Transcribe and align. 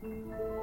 Música 0.00 0.57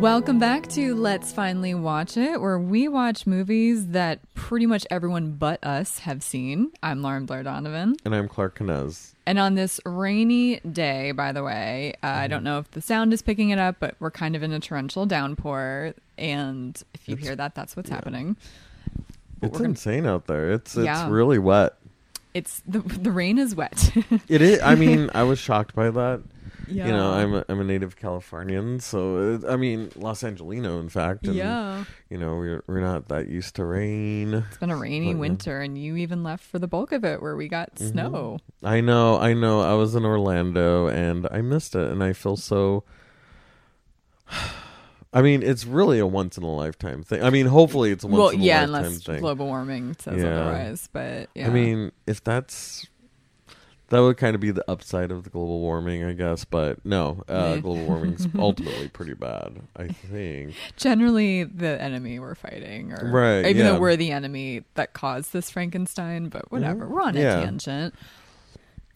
Welcome 0.00 0.38
back 0.38 0.66
to 0.68 0.94
Let's 0.94 1.30
Finally 1.30 1.74
Watch 1.74 2.16
It, 2.16 2.40
where 2.40 2.58
we 2.58 2.88
watch 2.88 3.26
movies 3.26 3.88
that 3.88 4.20
pretty 4.34 4.64
much 4.64 4.86
everyone 4.90 5.32
but 5.32 5.62
us 5.62 5.98
have 6.00 6.22
seen. 6.22 6.72
I'm 6.82 7.02
Lauren 7.02 7.26
Blair 7.26 7.42
Donovan. 7.42 7.96
And 8.06 8.14
I'm 8.14 8.26
Clark 8.26 8.58
Knez. 8.58 9.12
And 9.26 9.38
on 9.38 9.56
this 9.56 9.78
rainy 9.84 10.60
day, 10.60 11.12
by 11.12 11.32
the 11.32 11.42
way, 11.44 11.94
uh, 12.02 12.06
I 12.06 12.28
don't 12.28 12.42
know 12.44 12.58
if 12.58 12.70
the 12.70 12.80
sound 12.80 13.12
is 13.12 13.20
picking 13.20 13.50
it 13.50 13.58
up, 13.58 13.76
but 13.78 13.94
we're 14.00 14.10
kind 14.10 14.34
of 14.34 14.42
in 14.42 14.52
a 14.52 14.60
torrential 14.60 15.04
downpour. 15.04 15.92
And 16.16 16.82
if 16.94 17.06
you 17.06 17.12
It's- 17.14 17.26
hear 17.26 17.36
that, 17.36 17.54
that's 17.54 17.76
what's 17.76 17.90
happening. 17.90 18.36
But 19.40 19.48
It's 19.48 19.52
we're 19.52 19.58
gonna- 19.58 19.68
insane 19.70 20.06
out 20.06 20.26
there. 20.26 20.50
It's 20.52 20.76
it's 20.76 20.84
Yeah. 20.86 21.10
really 21.10 21.38
wet. 21.38 21.74
It's 22.32 22.62
the 22.66 22.78
the 22.78 23.10
rain 23.10 23.38
is 23.38 23.54
wet. 23.54 23.92
It 24.28 24.40
is. 24.40 24.60
I 24.62 24.74
mean, 24.76 25.10
I 25.14 25.24
was 25.24 25.38
shocked 25.38 25.74
by 25.74 25.90
that. 25.90 26.22
Yeah. 26.70 26.86
You 26.86 26.92
know, 26.92 27.12
I'm 27.12 27.34
a, 27.34 27.44
I'm 27.48 27.60
a 27.60 27.64
native 27.64 27.96
Californian, 27.96 28.80
so 28.80 29.34
it, 29.34 29.44
I 29.48 29.56
mean, 29.56 29.90
Los 29.96 30.22
Angelino, 30.24 30.80
in 30.80 30.88
fact. 30.88 31.26
And, 31.26 31.34
yeah. 31.36 31.84
You 32.08 32.18
know, 32.18 32.36
we're 32.36 32.62
we're 32.66 32.80
not 32.80 33.08
that 33.08 33.28
used 33.28 33.56
to 33.56 33.64
rain. 33.64 34.34
It's 34.34 34.58
been 34.58 34.70
a 34.70 34.76
rainy 34.76 35.12
But, 35.12 35.20
winter, 35.20 35.60
and 35.60 35.76
you 35.76 35.96
even 35.96 36.22
left 36.22 36.44
for 36.44 36.58
the 36.58 36.66
bulk 36.68 36.92
of 36.92 37.04
it 37.04 37.20
where 37.22 37.36
we 37.36 37.48
got 37.48 37.74
Mhm. 37.76 37.90
snow. 37.90 38.38
I 38.62 38.80
know, 38.80 39.18
I 39.18 39.32
know. 39.34 39.60
I 39.60 39.74
was 39.74 39.94
in 39.94 40.04
Orlando 40.04 40.86
and 40.88 41.26
I 41.30 41.40
missed 41.40 41.74
it, 41.74 41.90
and 41.90 42.02
I 42.02 42.12
feel 42.12 42.36
so. 42.36 42.84
I 45.12 45.22
mean, 45.22 45.42
it's 45.42 45.66
really 45.66 45.98
a 45.98 46.06
once 46.06 46.38
in 46.38 46.44
a 46.44 46.54
lifetime 46.54 47.02
thing. 47.02 47.20
I 47.22 47.30
mean, 47.30 47.46
hopefully, 47.46 47.90
it's 47.90 48.04
a 48.04 48.06
once 48.06 48.18
Well, 48.18 48.28
in 48.28 48.40
a 48.40 48.44
yeah, 48.44 48.60
lifetime 48.60 48.84
unless 48.84 49.02
thing. 49.02 49.20
global 49.20 49.46
warming 49.46 49.96
says 49.98 50.22
Yeah. 50.22 50.28
otherwise. 50.40 50.88
But 50.92 51.30
yeah. 51.34 51.48
I 51.48 51.50
mean, 51.50 51.90
if 52.06 52.22
that's 52.22 52.86
that 53.90 54.00
would 54.00 54.16
kind 54.16 54.34
of 54.34 54.40
be 54.40 54.50
the 54.50 54.64
upside 54.70 55.10
of 55.12 55.24
the 55.24 55.30
global 55.30 55.60
warming, 55.60 56.02
I 56.04 56.12
guess. 56.14 56.44
But 56.44 56.84
no, 56.84 57.22
uh, 57.28 57.56
global 57.58 57.84
warming's 57.86 58.26
ultimately 58.38 58.88
pretty 58.88 59.14
bad. 59.14 59.60
I 59.76 59.88
think. 59.88 60.54
generally 60.76 61.44
the 61.44 61.80
enemy 61.80 62.18
we're 62.18 62.34
fighting, 62.34 62.92
or 62.92 63.10
Right, 63.10 63.40
even 63.46 63.56
yeah. 63.58 63.72
though 63.72 63.78
we're 63.80 63.96
the 63.96 64.10
enemy 64.12 64.62
that 64.74 64.92
caused 64.94 65.32
this 65.32 65.50
Frankenstein. 65.50 66.28
But 66.28 66.50
whatever, 66.50 66.86
Mhm. 66.86 66.90
we're 66.90 67.02
on 67.02 67.16
a 67.16 67.22
tangent. 67.22 67.94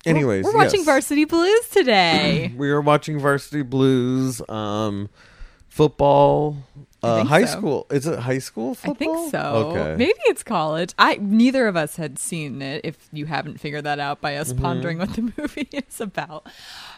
Anyways, 0.07 0.45
we're, 0.45 0.53
we're 0.53 0.59
watching 0.59 0.81
yes. 0.81 0.87
Varsity 0.87 1.25
Blues 1.25 1.69
today. 1.69 2.53
We 2.59 2.71
are 2.71 2.81
watching 2.81 3.19
Varsity 3.19 3.63
Blues, 3.63 4.43
um, 4.51 5.09
football, 5.69 6.59
uh, 7.05 7.25
high 7.25 7.45
so. 7.45 7.59
school. 7.59 7.87
Is 7.91 8.07
it 8.07 8.19
high 8.19 8.39
school 8.39 8.77
I 8.85 8.93
think 8.95 9.31
so. 9.31 9.39
Okay. 9.77 9.97
Maybe 9.97 10.19
it's 10.27 10.43
college. 10.43 10.95
I 10.99 11.19
neither 11.21 11.67
of 11.69 11.77
us 11.77 11.97
had 11.97 12.19
seen 12.19 12.61
it. 12.63 12.81
If 12.85 12.97
you 13.13 13.27
haven't 13.27 13.61
figured 13.61 13.85
that 13.85 13.99
out 14.01 14.21
by 14.21 14.37
us 14.37 14.53
Mhm. 14.53 14.61
pondering 14.61 14.99
what 14.99 15.13
the 15.15 15.23
movie 15.39 15.69
is 15.73 16.01
about, 16.01 16.47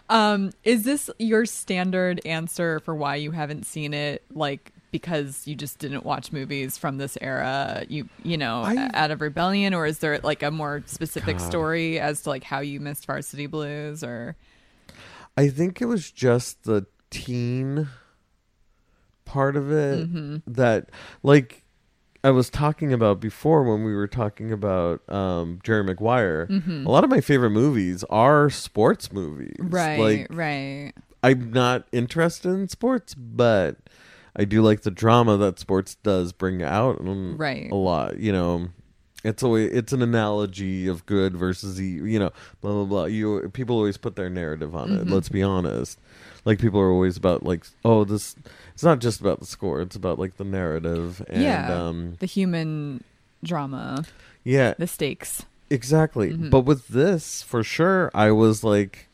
um, 0.09 0.51
is 0.65 0.85
this 0.85 1.11
your 1.19 1.47
standard 1.47 2.21
answer 2.25 2.81
for 2.81 2.95
why 2.95 3.17
you 3.17 3.33
haven't 3.33 3.67
seen 3.67 3.93
it? 3.95 4.23
Like 4.35 4.73
because 4.93 5.47
you 5.47 5.55
just 5.55 5.79
didn't 5.79 6.05
watch 6.07 6.33
movies 6.33 6.79
from 6.79 6.97
this 6.97 7.19
era, 7.21 7.85
you 7.89 8.09
you 8.23 8.39
know, 8.39 8.63
I- 8.63 8.91
out 8.95 9.11
of 9.11 9.21
rebellion, 9.21 9.75
or 9.75 9.85
is 9.87 9.99
there 9.99 10.19
like 10.23 10.43
a 10.43 10.51
more 10.51 10.83
specific 10.87 11.39
God. 11.39 11.47
story 11.47 12.01
as 12.01 12.23
to 12.23 12.31
like 12.31 12.45
how 12.45 12.61
you 12.61 12.81
missed 12.81 13.05
Varsity 13.07 13.47
Blues, 13.47 14.03
or 14.05 14.37
I 15.37 15.49
think 15.49 15.83
it 15.83 15.85
was 15.87 16.11
just 16.11 16.63
the 16.65 16.87
teen 17.11 17.89
part 19.27 19.57
of 19.57 19.71
it 19.71 20.11
Mhm. 20.11 20.43
that, 20.47 20.89
like, 21.23 21.63
I 22.25 22.31
was 22.31 22.49
talking 22.51 22.93
about 22.93 23.21
before 23.21 23.63
when 23.63 23.85
we 23.85 23.95
were 23.95 24.09
talking 24.09 24.51
about 24.51 25.01
um, 25.13 25.61
Jerry 25.63 25.85
Maguire. 25.85 26.47
Mhm. 26.51 26.85
A 26.87 26.91
lot 26.91 27.05
of 27.05 27.11
my 27.11 27.21
favorite 27.21 27.51
movies 27.51 28.03
are 28.11 28.49
sports 28.51 29.13
movies. 29.13 29.55
right, 29.61 30.01
Like, 30.01 30.27
right, 30.31 30.93
I'm 31.23 31.53
not 31.53 31.87
interested 31.93 32.49
in 32.51 32.69
sports, 32.69 33.15
but 33.15 33.77
I 34.35 34.45
do 34.45 34.61
like 34.63 34.81
the 34.83 34.91
drama 34.91 35.37
that 35.37 35.59
sports 35.61 35.97
does 36.03 36.33
bring 36.33 36.63
out 36.63 36.99
Right. 37.01 37.71
a 37.71 37.75
lot. 37.77 38.19
You 38.19 38.33
know, 38.33 38.69
it's 39.25 39.43
always 39.43 39.71
it's 39.73 39.93
an 39.93 40.03
analogy 40.03 40.87
of 40.89 41.07
good 41.07 41.37
versus 41.37 41.81
You 41.81 42.19
know, 42.19 42.31
blah 42.61 42.73
blah 42.73 42.85
blah. 42.85 43.05
You 43.07 43.51
people 43.53 43.77
always 43.77 43.97
put 43.99 44.17
their 44.17 44.31
narrative 44.31 44.75
on 44.75 44.93
it. 44.93 45.07
Let's 45.09 45.29
be 45.29 45.43
honest. 45.43 45.99
Like 46.45 46.59
people 46.61 46.79
are 46.81 46.91
always 46.93 47.17
about 47.17 47.43
like, 47.45 47.67
oh, 47.85 48.05
this. 48.05 48.37
It's 48.77 48.83
not 48.85 48.99
just 48.99 49.23
about 49.23 49.41
the 49.41 49.47
score. 49.47 49.81
It's 49.81 49.97
about 49.97 50.19
like 50.19 50.37
the 50.37 50.45
narrative 50.45 51.25
and 51.31 51.43
Yeah. 51.43 51.73
um, 51.75 52.17
the 52.19 52.27
human 52.27 53.03
drama, 53.43 54.05
yeah, 54.45 54.75
the 54.79 54.87
stakes. 54.87 55.47
Exactly. 55.71 56.33
Mhm. 56.35 56.51
But 56.51 56.61
with 56.67 56.89
this, 56.89 57.41
for 57.41 57.65
sure, 57.65 58.11
I 58.15 58.33
was 58.33 58.63
like, 58.63 59.09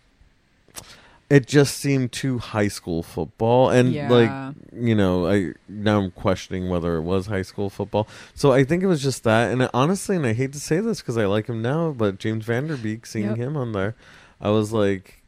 it 1.31 1.47
just 1.47 1.79
seemed 1.79 2.11
too 2.11 2.39
high 2.39 2.67
school 2.67 3.05
football. 3.05 3.71
And 3.71 3.93
Yeah. 3.93 4.11
like, 4.11 4.55
you 4.75 4.97
know, 4.97 5.29
I 5.29 5.53
now 5.69 6.01
I'm 6.01 6.11
questioning 6.11 6.69
whether 6.69 6.97
it 6.97 7.03
was 7.03 7.27
high 7.29 7.43
school 7.43 7.71
football. 7.71 8.09
So 8.35 8.51
I 8.53 8.65
think 8.65 8.83
it 8.83 8.87
was 8.89 9.01
just 9.01 9.23
that. 9.23 9.53
And 9.53 9.71
honestly, 9.73 10.17
and 10.17 10.27
I 10.27 10.33
hate 10.33 10.53
to 10.55 10.61
say 10.61 10.81
this 10.81 11.01
because 11.01 11.17
I 11.17 11.27
like 11.27 11.47
him 11.47 11.63
now, 11.63 11.93
but 11.93 12.19
James 12.19 12.45
Van 12.47 12.67
Der 12.67 12.77
Beek, 12.77 13.07
seeing 13.07 13.29
Yep. 13.29 13.37
him 13.39 13.57
on 13.57 13.71
there, 13.71 13.95
I 14.41 14.51
was 14.51 14.73
like, 14.73 15.22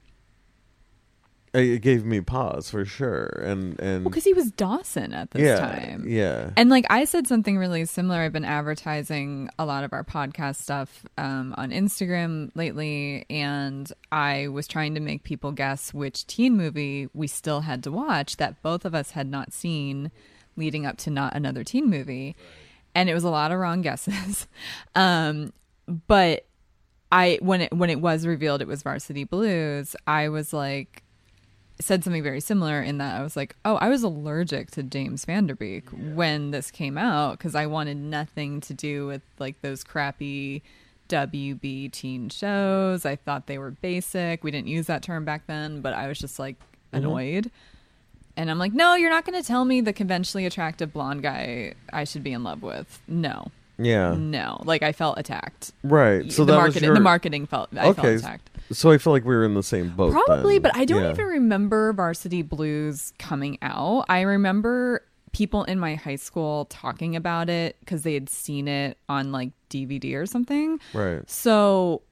it 1.54 1.82
gave 1.82 2.04
me 2.04 2.20
pause 2.20 2.68
for 2.68 2.84
sure. 2.84 3.26
And, 3.44 3.78
and 3.80 4.04
Well, 4.04 4.10
because 4.10 4.24
he 4.24 4.32
was 4.32 4.50
Dawson 4.50 5.12
at 5.12 5.30
this 5.30 5.42
yeah, 5.42 5.58
time. 5.58 6.04
yeah. 6.06 6.50
And 6.56 6.68
like 6.68 6.84
I 6.90 7.04
said 7.04 7.28
something 7.28 7.56
really 7.56 7.84
similar. 7.84 8.20
I've 8.20 8.32
been 8.32 8.44
advertising 8.44 9.48
a 9.58 9.64
lot 9.64 9.84
of 9.84 9.92
our 9.92 10.02
podcast 10.02 10.56
stuff 10.56 11.06
um, 11.16 11.54
on 11.56 11.70
Instagram 11.70 12.50
lately, 12.56 13.24
and 13.30 13.90
I 14.10 14.48
was 14.48 14.66
trying 14.66 14.94
to 14.94 15.00
make 15.00 15.22
people 15.22 15.52
guess 15.52 15.94
which 15.94 16.26
teen 16.26 16.56
movie 16.56 17.08
we 17.14 17.28
still 17.28 17.60
had 17.60 17.84
to 17.84 17.92
watch 17.92 18.36
that 18.38 18.60
both 18.60 18.84
of 18.84 18.94
us 18.94 19.12
had 19.12 19.30
not 19.30 19.52
seen 19.52 20.10
leading 20.56 20.84
up 20.84 20.96
to 20.98 21.10
not 21.10 21.36
another 21.36 21.62
teen 21.62 21.88
movie. 21.88 22.34
And 22.96 23.08
it 23.08 23.14
was 23.14 23.24
a 23.24 23.30
lot 23.30 23.52
of 23.52 23.58
wrong 23.60 23.80
guesses. 23.80 24.48
um, 24.96 25.52
but 26.08 26.46
I 27.12 27.38
when 27.40 27.60
it 27.60 27.72
when 27.72 27.90
it 27.90 28.00
was 28.00 28.26
revealed 28.26 28.60
it 28.60 28.66
was 28.66 28.82
Varsity 28.82 29.22
Blues, 29.22 29.94
I 30.04 30.30
was 30.30 30.52
like 30.52 31.03
said 31.80 32.04
something 32.04 32.22
very 32.22 32.40
similar 32.40 32.80
in 32.80 32.98
that 32.98 33.18
I 33.18 33.22
was 33.22 33.36
like, 33.36 33.56
oh, 33.64 33.76
I 33.76 33.88
was 33.88 34.02
allergic 34.02 34.70
to 34.72 34.82
James 34.82 35.24
Van 35.24 35.46
Der 35.46 35.54
Beek 35.54 35.88
when 35.90 36.50
this 36.50 36.70
came 36.70 36.96
out 36.96 37.38
because 37.38 37.54
I 37.54 37.66
wanted 37.66 37.96
nothing 37.96 38.60
to 38.62 38.74
do 38.74 39.06
with 39.06 39.22
like 39.38 39.60
those 39.60 39.82
crappy 39.82 40.62
WB 41.08 41.90
teen 41.92 42.28
shows. 42.28 43.04
I 43.04 43.16
thought 43.16 43.46
they 43.46 43.58
were 43.58 43.72
basic. 43.72 44.44
We 44.44 44.50
didn't 44.50 44.68
use 44.68 44.86
that 44.86 45.02
term 45.02 45.24
back 45.24 45.46
then, 45.46 45.80
but 45.80 45.94
I 45.94 46.06
was 46.08 46.18
just 46.18 46.38
like 46.38 46.56
mm-hmm. 46.58 46.98
annoyed. 46.98 47.50
And 48.36 48.50
I'm 48.50 48.58
like, 48.58 48.72
no, 48.72 48.94
you're 48.94 49.10
not 49.10 49.24
going 49.24 49.40
to 49.40 49.46
tell 49.46 49.64
me 49.64 49.80
the 49.80 49.92
conventionally 49.92 50.44
attractive 50.44 50.92
blonde 50.92 51.22
guy 51.22 51.74
I 51.92 52.04
should 52.04 52.24
be 52.24 52.32
in 52.32 52.42
love 52.42 52.62
with. 52.62 53.00
No, 53.06 53.50
yeah. 53.78 54.14
no. 54.18 54.60
Like 54.64 54.82
I 54.82 54.92
felt 54.92 55.18
attacked. 55.18 55.72
Right. 55.82 56.30
So 56.32 56.44
the 56.44 56.52
that 56.52 56.58
marketing, 56.58 56.74
was 56.82 56.86
your, 56.86 56.94
the 56.94 57.00
marketing 57.00 57.46
felt 57.46 57.70
I 57.72 57.82
felt 57.92 57.98
Okay, 57.98 58.14
attacked. 58.14 58.50
So 58.72 58.90
I 58.90 58.98
feel 58.98 59.12
like 59.12 59.24
we 59.24 59.34
were 59.34 59.44
in 59.44 59.54
the 59.54 59.62
same 59.62 59.90
boat. 59.90 60.12
Probably, 60.12 60.54
then. 60.54 60.62
but 60.62 60.76
I 60.76 60.84
don't 60.84 61.02
Yeah. 61.02 61.10
even 61.10 61.26
remember 61.26 61.92
Varsity 61.92 62.42
Blues 62.42 63.12
coming 63.18 63.58
out. 63.62 64.06
I 64.08 64.22
remember 64.22 65.02
people 65.32 65.64
in 65.64 65.78
my 65.78 65.96
high 65.96 66.16
school 66.16 66.64
talking 66.66 67.16
about 67.16 67.50
it 67.50 67.76
because 67.80 68.02
they 68.02 68.14
had 68.14 68.30
seen 68.30 68.68
it 68.68 68.96
on 69.08 69.32
like 69.32 69.50
DVD 69.68 70.14
or 70.14 70.26
something. 70.26 70.78
Right. 70.94 71.28
So, 71.28 72.02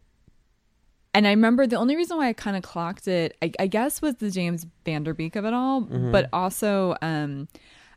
and 1.14 1.26
I 1.26 1.30
remember 1.30 1.66
the 1.66 1.76
only 1.76 1.94
reason 1.94 2.16
why 2.16 2.28
I 2.28 2.32
kind 2.32 2.56
of 2.56 2.62
clocked 2.62 3.06
it, 3.06 3.36
I, 3.42 3.52
I 3.60 3.66
guess, 3.66 4.00
was 4.02 4.16
the 4.16 4.30
James 4.30 4.66
Van 4.84 5.04
Der 5.04 5.12
Beek 5.14 5.36
of 5.36 5.44
it 5.44 5.52
all, 5.54 5.82
Mm-hmm. 5.82 6.10
but 6.10 6.28
also, 6.32 6.96
um, 7.02 7.48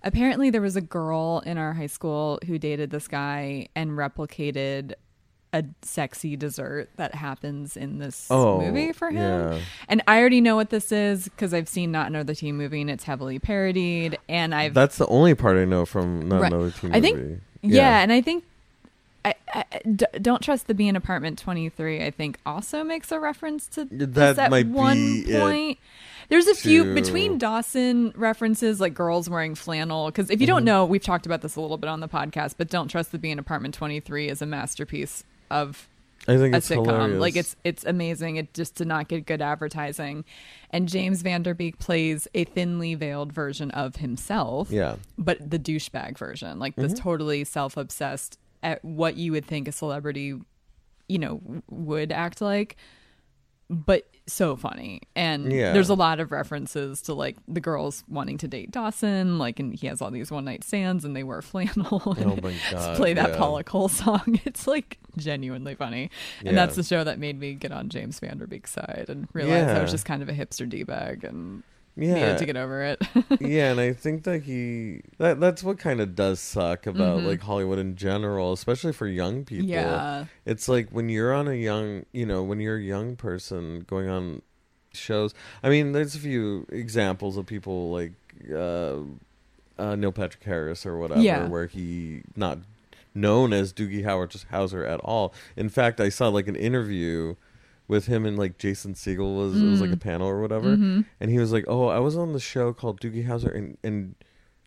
apparently 0.06 0.50
there 0.50 0.62
was 0.62 0.76
a 0.78 0.82
girl 0.82 1.42
in 1.46 1.58
our 1.58 1.74
high 1.74 1.88
school 1.88 2.40
who 2.48 2.58
dated 2.58 2.92
this 2.92 3.08
guy 3.08 3.68
and 3.76 3.92
replicated 3.92 4.94
a 5.54 5.64
sexy 5.82 6.36
dessert 6.36 6.90
that 6.98 7.16
happens 7.16 7.78
in 7.78 7.98
this 8.00 8.28
Oh, 8.30 8.60
movie 8.60 8.92
for 8.92 9.10
him. 9.10 9.52
yeah. 9.54 9.60
And 9.88 10.02
I 10.08 10.20
already 10.20 10.42
know 10.42 10.56
what 10.58 10.70
this 10.70 10.92
is 10.92 11.26
because 11.26 11.54
I've 11.54 11.70
seen 11.70 11.92
Not 11.92 12.08
Another 12.08 12.36
Teen 12.36 12.56
Movie 12.58 12.82
and 12.82 12.90
it's 12.90 13.06
heavily 13.06 13.40
parodied. 13.40 14.18
And 14.28 14.54
I've 14.54 14.74
That's 14.74 14.98
the 14.98 15.08
only 15.08 15.34
part 15.34 15.56
I 15.58 15.64
know 15.66 15.86
from 15.86 16.28
not 16.28 16.42
Right. 16.42 16.52
another 16.52 16.72
teen 16.72 16.94
I 16.94 17.00
think- 17.02 17.18
movie. 17.18 17.40
yeah. 17.62 18.02
and 18.02 18.12
I 18.12 18.22
think 18.22 18.44
I, 19.24 19.34
I 19.56 19.64
d- 19.96 20.06
don't 20.22 20.44
trust 20.44 20.68
the 20.68 20.76
Bee 20.76 20.88
in 20.88 20.96
Apartment 20.96 21.40
Twenty 21.40 21.68
Three. 21.70 22.04
I 22.06 22.12
think 22.12 22.38
also 22.46 22.84
makes 22.84 23.12
a 23.12 23.20
reference 23.20 23.66
to 23.70 23.86
That 23.90 24.38
at 24.38 24.52
might 24.52 24.68
one 24.68 24.98
be 25.24 25.32
it. 25.34 25.78
There's 26.30 26.48
a 26.48 26.56
few 26.56 26.94
between 26.94 27.38
Dawson 27.38 28.12
references, 28.16 28.80
like 28.80 28.94
girls 28.94 29.30
wearing 29.30 29.56
flannel. 29.56 30.08
Because 30.08 30.30
if 30.30 30.42
you 30.42 30.48
Mm-hmm. 30.48 30.56
don't 30.56 30.66
know, 30.66 30.86
we've 30.86 31.04
talked 31.04 31.26
about 31.26 31.42
this 31.42 31.56
a 31.56 31.62
little 31.62 31.78
bit 31.78 31.90
on 31.90 32.00
the 32.00 32.08
podcast, 32.08 32.56
but 32.58 32.70
Don't 32.70 32.88
Trust 32.88 33.12
the 33.12 33.18
Bee 33.20 33.32
in 33.32 33.40
Apartment 33.40 33.74
23 33.76 34.30
is 34.30 34.42
a 34.42 34.46
masterpiece 34.46 35.24
of 35.52 35.88
I 36.28 36.38
think 36.38 36.54
a 36.56 36.58
it's 36.58 36.70
sitcom. 36.70 36.86
hilarious. 36.88 37.20
Like 37.20 37.36
it's 37.36 37.56
it's 37.64 37.86
amazing. 37.86 38.38
It 38.38 38.54
just 38.56 38.76
did 38.76 38.88
not 38.88 39.08
get 39.08 39.26
good 39.28 39.42
advertising. 39.42 40.26
And 40.72 40.88
James 40.90 41.22
Van 41.22 41.44
Der 41.44 41.54
Beek 41.54 41.78
plays 41.78 42.28
a 42.34 42.46
thinly 42.46 42.96
veiled 42.96 43.32
version 43.32 43.70
of 43.72 43.98
himself. 43.98 44.72
yeah, 44.72 44.94
Mm-hmm. 44.94 45.02
But 45.24 45.50
the 45.52 45.60
douchebag 45.60 46.18
version, 46.18 46.58
like 46.58 46.76
this 46.76 46.94
totally 46.94 47.44
self 47.44 47.78
obsessed 47.78 48.40
at 48.64 48.84
what 48.84 49.16
you 49.18 49.32
would 49.34 49.46
think 49.46 49.68
a 49.68 49.72
celebrity, 49.72 50.34
you 51.08 51.20
know, 51.20 51.40
would 51.70 52.12
act 52.12 52.42
like. 52.42 52.76
But 53.70 54.08
so 54.28 54.56
funny. 54.56 55.02
And 55.16 55.52
Yeah. 55.52 55.72
there's 55.74 55.90
a 55.90 55.94
lot 55.96 56.20
of 56.20 56.32
references 56.32 57.02
to 57.04 57.14
like 57.14 57.36
the 57.48 57.60
girls 57.60 58.04
wanting 58.08 58.38
to 58.40 58.48
date 58.48 58.72
Dawson, 58.72 59.38
like 59.38 59.60
and 59.60 59.74
he 59.74 59.88
has 59.88 60.02
all 60.02 60.12
these 60.12 60.32
one 60.32 60.46
night 60.46 60.64
stands 60.64 61.06
and 61.06 61.16
they 61.16 61.24
wear 61.24 61.42
flannel 61.44 62.02
Oh 62.06 62.14
and 62.18 62.42
my 62.44 62.54
God, 62.72 62.98
play 62.98 63.14
that 63.14 63.30
yeah. 63.32 63.38
Paula 63.38 63.64
Cole 63.64 63.88
song. 63.90 64.40
It's 64.46 64.68
like 64.68 64.98
genuinely 65.18 65.76
funny. 65.76 66.10
And 66.40 66.50
Yeah. 66.50 66.54
that's 66.54 66.76
the 66.76 66.84
show 66.84 67.04
that 67.04 67.20
made 67.20 67.40
me 67.40 67.54
get 67.54 67.72
on 67.72 67.90
James 67.90 68.20
Van 68.20 68.38
Der 68.38 68.48
Beek's 68.48 68.72
side 68.72 69.06
and 69.10 69.28
realize 69.34 69.68
I 69.68 69.82
was 69.82 69.92
just 69.92 70.06
kind 70.06 70.22
of 70.24 70.30
a 70.30 70.34
hipster 70.34 70.68
D 70.68 70.84
bag 70.84 71.24
and 71.24 71.64
yeah, 71.96 72.14
needed 72.14 72.38
to 72.40 72.46
get 72.46 72.58
over 72.58 72.82
it. 72.82 73.02
yeah, 73.40 73.72
and 73.72 73.80
I 73.80 73.94
think 73.94 74.24
that 74.24 74.44
he 74.44 75.02
that 75.18 75.40
that's 75.40 75.64
what 75.64 75.80
kind 75.80 76.02
of 76.02 76.16
does 76.16 76.40
suck 76.40 76.86
about 76.88 77.24
like 77.24 77.42
Hollywood 77.42 77.80
in 77.80 77.96
general, 77.96 78.54
especially 78.54 78.94
for 78.94 79.08
young 79.08 79.46
people. 79.46 79.66
Mm-hmm. 79.66 79.74
yeah. 79.74 80.26
It's 80.46 80.68
like 80.68 80.90
when 80.90 81.10
you're 81.10 81.34
on 81.34 81.48
a 81.48 81.54
young, 81.54 82.06
you 82.12 82.26
know, 82.26 82.44
when 82.44 82.60
you're 82.60 82.78
a 82.78 82.82
young 82.82 83.16
person 83.16 83.86
going 83.88 84.10
on 84.10 84.42
shows. 84.94 85.34
I 85.64 85.70
mean, 85.70 85.92
there's 85.92 86.16
a 86.16 86.20
few 86.20 86.66
examples 86.70 87.38
of 87.38 87.46
people 87.46 87.92
like 87.92 88.14
uh, 88.54 88.98
uh, 89.78 89.96
Neil 89.96 90.12
Patrick 90.12 90.44
Harris 90.44 90.86
or 90.86 90.98
whatever, 90.98 91.22
Yeah. 91.22 91.48
where 91.48 91.68
he 91.68 92.22
not 92.36 92.60
known 93.14 93.54
as 93.54 93.72
Doogie 93.72 94.04
Howard 94.04 94.32
Howser 94.52 94.88
at 94.88 95.00
all. 95.02 95.34
In 95.56 95.70
fact, 95.70 96.00
I 96.02 96.10
saw 96.10 96.28
like 96.28 96.48
an 96.48 96.56
interview 96.56 97.36
with 97.88 98.08
him 98.08 98.26
and 98.26 98.38
like 98.38 98.58
Jason 98.58 98.94
Segel 98.94 99.38
was 99.38 99.62
it 99.62 99.66
was 99.66 99.82
like 99.82 99.92
a 99.92 99.98
panel 99.98 100.28
or 100.28 100.42
whatever, 100.42 100.76
Mm-hmm. 100.76 101.02
and 101.20 101.32
he 101.32 101.38
was 101.40 101.52
like, 101.52 101.66
"Oh, 101.68 101.88
I 101.88 102.00
was 102.00 102.18
on 102.18 102.34
the 102.34 102.40
show 102.40 102.74
called 102.74 103.00
Doogie 103.00 103.28
Howser," 103.28 103.56
and 103.56 103.78
and 103.84 104.16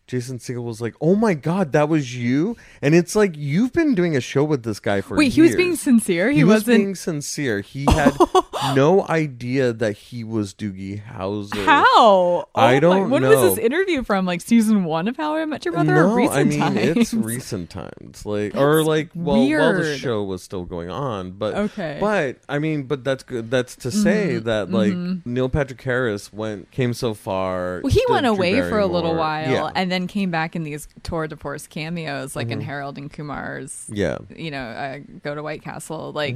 Jason 0.07 0.39
Segel 0.39 0.63
was 0.63 0.81
like, 0.81 0.95
"Oh 1.01 1.15
my 1.15 1.33
god, 1.33 1.71
that 1.73 1.87
was 1.89 2.15
you!" 2.15 2.55
And 2.81 2.95
it's 2.95 3.15
like 3.15 3.35
you've 3.37 3.73
been 3.73 3.93
doing 3.93 4.15
a 4.15 4.21
show 4.21 4.43
with 4.43 4.63
this 4.63 4.79
guy 4.79 5.01
for 5.01 5.15
Wait, 5.17 5.33
he 5.33 5.41
was 5.41 5.55
being 5.55 5.69
years. 5.69 5.81
sincere? 5.81 6.31
He, 6.31 6.37
He, 6.37 6.43
was 6.43 6.61
wasn't 6.61 6.77
being 6.77 6.95
sincere. 6.95 7.61
He 7.61 7.85
had 7.85 8.17
no 8.75 9.05
idea 9.07 9.73
that 9.73 9.93
he 9.97 10.23
was 10.23 10.53
Doogie 10.53 11.03
Howser. 11.03 11.65
How? 11.65 11.83
Oh 12.01 12.45
I 12.55 12.79
don't 12.79 13.09
when 13.09 13.23
know. 13.23 13.29
was 13.29 13.55
this 13.55 13.65
interview 13.65 14.03
from? 14.03 14.25
Like 14.25 14.41
season 14.41 14.83
one 14.85 15.07
of 15.07 15.17
How 15.17 15.35
I 15.35 15.45
Met 15.45 15.65
Your 15.65 15.73
Mother 15.73 15.95
or 15.97 16.07
No, 16.09 16.13
recent 16.15 16.37
I 16.37 16.43
mean 16.43 16.59
times? 16.59 16.77
it's 16.77 17.13
recent 17.13 17.69
times, 17.69 18.25
like 18.25 18.55
or 18.55 18.83
like 18.83 19.09
well, 19.15 19.37
while 19.37 19.73
the 19.73 19.97
show 19.97 20.23
was 20.23 20.43
still 20.43 20.65
going 20.65 20.89
on, 20.89 21.31
but 21.31 21.55
Okay. 21.55 21.91
Mm-hmm. 21.93 21.99
But 21.99 22.37
I 22.47 22.59
mean, 22.59 22.83
but 22.83 23.03
that's 23.03 23.23
good. 23.23 23.51
That's 23.51 23.75
to 23.77 23.91
say 23.91 24.37
that 24.37 24.71
like 24.71 24.93
Neil 25.25 25.49
Patrick 25.49 25.81
Harris 25.81 26.31
went 26.31 26.71
came 26.71 26.93
so 26.93 27.13
far. 27.13 27.81
Well, 27.83 27.91
he 27.91 28.03
went 28.09 28.25
Drew 28.25 28.33
away 28.35 28.61
for 28.61 28.79
a 28.79 28.87
little 28.87 29.15
while 29.15 29.49
Yeah, 29.51 29.71
and 29.75 29.91
then 29.91 30.07
came 30.07 30.31
back 30.31 30.55
in 30.55 30.63
these 30.63 30.87
tour 31.03 31.27
de 31.27 31.35
force 31.35 31.67
cameos, 31.67 32.35
like 32.35 32.49
in 32.49 32.61
Harold 32.61 32.97
and 32.97 33.11
Kumar's, 33.11 33.89
yeah. 33.91 34.17
you 34.35 34.51
know, 34.51 34.63
uh, 34.63 34.99
Go 35.23 35.35
to 35.35 35.43
White 35.43 35.61
Castle. 35.61 36.11
Like, 36.13 36.35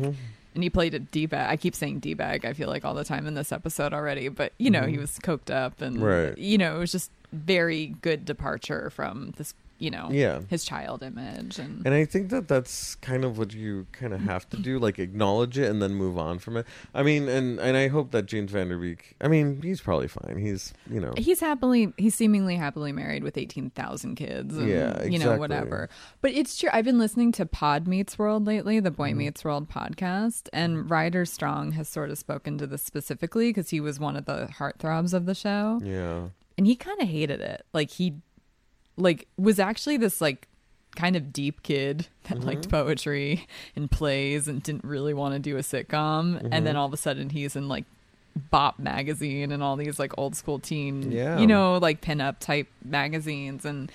and 0.53 0.63
he 0.63 0.69
played 0.69 0.93
a 0.93 0.99
D 0.99 1.25
bag. 1.25 1.49
I 1.51 1.57
keep 1.57 1.75
saying 1.75 1.99
D 1.99 2.13
bag, 2.13 2.45
I 2.45 2.53
feel 2.53 2.69
like 2.69 2.85
all 2.85 2.93
the 2.93 3.03
time 3.03 3.27
in 3.27 3.33
this 3.33 3.51
episode 3.51 3.93
already, 3.93 4.29
but, 4.29 4.53
you 4.57 4.69
know, 4.69 4.83
he 4.83 4.93
mm-hmm. 4.93 5.01
was 5.01 5.19
coked 5.19 5.53
up 5.53 5.81
and, 5.81 6.01
Right. 6.01 6.37
you 6.37 6.57
know, 6.57 6.75
it 6.75 6.79
was 6.79 6.91
just 6.91 7.11
very 7.31 7.95
good 8.01 8.25
departure 8.25 8.89
from 8.89 9.33
this, 9.37 9.53
you 9.79 9.89
know, 9.91 10.07
Yeah. 10.11 10.41
his 10.49 10.63
child 10.63 11.03
image. 11.03 11.59
And, 11.59 11.85
And 11.85 11.93
I 11.93 12.05
think 12.05 12.29
that 12.29 12.47
that's 12.47 12.95
kind 12.95 13.25
of 13.25 13.37
what 13.37 13.53
you 13.53 13.87
kind 13.91 14.13
of 14.13 14.21
have 14.21 14.47
to 14.51 14.57
do, 14.57 14.79
like 14.79 14.99
acknowledge 14.99 15.57
it 15.57 15.69
and 15.69 15.81
then 15.81 15.93
move 15.95 16.17
on 16.17 16.39
from 16.39 16.57
it. 16.57 16.65
I 16.93 17.03
mean, 17.03 17.27
and 17.27 17.59
and 17.59 17.75
I 17.75 17.87
hope 17.89 18.11
that 18.11 18.25
James 18.25 18.51
Van 18.51 18.69
Der 18.69 18.77
Beek. 18.77 19.15
I 19.19 19.27
mean, 19.27 19.61
he's 19.61 19.81
probably 19.81 20.07
fine. 20.07 20.37
He's 20.37 20.73
you 20.89 20.99
know. 20.99 21.13
He's 21.17 21.39
happily, 21.39 21.93
he's 21.97 22.15
seemingly 22.15 22.55
happily 22.55 22.91
married 22.91 23.23
with 23.23 23.37
18,000 23.37 24.15
kids. 24.15 24.57
And, 24.57 24.69
Yeah, 24.69 25.03
You 25.03 25.19
know, 25.19 25.37
whatever. 25.37 25.89
But 26.21 26.31
it's 26.31 26.57
true. 26.57 26.69
I've 26.71 26.85
been 26.85 26.99
listening 26.99 27.31
to 27.33 27.45
Pod 27.45 27.87
Meets 27.87 28.17
World 28.17 28.45
lately, 28.45 28.79
the 28.79 28.89
Mm-hmm. 28.89 28.97
Boy 28.97 29.13
Meets 29.15 29.43
World 29.43 29.69
podcast, 29.69 30.47
and 30.53 30.89
Ryder 30.89 31.25
Strong 31.25 31.73
has 31.73 31.89
sort 31.89 32.09
of 32.09 32.17
spoken 32.17 32.57
to 32.59 32.67
this 32.67 32.83
specifically 32.83 33.49
because 33.49 33.69
he 33.71 33.79
was 33.79 33.99
one 33.99 34.15
of 34.15 34.25
the 34.25 34.47
heartthrobs 34.59 35.13
of 35.13 35.25
the 35.25 35.35
show. 35.35 35.81
Yeah. 35.83 36.27
And 36.57 36.67
he 36.67 36.75
kind 36.75 37.01
of 37.01 37.07
hated 37.07 37.41
it. 37.41 37.65
Like, 37.73 37.89
he, 37.89 38.15
like, 38.97 39.27
was 39.37 39.59
actually 39.59 39.97
this, 39.97 40.21
like, 40.21 40.47
kind 40.95 41.15
of 41.15 41.33
deep 41.33 41.63
kid 41.63 42.07
that 42.25 42.37
Mm-hmm. 42.37 42.47
liked 42.47 42.69
poetry 42.69 43.47
and 43.75 43.89
plays 43.89 44.47
and 44.47 44.61
didn't 44.61 44.83
really 44.83 45.13
want 45.13 45.33
to 45.33 45.39
do 45.39 45.57
a 45.57 45.61
sitcom. 45.61 46.37
And 46.39 46.51
Mm-hmm. 46.51 46.63
then 46.65 46.75
all 46.75 46.85
of 46.85 46.93
a 46.93 46.97
sudden 46.97 47.29
he's 47.31 47.55
in, 47.55 47.67
like, 47.67 47.85
Bop 48.49 48.79
magazine 48.79 49.51
and 49.51 49.61
all 49.61 49.75
these 49.75 49.99
like 49.99 50.17
old 50.17 50.35
school 50.35 50.57
teen, 50.57 51.11
Yeah. 51.11 51.37
you 51.37 51.45
know, 51.45 51.77
like 51.77 52.01
pinup 52.01 52.39
type 52.39 52.67
magazines, 52.83 53.63
and 53.63 53.91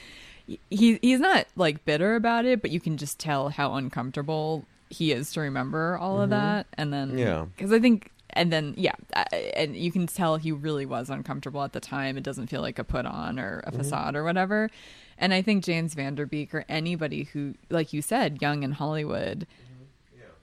he 0.46 0.98
he's 1.02 1.18
not 1.18 1.46
like 1.56 1.84
bitter 1.84 2.14
about 2.14 2.44
it, 2.44 2.62
but 2.62 2.70
you 2.70 2.78
can 2.78 2.96
just 2.98 3.18
tell 3.18 3.48
how 3.48 3.74
uncomfortable 3.74 4.64
he 4.90 5.10
is 5.10 5.32
to 5.32 5.40
remember 5.40 5.98
all 5.98 6.22
of 6.22 6.30
that, 6.30 6.68
and 6.74 6.92
then 6.92 7.08
Mm-hmm. 7.08 7.18
Yeah. 7.18 7.46
because 7.56 7.72
I 7.72 7.80
think. 7.80 8.12
And 8.38 8.52
then, 8.52 8.74
yeah, 8.76 8.94
I- 9.14 9.52
and 9.56 9.76
you 9.76 9.90
can 9.90 10.06
tell 10.06 10.36
he 10.36 10.52
really 10.52 10.86
was 10.86 11.10
uncomfortable 11.10 11.62
at 11.64 11.72
the 11.72 11.80
time. 11.80 12.16
It 12.16 12.22
doesn't 12.22 12.46
feel 12.46 12.62
like 12.62 12.78
a 12.78 12.84
put 12.84 13.04
on 13.04 13.38
or 13.38 13.58
Mm-hmm. 13.66 13.74
a 13.74 13.78
facade 13.78 14.14
or 14.16 14.22
whatever. 14.24 14.70
And 15.18 15.34
I 15.34 15.42
think 15.42 15.64
James 15.64 15.94
Van 15.94 16.14
Der 16.14 16.26
Beek 16.26 16.54
or 16.54 16.64
anybody 16.68 17.24
who, 17.24 17.54
like 17.68 17.92
you 17.92 18.00
said, 18.00 18.40
young 18.40 18.62
in 18.62 18.72
Hollywood, 18.72 19.46
mm-hmm. 19.50 19.84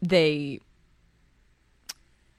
they 0.01 0.59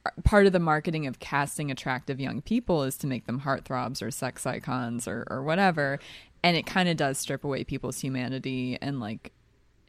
uh, 0.05 0.11
part 0.23 0.47
of 0.47 0.53
the 0.53 0.61
marketing 0.61 1.07
of 1.07 1.19
casting 1.19 1.71
attractive 1.71 2.21
young 2.21 2.43
people 2.43 2.83
is 2.83 2.99
to 2.99 3.07
make 3.07 3.27
them 3.27 3.41
heartthrobs 3.41 4.03
or 4.03 4.11
sex 4.11 4.47
icons 4.47 5.09
or, 5.09 5.27
or 5.31 5.43
whatever. 5.43 5.99
And 6.45 6.57
it 6.57 6.67
kind 6.67 6.89
of 6.89 6.97
does 6.97 7.19
strip 7.19 7.43
away 7.43 7.65
people's 7.65 8.01
humanity 8.01 8.79
and 8.83 9.01
like 9.01 9.33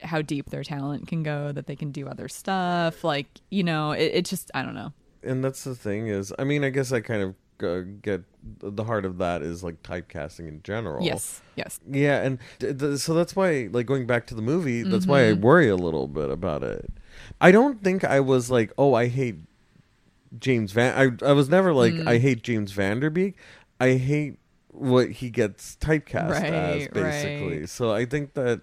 how 0.02 0.22
deep 0.22 0.50
their 0.50 0.64
talent 0.64 1.08
can 1.08 1.24
go, 1.24 1.52
that 1.52 1.68
they 1.68 1.75
can 1.75 1.92
do 1.92 2.08
other 2.08 2.30
stuff. 2.30 3.04
Like, 3.04 3.28
you 3.50 3.64
know, 3.64 3.92
it, 3.92 4.12
it 4.14 4.25
just, 4.25 4.50
I 4.54 4.64
don't 4.64 4.74
know. 4.75 4.94
And 5.28 5.44
that's 5.44 5.64
the 5.64 5.76
thing 5.76 6.08
is, 6.08 6.34
I 6.40 6.44
mean, 6.44 6.64
I 6.64 6.70
guess 6.70 6.92
I 6.92 7.02
kind 7.02 7.22
of 7.22 7.36
uh, 7.64 7.82
get 8.02 8.24
the 8.60 8.84
heart 8.84 9.04
of 9.06 9.18
that 9.18 9.42
is 9.42 9.64
like 9.64 9.82
typecasting 9.84 10.48
in 10.48 10.62
general. 10.64 11.04
Yes. 11.04 11.42
Yes. 11.56 11.80
Yeah, 11.90 12.22
and 12.22 12.40
th- 12.60 12.78
th- 12.78 13.00
so 13.00 13.14
that's 13.14 13.36
why, 13.36 13.68
like, 13.72 13.86
going 13.88 14.06
back 14.08 14.28
to 14.28 14.36
the 14.36 14.42
movie, 14.44 14.84
that's 14.84 15.06
why 15.08 15.22
I 15.28 15.32
Mm-hmm. 15.32 15.42
worry 15.42 15.68
a 15.70 15.76
little 15.76 16.08
bit 16.08 16.30
about 16.30 16.64
it. 16.64 16.90
I 17.42 17.52
don't 17.52 17.84
think 17.84 18.04
I 18.04 18.19
was 18.19 18.50
like, 18.52 18.72
oh, 18.78 18.94
I 18.94 19.07
hate 19.07 19.38
James 20.40 20.72
Van. 20.72 20.94
I 21.22 21.26
I 21.26 21.34
was 21.34 21.50
never 21.50 21.74
like, 21.74 21.94
Mm. 21.94 22.07
I 22.07 22.18
hate 22.19 22.44
James 22.44 22.72
Van 22.74 23.00
Der 23.00 23.10
Beek. 23.10 23.36
I 23.80 23.94
hate 23.96 24.38
what 24.69 25.10
he 25.10 25.30
gets 25.31 25.76
typecast 25.81 26.44
as, 26.44 26.88
basically. 26.90 27.60
right. 27.62 27.69
So 27.69 27.92
I 27.92 28.06
think 28.06 28.34
that 28.36 28.62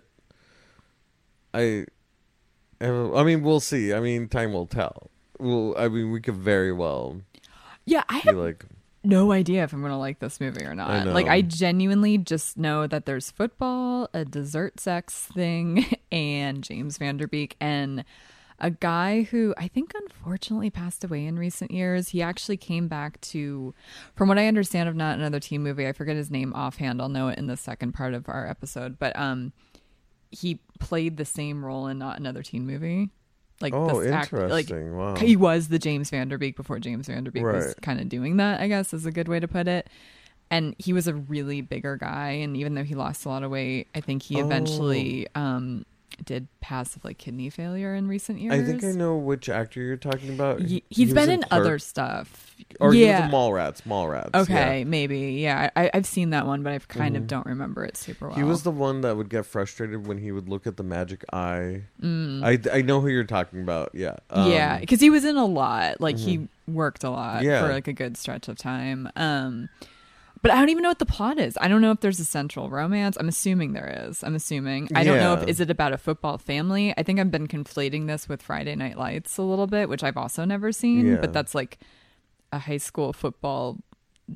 I, 1.52 1.86
I 2.80 3.22
mean, 3.24 3.42
we'll 3.42 3.60
see. 3.60 3.92
I 3.92 4.00
mean, 4.00 4.28
time 4.28 4.52
will 4.52 4.66
tell. 4.66 5.10
Well, 5.38 5.74
I 5.76 5.88
mean, 5.88 6.10
we 6.10 6.20
could 6.20 6.36
very 6.36 6.72
well 6.72 7.20
Yeah. 7.84 8.04
I 8.08 8.20
be 8.20 8.28
have 8.28 8.36
like, 8.36 8.64
no 9.02 9.32
idea 9.32 9.64
if 9.64 9.72
I'm 9.72 9.80
going 9.80 9.92
to 9.92 9.98
like 9.98 10.18
this 10.18 10.40
movie 10.40 10.64
or 10.64 10.74
not. 10.74 11.06
Like, 11.06 11.26
know. 11.26 11.32
I 11.32 11.42
genuinely 11.42 12.18
just 12.18 12.56
know 12.56 12.86
that 12.86 13.06
there's 13.06 13.30
football, 13.30 14.08
a 14.14 14.24
dessert 14.24 14.80
sex 14.80 15.26
thing, 15.34 15.86
and 16.12 16.62
James 16.62 16.98
Van 16.98 17.16
Der 17.16 17.26
Beek, 17.26 17.56
and 17.60 18.04
a 18.58 18.70
guy 18.70 19.22
who 19.22 19.52
I 19.58 19.68
think 19.68 19.92
unfortunately 19.94 20.70
passed 20.70 21.04
away 21.04 21.26
in 21.26 21.38
recent 21.38 21.70
years. 21.70 22.10
He 22.10 22.22
actually 22.22 22.56
came 22.56 22.88
back 22.88 23.20
to, 23.22 23.74
from 24.14 24.28
what 24.28 24.38
I 24.38 24.46
understand 24.46 24.88
of 24.88 24.96
not 24.96 25.18
another 25.18 25.40
teen 25.40 25.62
movie, 25.62 25.86
I 25.86 25.92
forget 25.92 26.16
his 26.16 26.30
name 26.30 26.52
offhand. 26.54 27.02
I'll 27.02 27.08
know 27.08 27.28
it 27.28 27.38
in 27.38 27.46
the 27.46 27.56
second 27.56 27.92
part 27.92 28.14
of 28.14 28.28
our 28.28 28.46
episode, 28.46 28.98
but 28.98 29.18
um, 29.18 29.52
he 30.30 30.60
played 30.78 31.16
the 31.16 31.24
same 31.24 31.64
role 31.64 31.88
in 31.88 31.98
not 31.98 32.18
another 32.18 32.42
teen 32.42 32.66
movie. 32.66 33.10
Like 33.60 33.72
oh, 33.72 34.00
this 34.00 34.10
act, 34.12 34.32
like 34.32 34.68
wow. 34.70 35.14
he 35.14 35.36
was 35.36 35.68
the 35.68 35.78
James 35.78 36.10
Van 36.10 36.28
Der 36.28 36.38
Beek 36.38 36.56
before 36.56 36.78
James 36.80 37.06
Van 37.06 37.24
Der 37.24 37.30
Beek 37.30 37.44
was 37.44 37.74
kind 37.82 38.00
of 38.00 38.08
doing 38.08 38.36
that, 38.38 38.60
I 38.60 38.68
guess 38.68 38.92
is 38.92 39.06
a 39.06 39.12
good 39.12 39.28
way 39.28 39.40
to 39.40 39.48
put 39.48 39.68
it. 39.68 39.88
And 40.50 40.74
he 40.78 40.92
was 40.92 41.08
a 41.08 41.14
really 41.14 41.60
bigger 41.60 41.96
guy, 41.96 42.30
and 42.30 42.56
even 42.56 42.74
though 42.74 42.84
he 42.84 42.94
lost 42.94 43.24
a 43.24 43.28
lot 43.28 43.42
of 43.42 43.50
weight, 43.50 43.88
I 43.94 44.00
think 44.00 44.22
he 44.22 44.42
Oh. 44.42 44.44
eventually 44.44 45.26
um, 45.34 45.86
did 46.24 46.48
pass 46.60 46.96
of 46.96 47.04
like 47.04 47.18
kidney 47.18 47.50
failure 47.50 47.94
in 47.94 48.06
recent 48.08 48.38
years. 48.40 48.54
I 48.54 48.62
think 48.64 48.84
I 48.84 48.92
know 48.92 49.16
which 49.16 49.48
actor 49.48 49.80
you're 49.80 49.96
talking 49.96 50.32
about. 50.34 50.60
He, 50.60 50.66
He 50.66 50.84
he's 50.90 51.06
was 51.08 51.14
been 51.14 51.30
in, 51.30 51.40
Clerks. 51.42 51.52
other 51.52 51.78
stuff. 51.78 52.54
or 52.80 52.92
he 52.92 53.04
yeah. 53.04 53.20
was 53.20 53.24
in 53.26 53.30
Mallrats. 53.30 53.82
Mallrats. 53.82 54.34
okay, 54.42 54.78
yeah. 54.80 54.84
maybe. 54.84 55.18
Yeah, 55.40 55.70
I, 55.76 55.90
I've 55.92 56.06
seen 56.06 56.30
that 56.30 56.46
one, 56.46 56.62
but 56.62 56.72
I 56.72 56.78
kind 56.78 57.14
Mhm. 57.14 57.18
of 57.18 57.26
don't 57.26 57.46
remember 57.46 57.84
it 57.84 57.96
super 57.96 58.28
well. 58.28 58.36
He 58.36 58.42
was 58.42 58.62
the 58.62 58.70
one 58.70 59.00
that 59.02 59.16
would 59.16 59.28
get 59.28 59.44
frustrated 59.46 60.06
when 60.06 60.18
he 60.18 60.32
would 60.32 60.48
look 60.48 60.66
at 60.66 60.76
the 60.76 60.82
magic 60.84 61.24
eye. 61.32 61.82
Mm. 62.02 62.42
I 62.44 62.78
I 62.78 62.82
know 62.82 63.00
who 63.00 63.08
you're 63.08 63.24
talking 63.24 63.60
about. 63.62 63.90
Yeah. 63.94 64.16
Um, 64.30 64.50
yeah, 64.50 64.78
because 64.78 65.00
he 65.00 65.10
was 65.10 65.24
in 65.24 65.36
a 65.36 65.44
lot. 65.46 66.00
Like 66.00 66.16
he 66.18 66.48
worked 66.66 67.04
a 67.04 67.10
lot 67.10 67.42
Yeah. 67.42 67.60
for 67.66 67.72
like 67.72 67.88
a 67.88 67.92
good 67.92 68.16
stretch 68.16 68.48
of 68.48 68.56
time. 68.56 69.08
Um, 69.16 69.68
but 70.44 70.50
I 70.52 70.56
don't 70.56 70.68
even 70.68 70.82
know 70.82 70.90
what 70.90 70.98
the 70.98 71.06
plot 71.06 71.38
is. 71.38 71.56
I 71.58 71.68
don't 71.68 71.80
know 71.80 71.90
if 71.90 72.00
there's 72.00 72.20
a 72.20 72.24
central 72.26 72.68
romance. 72.68 73.16
I'm 73.18 73.28
assuming 73.28 73.72
there 73.72 74.06
is. 74.08 74.22
I'm 74.22 74.34
assuming. 74.34 74.90
I 74.94 75.02
don't 75.02 75.16
know 75.16 75.32
if 75.32 75.48
is 75.48 75.58
it 75.58 75.70
about 75.70 75.94
a 75.94 75.96
football 75.96 76.36
family. 76.36 76.92
I 76.98 77.02
think 77.02 77.18
I've 77.18 77.30
been 77.30 77.48
conflating 77.48 78.08
this 78.08 78.28
with 78.28 78.42
Friday 78.42 78.76
Night 78.76 78.98
Lights 78.98 79.38
a 79.38 79.42
little 79.42 79.66
bit, 79.66 79.88
which 79.88 80.04
I've 80.04 80.18
also 80.18 80.44
never 80.44 80.70
seen. 80.70 81.06
Yeah. 81.12 81.16
But 81.16 81.32
that's 81.32 81.54
like 81.54 81.78
a 82.52 82.58
high 82.58 82.76
school 82.76 83.14
football 83.14 83.78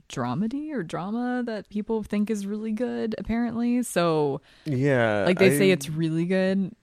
dramedy 0.09 0.73
or 0.73 0.83
drama 0.83 1.43
that 1.45 1.69
people 1.69 2.03
think 2.03 2.31
is 2.31 2.47
really 2.47 2.73
good 2.73 3.15
apparently. 3.19 3.83
So 3.83 4.41
Yeah. 4.65 5.25
like 5.27 5.39
they 5.39 5.59
say 5.59 5.71
it's 5.73 5.91
really 5.91 6.25
good 6.25 6.75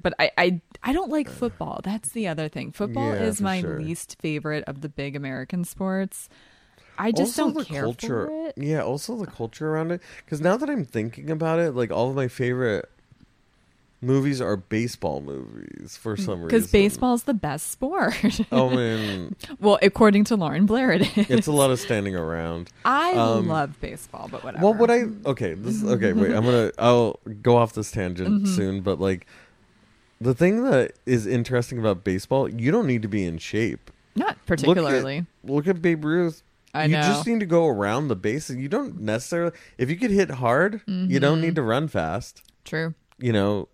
but 0.00 0.14
I, 0.18 0.30
I 0.38 0.60
i 0.82 0.92
don't 0.94 1.10
like 1.10 1.28
football 1.28 1.82
that's 1.84 2.08
the 2.12 2.26
other 2.26 2.48
thing 2.48 2.72
football 2.72 3.12
Yeah, 3.14 3.24
is 3.24 3.42
my 3.42 3.60
sure. 3.60 3.78
least 3.78 4.16
favorite 4.22 4.64
of 4.66 4.80
the 4.80 4.88
big 4.88 5.14
american 5.14 5.64
sports 5.64 6.30
i 6.98 7.10
just 7.12 7.38
also 7.38 7.52
don't 7.54 7.66
care 7.68 7.82
culture. 7.82 8.26
for 8.26 8.46
it 8.48 8.54
Yeah, 8.56 8.82
also 8.82 9.16
the 9.16 9.26
culture 9.26 9.68
around 9.70 9.92
it. 9.92 10.02
Because 10.24 10.40
now 10.40 10.56
that 10.56 10.68
I'm 10.68 10.84
thinking 10.84 11.30
about 11.30 11.58
it, 11.58 11.72
like 11.74 11.90
all 11.90 12.10
of 12.10 12.16
my 12.16 12.28
favorite 12.28 12.88
movies 14.00 14.40
are 14.40 14.56
baseball 14.56 15.20
movies 15.20 15.96
for 15.96 16.16
some 16.16 16.42
reason. 16.42 16.48
because 16.48 16.70
baseball's 16.72 17.22
the 17.22 17.32
best 17.34 17.70
sport 17.70 18.40
Oh 18.50 18.68
man, 18.68 19.36
well 19.60 19.78
according 19.80 20.24
to 20.24 20.36
lauren 20.36 20.66
blair 20.66 20.90
it 20.90 21.16
is 21.16 21.30
it's 21.30 21.46
a 21.46 21.52
lot 21.52 21.70
of 21.70 21.78
standing 21.78 22.16
around. 22.16 22.70
i 22.84 23.12
um, 23.14 23.46
love 23.48 23.80
baseball 23.80 24.26
but 24.30 24.42
whatever 24.42 24.64
Well, 24.64 24.74
what 24.74 24.90
I 24.90 25.04
okay, 25.26 25.54
this 25.54 25.84
okay. 25.84 26.12
Wait, 26.12 26.32
I'm 26.32 26.44
gonna 26.44 26.72
I'll 26.78 27.20
go 27.42 27.56
off 27.56 27.74
this 27.74 27.90
tangent 27.92 28.42
Mm-hmm. 28.42 28.54
soon, 28.54 28.80
but 28.80 28.98
like 29.00 29.26
the 30.20 30.34
thing 30.34 30.64
that 30.64 30.92
is 31.06 31.26
interesting 31.26 31.78
about 31.78 32.02
baseball, 32.04 32.48
you 32.48 32.70
don't 32.72 32.86
need 32.86 33.02
to 33.02 33.08
be 33.08 33.24
in 33.24 33.38
shape. 33.38 33.90
not 34.16 34.36
particularly 34.46 35.26
Look 35.44 35.66
at 35.68 35.80
Babe 35.80 36.04
Ruth. 36.04 36.42
I 36.74 36.84
you 36.84 36.96
know 36.96 37.02
just 37.02 37.26
need 37.26 37.40
to 37.40 37.46
go 37.46 37.66
around 37.68 38.08
the 38.08 38.16
bases. 38.16 38.56
You 38.56 38.68
don't 38.68 39.00
necessarily 39.00 39.52
if 39.78 39.90
you 39.90 39.96
could 39.96 40.10
hit 40.10 40.30
hard, 40.30 40.80
you 40.86 41.20
don't 41.20 41.36
Mm-hmm. 41.38 41.40
need 41.42 41.54
to 41.56 41.62
run 41.62 41.88
fast. 41.88 42.42
true 42.64 42.94
You 43.18 43.32
know, 43.32 43.68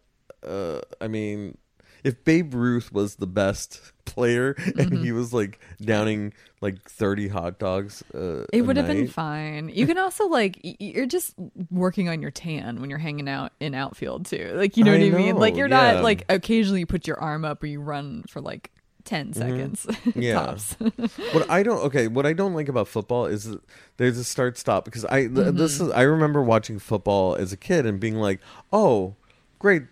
uh, 0.47 0.81
I 1.01 1.09
mean, 1.09 1.59
if 2.05 2.23
Babe 2.25 2.55
Ruth 2.55 2.93
was 2.93 3.17
the 3.17 3.27
best 3.27 3.81
player 4.05 4.55
Mm-hmm. 4.59 4.81
and 4.81 4.99
he 5.05 5.13
was 5.13 5.33
like 5.33 5.59
downing 5.81 6.33
like 6.61 6.83
30 6.91 7.29
hot 7.29 7.59
dogs, 7.61 8.03
uh, 8.15 8.45
it 8.53 8.63
would 8.63 8.77
have 8.77 8.87
been 8.89 9.07
fine. 9.07 9.69
You 9.73 9.87
can 9.87 9.99
also 9.99 10.27
like 10.27 10.59
you're 10.63 11.07
just 11.07 11.35
working 11.71 12.09
on 12.09 12.21
your 12.23 12.31
tan 12.33 12.81
when 12.81 12.91
you're 12.91 12.99
hanging 12.99 13.29
out 13.29 13.53
in 13.61 13.75
outfield 13.75 14.27
too. 14.27 14.53
Like 14.55 14.77
you 14.77 14.83
know 14.85 14.93
I 14.93 14.99
what 14.99 15.15
I 15.15 15.19
mean? 15.19 15.37
Like 15.37 15.57
you're 15.57 15.69
yeah. 15.69 15.93
not 15.95 16.03
like 16.03 16.25
occasionally 16.29 16.81
you 16.81 16.87
put 16.87 17.07
your 17.07 17.21
arm 17.21 17.45
up 17.45 17.63
or 17.63 17.67
you 17.67 17.81
run 17.81 18.25
for 18.29 18.41
like 18.41 18.71
10 19.09 19.33
seconds 19.33 19.87
Mm-hmm. 19.89 20.21
Yeah. 20.23 20.35
tops. 20.35 20.75
what 21.33 21.51
I 21.51 21.63
don't 21.63 21.79
okay, 21.87 22.07
what 22.09 22.27
I 22.27 22.33
don't 22.35 22.55
like 22.55 22.69
about 22.69 22.89
football 22.89 23.27
is 23.27 23.57
there's 23.97 24.19
a 24.19 24.25
start 24.25 24.59
stop 24.59 24.85
because 24.85 25.05
I 25.07 25.21
th- 25.23 25.31
Mm-hmm. 25.33 25.57
this 25.57 25.81
is 25.81 25.91
I 25.91 26.03
remember 26.03 26.43
watching 26.43 26.79
football 26.79 27.35
as 27.35 27.53
a 27.53 27.57
kid 27.57 27.87
and 27.87 27.99
being 27.99 28.17
like, 28.17 28.41
"Oh, 28.73 29.15
great. 29.59 29.85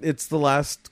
It's 0.00 0.26
the 0.26 0.38
last 0.38 0.90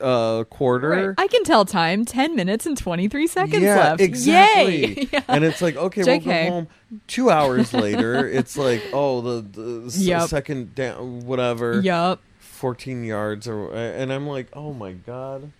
uh 0.00 0.44
quarter." 0.44 0.88
Right. 0.90 1.14
I 1.18 1.26
can 1.28 1.44
tell 1.44 1.64
time 1.64 2.04
10 2.04 2.34
minutes 2.34 2.64
and 2.66 2.76
23 2.78 3.26
seconds 3.26 3.62
yeah, 3.62 3.76
left. 3.76 4.00
exactly. 4.00 4.86
Yay. 4.96 5.08
Yeah. 5.12 5.22
And 5.28 5.44
it's 5.44 5.60
like, 5.60 5.76
okay, 5.76 6.02
we'll 6.04 6.20
go 6.20 6.50
home. 6.50 6.68
Two 7.06 7.30
hours 7.30 7.72
later, 7.74 8.26
it's 8.28 8.56
like, 8.56 8.82
oh, 8.92 9.20
the, 9.20 9.42
the 9.42 9.90
Yep. 9.98 10.28
second 10.28 10.74
down, 10.74 11.26
whatever, 11.26 11.80
Yup. 11.80 12.20
14 12.40 13.04
yards, 13.04 13.46
or 13.46 13.72
and 13.74 14.12
I'm 14.12 14.26
like, 14.26 14.48
oh 14.54 14.72
my 14.72 14.92
god, 14.92 15.50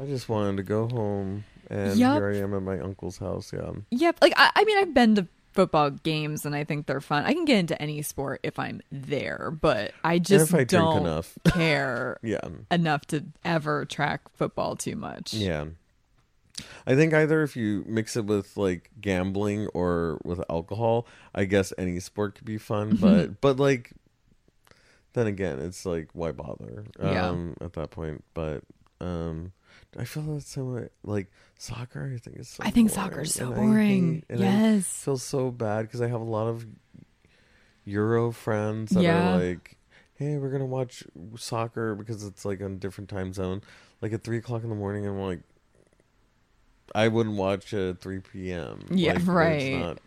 I 0.00 0.06
just 0.06 0.28
wanted 0.28 0.58
to 0.58 0.62
go 0.62 0.86
home, 0.88 1.44
and 1.68 1.96
Yup. 1.98 2.16
here 2.18 2.30
I 2.30 2.36
am 2.38 2.54
at 2.54 2.62
my 2.62 2.78
uncle's 2.78 3.18
house. 3.18 3.52
Yeah, 3.52 3.72
Yep. 3.90 4.18
Like 4.22 4.32
I, 4.36 4.50
I 4.54 4.64
mean 4.64 4.78
I've 4.78 4.94
been 4.94 5.14
to 5.16 5.26
football 5.52 5.90
games 5.90 6.46
and 6.46 6.54
I 6.54 6.62
think 6.62 6.86
they're 6.86 7.00
fun. 7.00 7.24
I 7.24 7.32
can 7.32 7.44
get 7.44 7.58
into 7.58 7.80
any 7.82 8.00
sport 8.02 8.38
if 8.44 8.58
I'm 8.60 8.80
there, 8.92 9.50
but 9.50 9.92
I 10.04 10.20
just 10.20 10.54
I 10.54 10.62
don't 10.64 10.98
enough. 11.02 11.36
care 11.52 12.18
yeah. 12.22 12.46
enough 12.70 13.06
to 13.06 13.24
ever 13.44 13.84
track 13.84 14.20
football 14.36 14.76
too 14.76 14.94
much. 14.94 15.34
Yeah. 15.34 15.64
I 16.86 16.94
think 16.94 17.12
either 17.14 17.42
if 17.42 17.56
you 17.56 17.84
mix 17.88 18.16
it 18.16 18.24
with 18.26 18.56
like 18.56 18.90
gambling 19.00 19.66
or 19.74 20.20
with 20.24 20.40
alcohol, 20.48 21.06
I 21.34 21.44
guess 21.44 21.72
any 21.76 21.98
sport 21.98 22.34
could 22.36 22.44
be 22.44 22.58
fun, 22.58 22.92
Mm-hmm. 22.92 23.00
but 23.04 23.40
but 23.40 23.58
like 23.58 23.92
then 25.14 25.26
again, 25.26 25.58
it's 25.58 25.84
like 25.84 26.08
why 26.12 26.30
bother 26.32 26.84
Yeah. 27.02 27.28
um 27.30 27.56
at 27.60 27.72
that 27.72 27.90
point, 27.90 28.22
but 28.34 28.62
um 29.00 29.52
I 29.96 30.04
feel 30.04 30.22
that 30.34 30.42
so 30.42 30.88
like 31.02 31.28
soccer 31.56 32.12
I 32.14 32.18
think 32.18 32.38
is 32.38 32.48
so 32.48 32.62
I 32.62 32.70
think 32.70 32.92
boring, 32.94 33.10
soccer's 33.10 33.34
so 33.34 33.46
and 33.46 33.54
I 33.54 33.56
boring. 33.64 34.14
hate- 34.14 34.24
and 34.28 34.40
I 34.40 34.44
yes. 34.44 34.86
feel 35.04 35.16
so 35.18 35.50
bad 35.50 35.82
because 35.82 36.00
I 36.02 36.08
have 36.08 36.20
a 36.20 36.24
lot 36.24 36.46
of 36.48 36.66
Euro 37.84 38.30
friends 38.32 38.90
that 38.90 39.02
Yeah. 39.02 39.34
are 39.34 39.38
like, 39.38 39.76
"Hey, 40.14 40.36
we're 40.36 40.50
gonna 40.50 40.66
watch 40.66 41.04
soccer 41.36 41.94
because 41.94 42.22
it's 42.24 42.44
like 42.44 42.60
on 42.60 42.72
a 42.72 42.76
different 42.76 43.08
time 43.08 43.32
zone, 43.32 43.62
like 44.02 44.12
at 44.12 44.22
three 44.22 44.36
o'clock 44.38 44.62
in 44.62 44.68
the 44.68 44.74
morning." 44.76 45.06
I'm 45.06 45.18
like, 45.18 45.40
I 46.94 47.08
wouldn't 47.08 47.36
watch 47.36 47.72
it 47.72 47.88
at 47.90 48.00
three 48.00 48.20
p.m. 48.20 48.80
Yeah, 48.90 49.12
Like, 49.12 49.18
it's 49.20 49.26
right. 49.28 49.78
not- 49.78 49.98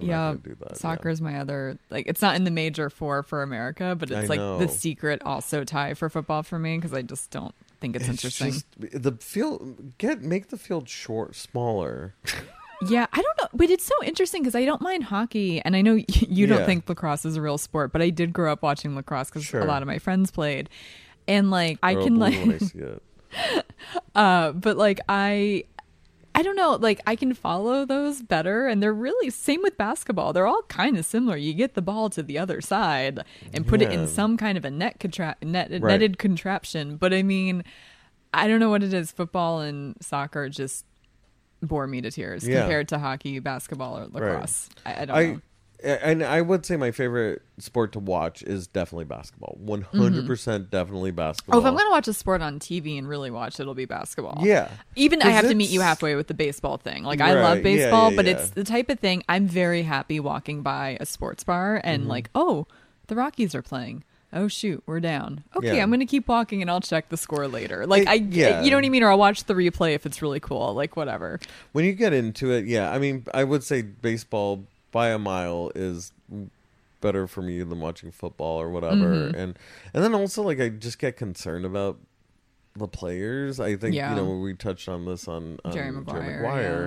I'm 0.00 0.06
Yeah, 0.06 0.34
do 0.40 0.56
that. 0.60 0.76
Soccer 0.76 1.08
is 1.08 1.20
my 1.20 1.38
other 1.40 1.78
like 1.90 2.06
it's 2.06 2.22
not 2.22 2.36
in 2.36 2.44
the 2.44 2.50
major 2.52 2.88
four 2.90 3.22
for 3.24 3.42
America, 3.42 3.96
but 3.98 4.10
it's 4.10 4.26
I 4.26 4.26
like 4.26 4.38
know. 4.38 4.58
the 4.58 4.68
secret 4.68 5.22
also 5.24 5.64
tie 5.64 5.94
for 5.94 6.08
football 6.08 6.42
for 6.44 6.58
me 6.58 6.76
because 6.76 6.92
I 6.92 7.02
just 7.02 7.30
don't 7.30 7.54
think 7.80 7.96
it's, 7.96 8.04
It's 8.08 8.24
interesting. 8.24 8.52
just 8.52 8.66
the 9.02 9.12
field. 9.20 9.96
Get 9.98 10.22
make 10.22 10.48
the 10.48 10.56
field 10.58 10.88
short, 10.88 11.34
smaller. 11.36 12.14
Yeah, 12.86 13.06
I 13.12 13.16
don't 13.22 13.38
know, 13.42 13.48
but 13.54 13.70
it's 13.70 13.84
so 13.84 13.94
interesting 14.04 14.42
because 14.42 14.54
I 14.54 14.64
don't 14.64 14.80
mind 14.80 15.04
hockey, 15.04 15.60
and 15.62 15.74
I 15.74 15.80
know 15.82 15.94
you 16.08 16.46
don't 16.46 16.60
Yeah. 16.60 16.66
think 16.66 16.88
lacrosse 16.88 17.24
is 17.24 17.36
a 17.36 17.42
real 17.42 17.58
sport, 17.58 17.92
but 17.92 18.00
I 18.02 18.10
did 18.10 18.32
grow 18.32 18.52
up 18.52 18.62
watching 18.62 18.94
lacrosse 18.94 19.30
because 19.30 19.44
Sure. 19.44 19.60
a 19.60 19.64
lot 19.64 19.82
of 19.82 19.88
my 19.88 19.98
friends 19.98 20.30
played, 20.30 20.68
and 21.26 21.50
like 21.50 21.78
I 21.82 21.94
Girl 21.94 22.04
can 22.04 22.16
like, 22.16 22.34
when 22.34 22.52
I 22.54 22.58
see 22.58 22.78
it. 22.78 23.02
uh, 24.14 24.52
but 24.52 24.76
like 24.76 25.00
I. 25.08 25.64
I 26.38 26.42
don't 26.42 26.54
know, 26.54 26.76
like 26.76 27.00
I 27.04 27.16
can 27.16 27.34
follow 27.34 27.84
those 27.84 28.22
better, 28.22 28.68
and 28.68 28.80
they're 28.80 28.94
really 28.94 29.28
same 29.28 29.60
with 29.60 29.76
basketball. 29.76 30.32
They're 30.32 30.46
all 30.46 30.62
kind 30.68 30.96
of 30.96 31.04
similar. 31.04 31.36
You 31.36 31.52
get 31.52 31.74
the 31.74 31.82
ball 31.82 32.10
to 32.10 32.22
the 32.22 32.38
other 32.38 32.60
side 32.60 33.24
and 33.52 33.66
put 33.66 33.82
it 33.82 33.90
in 33.92 34.06
some 34.06 34.36
kind 34.36 34.56
of 34.56 34.64
a 34.64 34.70
net 34.70 35.00
contra- 35.00 35.34
net 35.42 35.70
Right. 35.72 35.82
netted 35.82 36.16
contraption. 36.16 36.96
But 36.96 37.12
I 37.12 37.24
mean, 37.24 37.64
I 38.32 38.46
don't 38.46 38.60
know 38.60 38.70
what 38.70 38.84
it 38.84 38.94
is. 38.94 39.10
Football 39.10 39.60
and 39.62 39.96
soccer 40.00 40.48
just 40.48 40.84
bore 41.60 41.88
me 41.88 42.00
to 42.02 42.10
tears 42.12 42.46
Yeah. 42.46 42.60
compared 42.60 42.86
to 42.90 42.98
hockey, 43.00 43.40
basketball, 43.40 43.98
or 43.98 44.06
lacrosse. 44.06 44.68
I, 44.86 45.02
I 45.02 45.04
don't 45.06 45.16
I 45.16 45.26
know. 45.26 45.40
And 45.82 46.22
I 46.24 46.40
would 46.40 46.66
say 46.66 46.76
my 46.76 46.90
favorite 46.90 47.42
sport 47.58 47.92
to 47.92 47.98
watch 47.98 48.42
is 48.42 48.66
definitely 48.66 49.04
basketball. 49.04 49.56
One 49.60 49.82
hundred 49.82 50.26
percent, 50.26 50.70
definitely 50.70 51.10
basketball. 51.12 51.56
Oh, 51.56 51.60
if 51.60 51.66
I'm 51.66 51.76
gonna 51.76 51.90
watch 51.90 52.08
a 52.08 52.12
sport 52.12 52.42
on 52.42 52.58
TV 52.58 52.98
and 52.98 53.08
really 53.08 53.30
watch, 53.30 53.54
it, 53.58 53.62
it'll 53.62 53.74
be 53.74 53.84
basketball. 53.84 54.38
yeah, 54.44 54.68
Even 54.96 55.22
I 55.22 55.30
have 55.30 55.48
to 55.48 55.54
meet 55.54 55.70
you 55.70 55.80
halfway 55.80 56.14
with 56.16 56.26
the 56.26 56.34
baseball 56.34 56.76
thing. 56.78 57.04
Like 57.04 57.20
I 57.20 57.34
Right, 57.34 57.42
love 57.42 57.56
yeah, 57.58 57.62
baseball, 57.62 58.10
yeah, 58.10 58.16
but 58.16 58.24
yeah. 58.26 58.32
it's 58.32 58.50
the 58.50 58.64
type 58.64 58.90
of 58.90 58.98
thing 58.98 59.22
I'm 59.28 59.46
very 59.46 59.82
happy 59.82 60.18
walking 60.20 60.62
by 60.62 60.96
a 61.00 61.06
sports 61.06 61.44
bar 61.44 61.80
and 61.84 62.02
Mm-hmm. 62.02 62.10
like, 62.10 62.30
oh, 62.34 62.66
the 63.06 63.14
Rockies 63.14 63.54
are 63.54 63.62
playing. 63.62 64.04
Oh 64.30 64.46
shoot, 64.48 64.82
we're 64.84 65.00
down. 65.00 65.42
Okay, 65.56 65.76
Yeah. 65.76 65.82
I'm 65.82 65.90
gonna 65.90 66.04
keep 66.04 66.28
walking 66.28 66.60
and 66.60 66.70
I'll 66.70 66.80
check 66.82 67.08
the 67.08 67.16
score 67.16 67.48
later. 67.48 67.86
Like 67.86 68.02
It- 68.02 68.08
I, 68.08 68.14
yeah. 68.14 68.62
you 68.62 68.70
know 68.70 68.76
what 68.76 68.84
I 68.84 68.88
mean, 68.90 69.02
or 69.02 69.10
I'll 69.10 69.18
watch 69.18 69.44
the 69.44 69.54
replay 69.54 69.94
if 69.94 70.04
it's 70.04 70.20
really 70.20 70.40
cool. 70.40 70.74
Like 70.74 70.96
whatever. 70.96 71.40
when 71.72 71.84
you 71.86 71.92
get 71.94 72.12
into 72.12 72.50
it, 72.52 72.66
yeah. 72.66 72.90
I 72.92 72.98
mean, 72.98 73.24
I 73.32 73.44
would 73.44 73.62
say 73.64 73.80
baseball 73.82 74.64
by 74.92 75.08
a 75.08 75.18
mile 75.18 75.70
is 75.74 76.12
better 77.00 77.26
for 77.26 77.42
me 77.42 77.62
than 77.62 77.80
watching 77.80 78.10
football 78.10 78.60
or 78.60 78.70
whatever. 78.70 79.30
Mhm. 79.30 79.34
And 79.34 79.58
and 79.94 80.04
then 80.04 80.14
also 80.14 80.42
like 80.42 80.60
I 80.60 80.68
just 80.68 80.98
get 80.98 81.16
concerned 81.16 81.64
about 81.64 81.98
the 82.74 82.88
players. 82.88 83.60
I 83.60 83.76
think 83.76 83.94
Yeah. 83.94 84.10
you 84.10 84.16
know 84.16 84.38
we 84.38 84.54
touched 84.54 84.88
on 84.88 85.04
this 85.04 85.28
on, 85.28 85.58
on 85.64 85.72
Jerry 85.72 85.90
Maguire, 85.92 86.22
Maguire, 86.42 86.82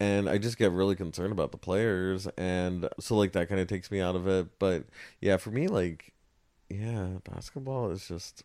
yeah. 0.00 0.06
and 0.06 0.28
I 0.28 0.38
just 0.38 0.58
get 0.58 0.70
really 0.72 0.96
concerned 0.96 1.32
about 1.32 1.52
the 1.52 1.58
players, 1.58 2.26
and 2.36 2.88
so 3.00 3.16
like 3.16 3.32
that 3.32 3.48
kind 3.48 3.60
of 3.60 3.66
takes 3.68 3.90
me 3.90 4.00
out 4.00 4.16
of 4.16 4.26
it. 4.28 4.58
But 4.58 4.84
yeah, 5.20 5.36
for 5.36 5.50
me, 5.50 5.66
like 5.68 6.12
yeah, 6.70 7.18
basketball 7.24 7.90
is 7.90 8.06
just 8.08 8.44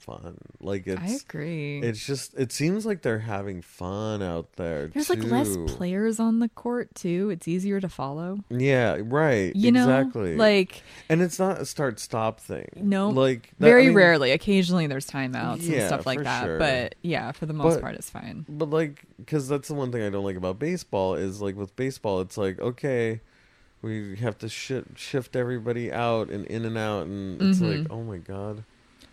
fun. 0.00 0.36
Like 0.60 0.88
I 0.88 0.92
it's 1.04 1.22
agree. 1.22 1.80
it's 1.80 2.04
just 2.04 2.34
it 2.38 2.52
seems 2.52 2.84
like 2.86 3.02
they're 3.02 3.18
having 3.20 3.62
fun 3.62 4.22
out 4.22 4.54
there. 4.54 4.88
There's 4.88 5.10
like 5.10 5.22
less 5.24 5.56
players 5.66 6.18
on 6.18 6.38
the 6.40 6.48
court 6.48 6.94
too. 6.94 7.30
It's 7.30 7.46
easier 7.46 7.80
to 7.80 7.88
follow. 7.88 8.40
Yeah, 8.50 8.98
right. 9.02 9.54
You 9.54 9.72
know, 9.72 9.82
exactly. 9.84 10.36
like 10.36 10.82
and 11.08 11.22
it's 11.22 11.38
not 11.38 11.60
a 11.60 11.66
start 11.66 12.00
stop 12.00 12.40
thing. 12.40 12.68
No. 12.76 13.10
like 13.10 13.50
that- 13.58 13.66
very 13.66 13.84
I 13.84 13.86
mean, 13.88 13.96
rarely. 13.96 14.30
Occasionally, 14.32 14.86
there's 14.86 15.06
timeouts 15.08 15.62
Yeah, 15.62 15.78
and 15.80 15.86
stuff 15.86 16.06
like 16.06 16.22
that. 16.24 16.44
sure. 16.44 16.58
But 16.58 16.94
yeah, 17.02 17.32
for 17.32 17.46
the 17.46 17.52
most 17.54 17.74
But- 17.76 17.82
part, 17.82 17.94
it's 17.94 18.10
fine. 18.10 18.46
But 18.48 18.70
like, 18.70 19.04
because 19.18 19.48
that's 19.48 19.68
the 19.68 19.74
one 19.74 19.92
thing 19.92 20.02
I 20.02 20.10
don't 20.10 20.24
like 20.24 20.36
about 20.36 20.58
baseball 20.58 21.14
is 21.14 21.40
like 21.40 21.56
with 21.56 21.76
baseball, 21.76 22.20
it's 22.20 22.36
like 22.38 22.58
okay, 22.60 23.20
we 23.82 24.16
have 24.16 24.36
to 24.38 24.48
shi 24.48 24.82
shift 24.94 25.34
everybody 25.36 25.90
out 25.92 26.28
and 26.30 26.44
in 26.46 26.64
and 26.64 26.76
out, 26.76 27.06
and 27.06 27.40
it's 27.40 27.60
Mhm. 27.60 27.78
like 27.78 27.86
oh 27.90 28.02
my 28.02 28.18
god. 28.18 28.64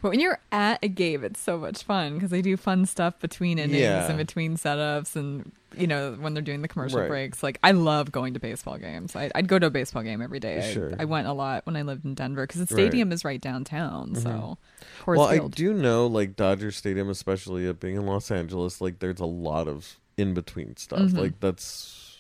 But 0.02 0.10
when 0.12 0.20
you're 0.20 0.40
at 0.52 0.80
a 0.84 0.88
game, 0.88 1.24
it's 1.24 1.40
so 1.40 1.58
much 1.58 1.84
fun 1.84 2.14
because 2.16 2.30
they 2.30 2.42
do 2.42 2.56
fun 2.56 2.86
stuff 2.86 3.20
between 3.20 3.58
innings 3.58 3.80
Yeah. 3.82 4.08
and 4.08 4.18
between 4.18 4.56
setups, 4.56 5.16
and 5.16 5.52
you 5.78 5.88
know 5.88 6.14
when 6.20 6.34
they're 6.34 6.44
doing 6.44 6.62
the 6.62 6.68
commercial 6.68 7.00
Right. 7.00 7.10
breaks. 7.10 7.42
Like 7.44 7.60
I 7.64 7.72
love 7.72 8.12
going 8.12 8.34
to 8.36 8.40
baseball 8.40 8.78
games. 8.78 9.16
I, 9.16 9.32
I'd 9.36 9.48
go 9.48 9.58
to 9.60 9.68
a 9.68 9.70
baseball 9.70 10.04
game 10.04 10.22
every 10.22 10.40
day. 10.40 10.60
I- 10.60 10.74
Sure. 10.74 10.94
I, 11.00 11.06
went 11.06 11.28
a 11.28 11.34
lot 11.34 11.66
when 11.66 11.76
I 11.76 11.82
lived 11.82 12.06
in 12.06 12.14
Denver 12.14 12.46
because 12.46 12.66
the 12.66 12.76
Right. 12.76 12.84
stadium 12.84 13.12
is 13.12 13.26
right 13.26 13.42
downtown. 13.42 14.16
So, 14.16 14.30
Mhm. 14.30 14.58
Coors 15.04 15.18
well, 15.18 15.28
I 15.28 15.40
do 15.48 15.74
know 15.74 16.06
like 16.08 16.36
Dodger 16.36 16.72
Stadium, 16.72 17.10
especially 17.10 17.66
it 17.66 17.80
being 17.80 17.96
in 17.96 18.06
Los 18.06 18.30
Angeles, 18.32 18.80
like 18.82 19.00
there's 19.00 19.20
a 19.20 19.26
lot 19.26 19.68
of 19.68 20.00
in 20.16 20.34
between 20.34 20.76
stuff. 20.78 21.00
Mhm. 21.00 21.18
Like 21.18 21.40
that's, 21.40 22.18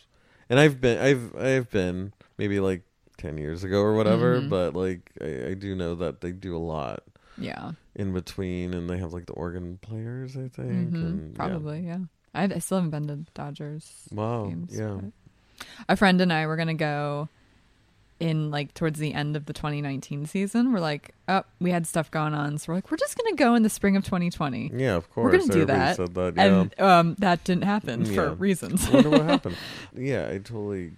and 0.49 0.59
I've 0.59 0.79
been, 0.81 0.97
I've, 0.99 1.35
I've 1.35 1.69
been 1.71 2.13
maybe 2.37 2.59
like 2.59 2.81
ten 3.17 3.37
years 3.39 3.63
ago 3.63 3.81
or 3.81 3.95
whatever, 3.95 4.41
Mhm. 4.41 4.49
but 4.49 4.75
like 4.75 5.11
I, 5.21 5.47
I 5.49 5.53
do 5.55 5.73
know 5.75 5.95
that 5.95 6.21
they 6.21 6.31
do 6.31 6.55
a 6.55 6.59
lot 6.59 7.01
yeah, 7.37 7.71
in 7.95 8.13
between, 8.13 8.73
and 8.73 8.89
they 8.89 8.97
have 8.97 9.13
like 9.13 9.25
the 9.25 9.33
organ 9.33 9.79
players, 9.81 10.35
I 10.35 10.47
think, 10.47 10.91
Mhm. 10.91 10.93
and 10.95 11.35
probably. 11.35 11.81
Yeah, 11.87 11.99
I, 12.33 12.43
I 12.45 12.59
still 12.59 12.77
haven't 12.77 12.91
been 12.91 13.07
to 13.07 13.31
Dodgers. 13.33 14.07
Wow, 14.11 14.45
games, 14.47 14.77
yeah. 14.77 14.99
A 15.89 15.95
friend 15.95 16.19
and 16.21 16.31
I 16.31 16.45
were 16.47 16.55
gonna 16.55 16.73
go 16.73 17.29
in 18.19 18.49
like 18.49 18.73
towards 18.73 18.97
the 18.99 19.13
end 19.13 19.35
of 19.35 19.45
the 19.45 19.53
2019 19.53 20.25
season. 20.25 20.71
We're 20.73 20.79
like, 20.79 21.13
oh, 21.27 21.43
we 21.59 21.69
had 21.69 21.85
stuff 21.85 22.09
going 22.09 22.33
on, 22.33 22.57
so 22.57 22.71
we're 22.71 22.75
like, 22.77 22.89
we're 22.89 22.97
just 22.97 23.15
gonna 23.17 23.35
go 23.35 23.53
in 23.55 23.61
the 23.63 23.69
spring 23.69 23.95
of 23.95 24.03
2020. 24.03 24.71
Yeah, 24.75 24.95
of 24.95 25.09
course. 25.11 25.31
We're 25.33 25.39
gonna 25.39 25.53
do 25.53 25.65
that. 25.65 25.97
That. 26.15 26.33
Yeah. 26.35 26.43
And 26.43 26.79
um, 26.81 27.15
that 27.19 27.43
didn't 27.43 27.63
happen 27.65 28.05
for 28.05 28.33
reasons. 28.33 28.87
I 28.87 28.91
wonder 28.93 29.09
what 29.11 29.21
happened. 29.25 29.57
Yeah, 29.95 30.27
I 30.29 30.37
totally 30.39 30.93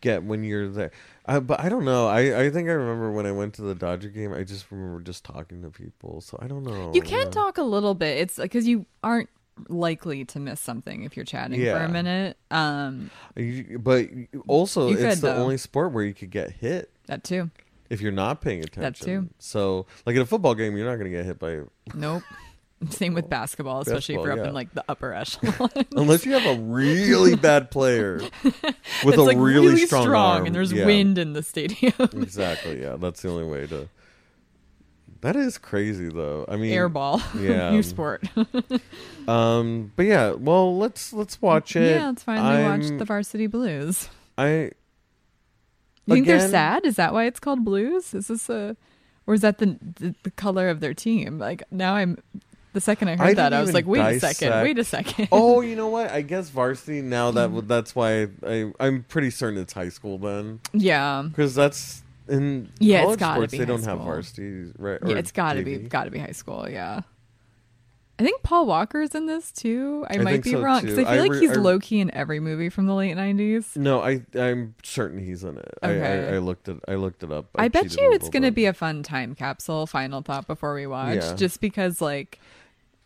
get 0.00 0.24
when 0.24 0.42
you're 0.42 0.68
there. 0.68 0.90
I, 1.26 1.38
but 1.38 1.60
I 1.60 1.68
don't 1.68 1.84
know. 1.84 2.08
I, 2.08 2.44
I 2.44 2.50
think 2.50 2.68
I 2.68 2.72
remember 2.72 3.12
when 3.12 3.26
I 3.26 3.32
went 3.32 3.54
to 3.54 3.62
the 3.62 3.74
Dodger 3.74 4.08
game. 4.08 4.32
I 4.32 4.42
just 4.42 4.70
remember 4.70 5.00
just 5.00 5.24
talking 5.24 5.62
to 5.62 5.70
people. 5.70 6.20
So 6.20 6.38
I 6.42 6.46
don't 6.48 6.64
know. 6.64 6.92
you 6.94 7.00
can 7.02 7.26
yeah. 7.26 7.30
talk 7.30 7.58
a 7.58 7.62
little 7.62 7.94
bit. 7.94 8.18
It's 8.18 8.36
because 8.36 8.66
you 8.66 8.86
aren't 9.04 9.28
likely 9.68 10.24
to 10.24 10.40
miss 10.40 10.60
something 10.60 11.04
if 11.04 11.16
you're 11.16 11.24
chatting 11.24 11.60
for 11.60 11.76
a 11.76 11.88
minute. 11.88 12.36
Um, 12.50 13.10
You- 13.36 13.78
but 13.78 14.08
also, 14.48 14.88
it's 14.90 15.00
could, 15.00 15.18
the 15.18 15.34
though. 15.34 15.36
only 15.36 15.58
sport 15.58 15.92
where 15.92 16.04
you 16.04 16.14
could 16.14 16.30
get 16.30 16.50
hit 16.52 16.90
that 17.06 17.22
too. 17.22 17.50
if 17.90 18.00
you're 18.00 18.12
not 18.12 18.40
paying 18.40 18.60
attention. 18.64 18.82
That 18.82 18.96
too. 18.96 19.28
So, 19.38 19.86
like 20.06 20.16
in 20.16 20.22
a 20.22 20.26
football 20.26 20.54
game, 20.54 20.76
you're 20.76 20.86
not 20.86 20.96
going 20.96 21.10
to 21.10 21.16
get 21.16 21.24
hit 21.24 21.38
by 21.38 21.60
Nope. 21.94 22.22
Same 22.90 23.14
with 23.14 23.28
basketball, 23.28 23.80
especially 23.80 24.16
if 24.16 24.22
you're 24.22 24.32
up 24.32 24.38
yeah. 24.38 24.48
in 24.48 24.54
like 24.54 24.72
the 24.74 24.84
upper 24.88 25.12
echelon. 25.12 25.70
unless 25.96 26.24
you 26.26 26.32
have 26.32 26.58
a 26.58 26.60
really 26.60 27.36
bad 27.50 27.70
player 27.70 28.20
with 28.44 28.54
it's 29.04 29.16
a 29.16 29.22
like 29.22 29.36
really, 29.38 29.86
strong, 29.86 30.08
arm. 30.14 30.46
and 30.46 30.54
there's 30.54 30.72
Yeah. 30.72 30.86
wind 30.86 31.18
in 31.18 31.32
the 31.32 31.42
stadium. 31.42 31.92
Exactly. 31.98 32.80
Yeah, 32.82 32.96
that's 32.98 33.22
the 33.22 33.28
only 33.30 33.44
way 33.44 33.66
to. 33.68 33.88
That 35.20 35.36
is 35.36 35.56
crazy, 35.56 36.08
though. 36.08 36.44
I 36.48 36.56
mean, 36.56 36.72
Airball. 36.72 37.22
Yeah. 37.40 37.70
New 37.70 37.84
sport. 37.84 38.24
Um, 39.28 39.92
but 39.94 40.06
yeah, 40.06 40.32
well, 40.32 40.76
let's 40.76 41.12
let's 41.12 41.40
watch 41.40 41.76
it. 41.76 41.96
Yeah, 41.96 42.06
let's 42.08 42.24
finally 42.24 42.64
watch 42.64 42.82
I'm- 42.90 42.98
the 42.98 43.04
Varsity 43.04 43.46
Blues. 43.46 44.08
I 44.36 44.48
You 46.06 46.14
think 46.14 46.26
they're 46.26 46.40
sad? 46.48 46.84
Is 46.84 46.96
that 46.96 47.12
why 47.12 47.26
it's 47.26 47.38
called 47.38 47.64
blues? 47.64 48.14
Is 48.14 48.26
this 48.28 48.48
a, 48.48 48.76
or 49.26 49.34
is 49.34 49.42
that 49.42 49.58
the 49.58 49.78
the, 49.80 50.14
the 50.24 50.30
color 50.32 50.68
of 50.68 50.80
their 50.80 50.94
team? 50.94 51.38
Like 51.38 51.62
now 51.70 51.94
I'm, 51.94 52.18
the 52.72 52.80
second 52.80 53.08
I 53.08 53.16
heard 53.16 53.28
I 53.28 53.34
that, 53.34 53.52
I 53.52 53.60
was 53.60 53.72
like, 53.72 53.86
wait 53.86 54.00
a 54.00 54.18
second, 54.20 54.62
wait 54.62 54.78
a 54.78 54.84
second. 54.84 55.28
oh, 55.32 55.60
you 55.68 55.76
know 55.76 55.88
what? 55.88 56.10
I 56.10 56.22
guess 56.22 56.48
varsity 56.50 57.02
now 57.02 57.30
that 57.32 57.68
that's 57.68 57.94
why 57.94 58.28
I 58.46 58.72
I'm 58.80 59.04
pretty 59.04 59.30
certain 59.30 59.58
it's 59.60 59.72
high 59.72 59.90
school 59.90 60.18
then 60.18 60.60
yeah, 60.72 61.24
because 61.28 61.54
that's 61.54 62.02
in 62.28 62.70
Yeah, 62.78 63.02
college 63.02 63.20
sports 63.20 63.52
they 63.52 63.64
don't 63.64 63.82
have 63.84 63.98
school. 63.98 64.04
varsity 64.06 64.72
right. 64.78 65.00
yeah, 65.04 65.16
it's 65.16 65.32
got 65.32 65.54
to 65.54 65.62
be 65.62 65.78
got 65.78 66.04
to 66.04 66.10
be 66.10 66.18
high 66.18 66.32
school. 66.32 66.68
Yeah. 66.68 67.02
I 68.18 68.24
think 68.24 68.42
Paul 68.42 68.66
Walker's 68.66 69.14
in 69.16 69.26
this 69.26 69.50
too. 69.50 70.06
I, 70.08 70.14
I 70.14 70.18
might 70.18 70.44
be 70.44 70.52
so, 70.52 70.60
wrong 70.60 70.82
because 70.82 70.98
I 70.98 71.02
feel 71.04 71.24
I 71.24 71.26
like 71.26 71.40
he's 71.40 71.56
low 71.56 71.80
key 71.80 71.98
in 71.98 72.10
every 72.14 72.38
movie 72.40 72.68
from 72.68 72.86
the 72.86 72.94
late 72.94 73.14
nineties. 73.14 73.74
No, 73.74 74.00
I 74.00 74.22
I'm 74.38 74.74
certain 74.84 75.18
he's 75.18 75.42
in 75.42 75.56
it. 75.56 75.74
I, 75.82 75.90
Okay. 75.90 76.28
I, 76.28 76.34
I 76.34 76.38
looked 76.38 76.68
it. 76.68 76.78
I 76.86 76.94
looked 76.94 77.24
it 77.24 77.32
up. 77.32 77.46
I, 77.56 77.66
bet 77.68 77.96
you 77.96 78.12
it's 78.12 78.28
going 78.28 78.44
to 78.44 78.52
be 78.52 78.66
a 78.66 78.72
fun 78.74 79.02
time 79.02 79.34
capsule. 79.34 79.86
Final 79.86 80.20
thought 80.22 80.46
before 80.46 80.74
we 80.74 80.86
watch, 80.86 81.16
Yeah. 81.16 81.34
just 81.34 81.60
because 81.60 82.00
like 82.00 82.38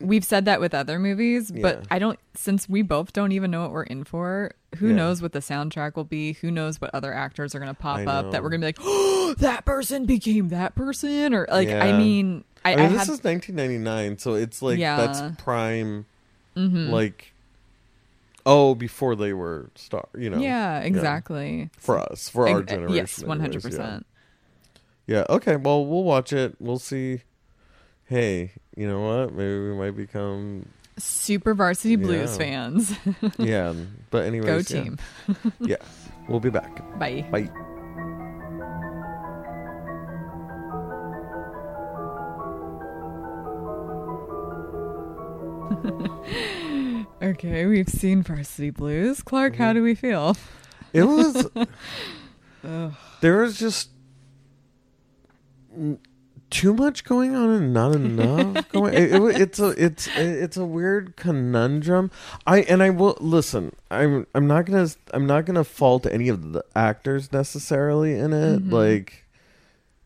we've 0.01 0.25
said 0.25 0.45
that 0.45 0.61
with 0.61 0.75
other 0.75 0.99
movies, 0.99 1.51
but 1.51 1.77
Yeah. 1.79 1.83
I 1.91 1.99
don't. 1.99 2.19
Since 2.35 2.69
we 2.69 2.83
both 2.83 3.13
don't 3.13 3.33
even 3.33 3.51
know 3.51 3.63
what 3.63 3.73
we're 3.73 3.83
in 3.85 4.05
for, 4.05 4.53
who 4.77 4.89
Yeah. 4.89 4.95
knows 4.97 5.23
what 5.23 5.33
the 5.33 5.39
soundtrack 5.39 5.97
will 5.97 6.05
be? 6.05 6.35
Who 6.35 6.51
knows 6.51 6.81
what 6.81 6.95
other 6.95 7.13
actors 7.15 7.55
are 7.55 7.59
going 7.59 7.75
to 7.75 7.81
pop 7.81 8.07
up 8.07 8.31
that 8.33 8.43
we're 8.43 8.51
going 8.51 8.61
to 8.61 8.65
be 8.65 8.69
like, 8.69 8.79
oh, 8.83 9.35
that 9.39 9.65
person 9.65 10.05
became 10.05 10.49
that 10.51 10.75
person, 10.75 11.33
or 11.35 11.47
like 11.51 11.69
I 11.71 11.93
mean, 11.97 12.45
I, 12.65 12.73
I 12.73 12.77
mean, 12.77 12.85
I 12.85 12.89
this 12.89 12.99
have 13.07 13.09
is 13.15 13.25
1999, 13.25 14.19
so 14.19 14.35
it's 14.35 14.61
like 14.61 14.79
Yeah. 14.79 14.97
that's 15.07 15.41
prime. 15.43 16.05
mhm. 16.57 16.91
Like, 16.91 17.33
oh, 18.45 18.75
before 18.75 19.17
they 19.17 19.33
were 19.33 19.71
star. 19.77 20.09
You 20.17 20.31
know. 20.31 20.39
yeah, 20.39 20.81
exactly. 20.81 21.71
For 21.79 21.99
us, 21.99 22.29
for 22.29 22.49
our 22.49 22.61
Ex- 22.61 22.71
generation. 22.71 22.97
Yes, 22.97 23.23
one 23.25 23.41
hundred 23.41 23.65
anyways, 23.65 23.75
yeah. 23.79 23.85
percent. 23.85 24.07
Yeah. 25.07 25.25
Okay. 25.31 25.57
Well, 25.57 25.87
we'll 25.87 26.05
watch 26.05 26.33
it. 26.33 26.57
We'll 26.59 26.79
see. 26.79 27.23
Hey, 28.07 28.53
you 28.77 28.87
know 28.89 29.01
what? 29.01 29.33
Maybe 29.35 29.69
we 29.71 29.75
might 29.75 29.97
become. 29.97 30.67
Super 30.99 31.55
Varsity 31.55 31.97
Blues 31.97 32.33
Yeah. 32.33 32.39
fans, 32.39 32.93
Yeah. 33.39 33.75
But 34.11 34.25
anyway, 34.27 34.47
go 34.47 34.63
team! 34.63 34.99
Yeah. 35.61 35.77
We'll 36.29 36.41
be 36.41 36.51
back. 36.51 36.77
Bye. 36.99 37.27
Bye. 37.31 37.51
Okay, 47.23 47.67
we've 47.67 47.89
seen 47.89 48.23
Varsity 48.23 48.71
Blues. 48.71 49.23
Clark, 49.23 49.57
how 49.57 49.73
do 49.73 49.83
we 49.83 49.95
feel? 49.95 50.37
It 50.93 51.05
was. 51.05 51.49
there 53.21 53.39
was 53.39 53.59
just 53.59 53.91
too 56.51 56.73
much 56.75 57.05
going 57.05 57.35
on 57.35 57.51
and 57.51 57.75
not 57.75 57.95
enough 57.95 58.69
going. 58.73 58.95
It, 58.95 59.13
it, 59.13 59.41
it's 59.41 59.59
a 59.59 59.69
it's 59.83 60.09
it's 60.17 60.57
a 60.57 60.65
weird 60.65 61.17
conundrum. 61.17 62.11
I 62.47 62.61
and 62.63 62.83
I 62.83 62.91
will 62.91 63.17
listen. 63.21 63.75
I'm 63.91 64.27
I'm 64.35 64.47
not 64.47 64.67
gonna 64.67 64.89
I'm 65.13 65.27
not 65.27 65.45
gonna 65.45 65.65
fault 65.65 66.07
any 66.07 66.29
of 66.29 66.53
the 66.53 66.65
actors 66.75 67.33
necessarily 67.33 68.15
in 68.19 68.33
it. 68.33 68.61
Mhm. 68.65 68.73
Like, 68.73 69.25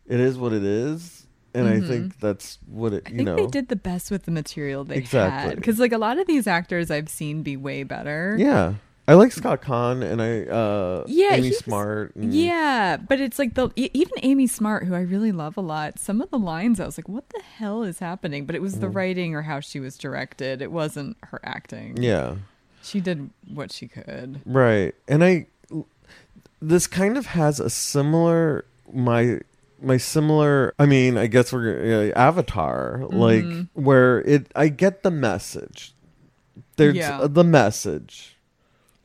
it 0.07 0.19
is 0.21 0.39
what 0.39 0.53
it 0.53 0.65
is, 0.65 1.27
and 1.55 1.69
I 1.69 1.75
Mhm. 1.81 1.89
think 1.89 2.21
that's 2.21 2.59
what 2.67 2.93
it. 2.95 3.03
I 3.07 3.11
think 3.11 3.23
know. 3.23 3.37
they 3.37 3.47
did 3.47 3.69
the 3.69 3.77
best 3.77 4.11
with 4.11 4.25
the 4.25 4.31
material 4.33 4.85
they 4.85 4.97
Exactly. 4.97 5.51
had. 5.51 5.57
Because 5.57 5.79
like 5.79 5.93
a 5.93 5.99
lot 5.99 6.19
of 6.19 6.27
these 6.27 6.47
actors 6.47 6.91
I've 6.91 7.09
seen 7.09 7.43
be 7.43 7.57
way 7.57 7.83
better. 7.83 8.35
Yeah, 8.39 8.75
I 9.11 9.15
like 9.15 9.33
Scott 9.33 9.61
Caan 9.61 10.03
and 10.03 10.23
I. 10.23 10.43
uh 10.43 11.05
Yeah, 11.09 11.35
Amy 11.35 11.53
Smart. 11.53 12.15
And, 12.15 12.33
Yeah, 12.33 12.97
but 12.97 13.21
it's 13.21 13.39
like 13.39 13.55
the 13.55 13.71
even 13.77 14.13
Amy 14.23 14.47
Smart, 14.47 14.85
who 14.87 14.95
I 14.95 15.01
really 15.01 15.33
love 15.33 15.57
a 15.57 15.61
lot. 15.61 15.99
Some 15.99 16.21
of 16.21 16.31
the 16.31 16.39
lines 16.39 16.79
I 16.79 16.87
was 16.87 16.97
like, 16.97 17.09
"What 17.09 17.29
the 17.31 17.41
hell 17.43 17.83
is 17.83 17.99
happening?" 17.99 18.47
But 18.47 18.55
it 18.55 18.63
was 18.63 18.79
the 18.79 18.87
Mhm. 18.87 18.95
writing 18.95 19.35
or 19.35 19.43
how 19.43 19.59
she 19.61 19.81
was 19.81 19.99
directed. 19.99 20.63
It 20.63 20.71
wasn't 20.71 21.17
her 21.25 21.41
acting. 21.43 21.97
Yeah. 22.03 22.37
she 22.83 22.99
did 23.01 23.29
what 23.53 23.71
she 23.71 23.87
could. 23.89 24.41
Right. 24.47 24.95
And 25.07 25.23
I 25.23 25.47
this 26.63 26.87
kind 26.87 27.19
of 27.19 27.27
has 27.27 27.61
a 27.61 27.69
similar 27.69 28.65
my 28.93 29.41
my 29.83 29.97
similar 29.99 30.73
I 30.79 30.87
mean, 30.87 31.19
I 31.19 31.27
guess 31.27 31.53
we're 31.53 32.11
uh, 32.15 32.19
Avatar 32.19 33.03
like 33.11 33.45
Mhm. 33.45 33.69
where 33.75 34.21
it 34.23 34.51
I 34.57 34.69
get 34.69 35.03
the 35.03 35.11
message. 35.11 35.95
There's 36.77 36.97
Yeah. 36.97 37.27
the 37.29 37.45
message. 37.45 38.37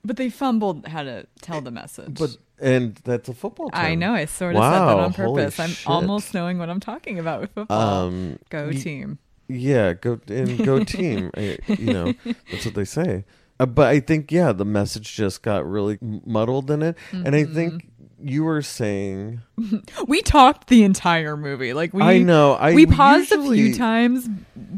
But 0.06 0.18
they 0.18 0.30
fumbled 0.30 0.86
how 0.88 1.04
to 1.04 1.26
tell 1.42 1.62
the 1.62 1.72
message. 1.72 2.14
But 2.20 2.38
and 2.60 2.96
that's 3.04 3.28
a 3.28 3.34
football 3.34 3.70
term. 3.72 3.86
I 3.86 3.96
know 3.96 4.14
I 4.14 4.26
sort 4.26 4.56
of 4.56 4.62
said 4.64 4.72
that 4.72 5.00
on 5.00 5.14
purpose. 5.14 5.60
I'm 5.60 5.72
shit. 5.72 5.88
almost 5.88 6.34
knowing 6.34 6.60
what 6.60 6.70
I'm 6.70 6.80
talking 6.80 7.20
about 7.20 7.42
with 7.42 7.52
football. 7.52 8.08
Um 8.08 8.40
Go 8.50 8.68
y- 8.68 8.74
team. 8.74 9.18
Yeah, 9.48 9.94
go 9.94 10.20
and 10.28 10.64
go 10.64 10.84
team. 10.84 11.32
I, 11.36 11.58
you 11.68 11.94
know, 11.94 12.14
that's 12.52 12.66
what 12.66 12.76
they 12.76 12.86
say. 12.86 13.26
Uh, 13.60 13.66
but 13.66 13.88
I 13.88 14.00
think 14.00 14.32
yeah, 14.32 14.52
the 14.52 14.66
message 14.66 15.16
just 15.16 15.42
got 15.42 15.68
really 15.70 15.98
muddled 16.02 16.70
in 16.72 16.82
it, 16.82 16.98
and 17.12 17.36
I 17.36 17.46
think 17.46 17.88
you 18.20 18.44
were 18.44 18.62
saying 18.62 19.42
We 20.08 20.22
talked 20.22 20.68
the 20.68 20.84
entire 20.84 21.38
movie. 21.38 21.74
Like 21.74 21.94
we 21.94 22.04
I 22.04 22.20
know 22.20 22.54
I 22.54 22.74
we 22.74 22.86
paused 22.86 23.32
a 23.32 23.42
few 23.42 23.76
times 23.76 24.30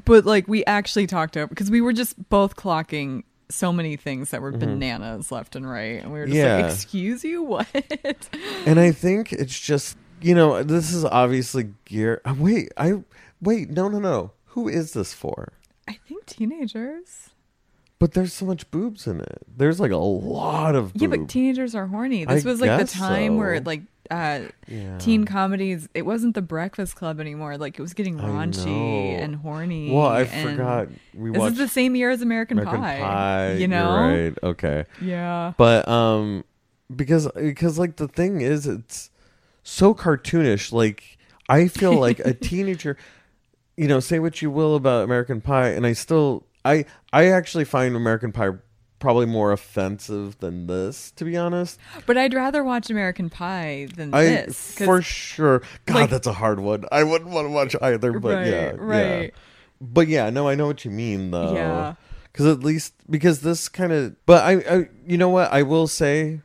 but 0.06 0.26
like 0.26 0.48
we 0.48 0.66
actually 0.66 1.08
talked 1.08 1.38
over 1.38 1.48
because 1.48 1.70
we 1.70 1.82
were 1.82 1.94
just 1.94 2.30
both 2.30 2.56
clocking 2.56 3.24
so 3.50 3.72
many 3.72 3.96
things 3.96 4.32
that 4.32 4.42
were 4.42 4.52
Mm-hmm. 4.52 4.60
bananas 4.80 5.32
left 5.32 5.56
and 5.56 5.70
right, 5.70 6.02
and 6.04 6.12
we 6.12 6.20
were 6.20 6.26
just 6.26 6.38
Yeah. 6.38 6.58
like, 6.58 6.74
"Excuse 6.74 7.24
you, 7.24 7.44
what?" 7.44 7.68
and 8.66 8.80
I 8.80 8.92
think 8.92 9.32
it's 9.34 9.60
just 9.60 9.98
you 10.22 10.34
know 10.36 10.64
this 10.64 10.92
is 10.94 11.06
obviously 11.06 11.74
gear. 11.86 12.22
uh, 12.26 12.34
Wait, 12.38 12.72
I 12.78 13.04
wait. 13.42 13.70
No, 13.70 13.88
no, 13.88 14.00
no. 14.00 14.32
Who 14.48 14.68
is 14.68 14.94
this 14.94 15.14
for? 15.14 15.54
I 15.88 15.94
think 16.08 16.26
teenagers. 16.26 17.30
But 18.00 18.14
there's 18.14 18.32
so 18.32 18.46
much 18.46 18.70
boobs 18.70 19.08
in 19.08 19.22
it. 19.22 19.40
There's 19.58 19.80
like 19.80 19.90
a 19.92 19.98
lot 19.98 20.76
of 20.76 20.94
boobs. 20.94 21.02
Yeah, 21.02 21.08
but 21.08 21.30
teenagers 21.30 21.74
are 21.74 21.88
horny. 21.88 22.26
This 22.26 22.46
I 22.46 22.50
was 22.50 22.62
like 22.62 22.80
the 22.80 22.86
time 22.86 23.38
where 23.38 23.60
like 23.62 23.82
uh 24.12 24.42
Yeah. 24.68 24.98
teen 24.98 25.26
comedies 25.26 25.88
it 25.94 26.04
wasn't 26.06 26.36
the 26.36 26.42
breakfast 26.42 26.96
club 26.96 27.20
anymore 27.20 27.58
like 27.58 27.78
it 27.78 27.82
was 27.82 27.94
getting 27.94 28.18
raunchy 28.18 28.68
and 29.22 29.36
horny 29.36 29.92
Well, 29.94 30.08
I 30.08 30.26
forgot 30.26 30.88
we 31.14 31.32
this 31.32 31.52
is 31.52 31.58
the 31.58 31.68
same 31.68 31.96
year 31.96 32.10
as 32.10 32.22
american, 32.22 32.60
American 32.60 32.82
pie, 32.82 33.00
Pie. 33.00 33.54
you 33.56 33.68
know 33.68 33.94
right. 33.94 34.34
Okay. 34.44 34.86
yeah 35.02 35.54
But 35.58 35.88
um, 35.88 36.44
because 36.96 37.28
because 37.36 37.78
like 37.78 37.98
the 37.98 38.08
thing 38.08 38.42
is, 38.42 38.66
it's 38.68 39.10
so 39.64 39.94
cartoonish. 39.94 40.72
Like 40.72 41.18
I 41.50 41.68
feel 41.68 42.00
like 42.00 42.20
a 42.20 42.34
teenager. 42.50 42.98
You 43.76 43.88
know, 43.88 44.00
say 44.00 44.20
what 44.20 44.42
you 44.42 44.50
will 44.50 44.76
about 44.76 45.04
American 45.04 45.42
Pie, 45.42 45.70
and 45.70 45.86
I 45.86 45.94
still 45.94 46.46
I 46.64 46.86
I 47.12 47.28
actually 47.28 47.66
find 47.66 47.96
American 47.96 48.32
Pie 48.32 48.52
probably 49.00 49.26
more 49.26 49.52
offensive 49.52 50.40
than 50.40 50.68
this, 50.68 51.12
to 51.12 51.24
be 51.26 51.38
honest. 51.38 51.80
but 52.06 52.18
i'd 52.18 52.34
rather 52.34 52.64
watch 52.64 52.90
american 52.90 53.30
pie 53.30 53.88
than 53.96 54.14
I 54.14 54.24
this 54.24 54.76
'cause- 54.78 54.86
for 54.86 55.02
sure. 55.02 55.62
God, 55.86 55.96
like- 55.96 56.10
that's 56.10 56.28
a 56.28 56.34
hard 56.34 56.60
one. 56.60 56.86
I 56.92 57.04
wouldn't 57.04 57.30
want 57.32 57.48
to 57.48 57.52
watch 57.52 57.76
either, 57.82 58.20
but 58.20 58.36
right, 58.36 58.48
yeah, 58.48 58.72
right 58.76 59.22
yeah. 59.24 59.30
But 59.80 60.08
yeah, 60.08 60.30
no, 60.32 60.48
I 60.48 60.56
know 60.56 60.66
what 60.66 60.84
you 60.86 60.92
mean 60.92 61.30
though. 61.32 61.54
Yeah. 61.54 61.94
Because 62.32 62.48
at 62.48 62.60
least 62.64 62.94
because 63.10 63.42
this 63.42 63.68
kind 63.70 63.92
of, 63.92 64.16
but 64.26 64.44
I, 64.44 64.52
I, 64.78 64.90
you 65.08 65.18
know 65.18 65.30
what, 65.30 65.52
I 65.52 65.62
will 65.64 65.88
say. 65.88 66.42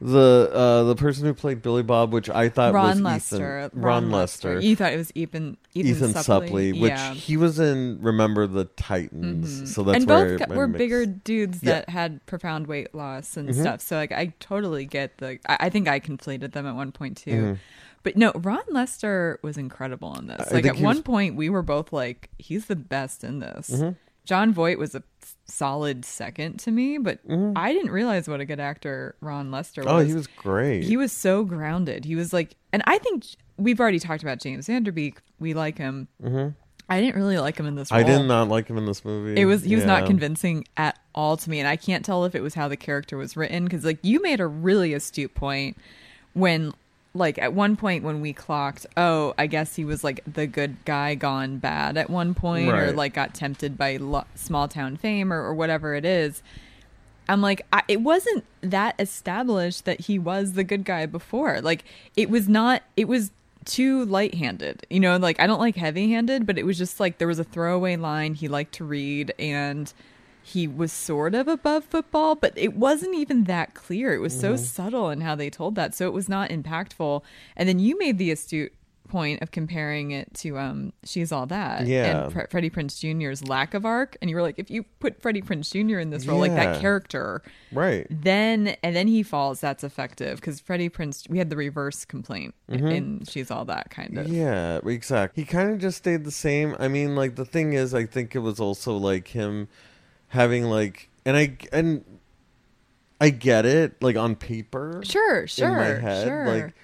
The 0.00 0.50
uh 0.54 0.84
the 0.84 0.94
person 0.94 1.24
who 1.24 1.34
played 1.34 1.60
Billy 1.60 1.82
Bob, 1.82 2.12
which 2.12 2.30
I 2.30 2.48
thought 2.48 2.72
was 2.72 2.80
ron 2.80 2.90
Ethan- 2.92 3.02
lester 3.04 3.70
Ron, 3.72 4.10
Lester, 4.12 4.60
you 4.60 4.76
thought 4.76 4.92
it 4.92 4.96
was 4.96 5.10
ethan 5.16 5.56
ethan, 5.74 5.90
Ethan 5.90 6.12
Suplee, 6.12 6.80
which 6.80 6.90
yeah 6.90 7.14
he 7.14 7.36
was 7.36 7.58
in 7.58 7.98
Remember 8.00 8.46
the 8.46 8.66
Titans, 8.66 9.62
Mhm. 9.62 9.66
so 9.66 9.82
that's 9.82 9.96
and 9.98 10.06
where 10.08 10.38
both 10.38 10.50
I 10.52 10.54
were 10.54 10.68
bigger 10.68 11.04
dudes 11.04 11.64
Yeah. 11.64 11.72
that 11.72 11.88
had 11.88 12.24
profound 12.26 12.68
weight 12.68 12.94
loss 12.94 13.36
and 13.36 13.48
Mhm. 13.48 13.60
stuff. 13.60 13.80
So 13.80 13.96
like 13.96 14.12
I 14.12 14.34
totally 14.38 14.84
get 14.84 15.18
the. 15.18 15.40
I, 15.48 15.56
I 15.66 15.68
think 15.68 15.88
I 15.88 15.98
conflated 15.98 16.52
them 16.52 16.64
at 16.66 16.76
one 16.76 16.92
point 16.92 17.16
too. 17.16 17.30
Mhm. 17.30 17.58
But 18.04 18.16
no, 18.16 18.30
Ron 18.36 18.62
Lester 18.70 19.40
was 19.42 19.58
incredible 19.58 20.16
in 20.16 20.28
this. 20.28 20.52
Like 20.52 20.64
at 20.66 20.76
one 20.76 20.96
was- 20.98 21.02
point 21.02 21.34
we 21.34 21.50
were 21.50 21.62
both 21.62 21.92
like, 21.92 22.30
he's 22.38 22.66
the 22.66 22.76
best 22.76 23.24
in 23.24 23.40
this. 23.40 23.70
Mhm. 23.70 23.96
Jon 24.24 24.52
Voight 24.52 24.78
was 24.78 24.94
a 24.94 25.02
solid 25.48 26.04
second 26.04 26.58
to 26.60 26.70
me, 26.70 26.98
but 26.98 27.26
Mhm. 27.26 27.52
I 27.56 27.72
didn't 27.72 27.90
realize 27.90 28.28
what 28.28 28.40
a 28.40 28.44
good 28.44 28.60
actor 28.60 29.14
Ron 29.20 29.50
Lester 29.50 29.82
was. 29.82 29.90
Oh, 29.90 29.98
he 30.06 30.14
was 30.14 30.26
great. 30.26 30.84
He 30.84 30.96
was 30.96 31.10
so 31.10 31.42
grounded. 31.44 32.04
He 32.04 32.14
was 32.14 32.32
like, 32.32 32.54
and 32.72 32.82
I 32.86 32.98
think 32.98 33.24
we've 33.56 33.80
already 33.80 33.98
talked 33.98 34.22
about 34.22 34.38
James 34.40 34.66
Van 34.66 34.82
Der 34.84 34.92
Beek. 34.92 35.18
We 35.40 35.54
like 35.54 35.78
him. 35.78 36.08
Mhm. 36.22 36.54
I 36.90 37.00
didn't 37.00 37.16
really 37.16 37.38
like 37.38 37.58
him 37.58 37.66
in 37.66 37.74
this 37.74 37.90
role. 37.90 38.00
I 38.00 38.02
did 38.02 38.26
not 38.26 38.48
like 38.48 38.68
him 38.68 38.78
in 38.78 38.86
this 38.86 39.04
movie. 39.04 39.38
It 39.40 39.44
was 39.44 39.62
he 39.62 39.74
was 39.74 39.84
not 39.84 40.06
convincing 40.06 40.64
at 40.76 40.98
all 41.14 41.36
to 41.36 41.50
me, 41.50 41.58
and 41.58 41.68
I 41.68 41.76
can't 41.76 42.04
tell 42.04 42.24
if 42.24 42.34
it 42.34 42.42
was 42.42 42.54
how 42.54 42.68
the 42.68 42.76
character 42.78 43.16
was 43.18 43.36
written 43.36 43.64
because 43.64 43.84
like 43.84 43.98
you 44.02 44.22
made 44.22 44.40
a 44.40 44.46
really 44.46 44.94
astute 44.94 45.34
point 45.34 45.76
when 46.34 46.72
like 47.18 47.38
at 47.38 47.52
one 47.52 47.76
point 47.76 48.04
when 48.04 48.20
we 48.20 48.32
clocked, 48.32 48.86
oh, 48.96 49.34
I 49.36 49.46
guess 49.46 49.76
he 49.76 49.84
was 49.84 50.02
like 50.02 50.22
the 50.26 50.46
good 50.46 50.76
guy 50.84 51.14
gone 51.14 51.58
bad 51.58 51.96
at 51.98 52.08
one 52.08 52.32
point, 52.34 52.70
or 52.70 52.92
like 52.92 53.12
got 53.12 53.34
tempted 53.34 53.76
by 53.76 53.98
lo- 53.98 54.24
small 54.34 54.68
town 54.68 54.96
fame 54.96 55.32
or, 55.32 55.42
or 55.42 55.52
whatever 55.52 55.94
it 55.94 56.04
is. 56.04 56.42
I'm 57.28 57.42
like, 57.42 57.66
I, 57.70 57.82
it 57.88 58.00
wasn't 58.00 58.44
that 58.62 58.94
established 58.98 59.84
that 59.84 60.00
he 60.00 60.18
was 60.18 60.54
the 60.54 60.64
good 60.64 60.84
guy 60.84 61.04
before. 61.04 61.60
Like, 61.60 61.84
it 62.16 62.30
was 62.30 62.48
not. 62.48 62.82
It 62.96 63.06
was 63.06 63.30
too 63.66 64.06
light-handed. 64.06 64.86
You 64.88 65.00
know, 65.00 65.18
like 65.18 65.38
I 65.38 65.46
don't 65.46 65.60
like 65.60 65.76
heavy-handed, 65.76 66.46
but 66.46 66.56
it 66.56 66.64
was 66.64 66.78
just 66.78 67.00
like 67.00 67.18
there 67.18 67.28
was 67.28 67.38
a 67.38 67.44
throwaway 67.44 67.96
line 67.96 68.32
he 68.32 68.48
liked 68.48 68.72
to 68.76 68.84
read, 68.84 69.34
and 69.38 69.92
he 70.48 70.66
was 70.66 70.92
sort 70.92 71.34
of 71.34 71.46
above 71.48 71.84
football, 71.84 72.34
but 72.34 72.52
it 72.56 72.74
wasn't 72.74 73.14
even 73.14 73.44
that 73.44 73.74
clear. 73.74 74.14
It 74.14 74.18
was 74.20 74.38
so 74.38 74.56
subtle 74.56 75.10
in 75.10 75.20
how 75.20 75.34
they 75.34 75.50
told 75.50 75.74
that, 75.76 75.94
so 75.94 76.06
it 76.06 76.12
was 76.12 76.28
not 76.28 76.50
impactful. 76.50 77.22
And 77.56 77.68
then 77.68 77.78
you 77.78 77.98
made 77.98 78.18
the 78.18 78.30
astute 78.30 78.72
point 79.08 79.40
of 79.40 79.50
comparing 79.50 80.10
it 80.10 80.28
to 80.34 80.58
um 80.58 80.92
she's 81.02 81.32
all 81.32 81.46
that 81.46 81.86
Yeah. 81.86 82.24
and 82.24 82.30
Fre- 82.30 82.42
freddie 82.50 82.68
prinze 82.68 82.92
jr's 83.00 83.48
lack 83.48 83.72
of 83.72 83.86
arc 83.86 84.18
and 84.20 84.28
you 84.28 84.36
were 84.36 84.42
like 84.42 84.58
if 84.58 84.70
you 84.70 84.82
put 85.00 85.22
freddie 85.22 85.40
prinze 85.40 85.70
jr 85.72 85.98
in 85.98 86.10
this 86.10 86.26
role 86.26 86.38
like 86.38 86.52
that 86.54 86.78
character 86.82 87.40
right. 87.72 88.06
then 88.10 88.76
and 88.82 88.94
then 88.94 89.06
he 89.08 89.22
falls 89.22 89.62
that's 89.62 89.82
effective 89.82 90.36
because 90.38 90.60
freddie 90.60 90.90
prinze 90.90 91.26
we 91.30 91.38
had 91.38 91.48
the 91.48 91.56
reverse 91.56 92.04
complaint 92.04 92.54
Mm-hmm. 92.70 92.86
in 92.88 93.24
she's 93.26 93.50
all 93.50 93.64
that 93.64 93.88
kind 93.88 94.18
of 94.18 94.28
Yeah, 94.28 94.80
exactly. 94.84 95.42
He 95.42 95.46
kind 95.46 95.70
of 95.70 95.78
just 95.78 95.96
stayed 95.96 96.24
the 96.24 96.30
same. 96.30 96.76
I 96.78 96.88
mean, 96.88 97.16
like 97.16 97.34
the 97.36 97.46
thing 97.46 97.72
is, 97.72 97.94
I 97.94 98.04
think 98.04 98.36
it 98.36 98.40
was 98.40 98.60
also 98.60 98.94
like 98.94 99.28
him 99.28 99.68
having 100.28 100.64
like, 100.64 101.08
and 101.24 101.36
I 101.36 101.56
and 101.72 102.04
I 103.20 103.30
get 103.30 103.66
it, 103.66 104.00
like 104.02 104.16
on 104.16 104.36
paper, 104.36 105.00
sure 105.04 105.46
sure 105.46 105.68
in 105.68 105.74
my 105.74 106.00
head, 106.00 106.26
sure 106.26 106.46
like 106.46 106.74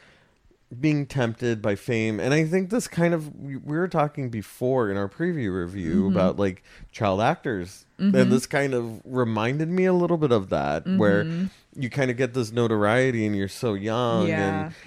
being 0.80 1.06
tempted 1.06 1.62
by 1.62 1.76
fame. 1.76 2.18
And 2.18 2.34
I 2.34 2.44
think 2.44 2.70
this 2.70 2.88
kind 2.88 3.14
of 3.14 3.34
we 3.38 3.56
we 3.56 3.76
were 3.76 3.86
talking 3.88 4.30
before 4.30 4.90
in 4.90 4.96
our 4.96 5.08
preview 5.08 5.54
review 5.56 6.04
Mm-hmm. 6.04 6.16
about 6.16 6.38
like 6.38 6.64
child 6.90 7.20
actors, 7.20 7.86
and 7.98 8.12
this 8.32 8.46
kind 8.46 8.74
of 8.74 9.00
reminded 9.04 9.68
me 9.68 9.84
a 9.84 9.92
little 9.92 10.16
bit 10.16 10.32
of 10.32 10.48
that, 10.50 10.84
where 10.86 11.24
you 11.76 11.88
kind 11.90 12.10
of 12.10 12.16
get 12.16 12.34
this 12.34 12.50
notoriety 12.52 13.24
and 13.26 13.36
you're 13.36 13.46
so 13.48 13.74
young, 13.74 14.26
Mm-hmm. 14.26 14.30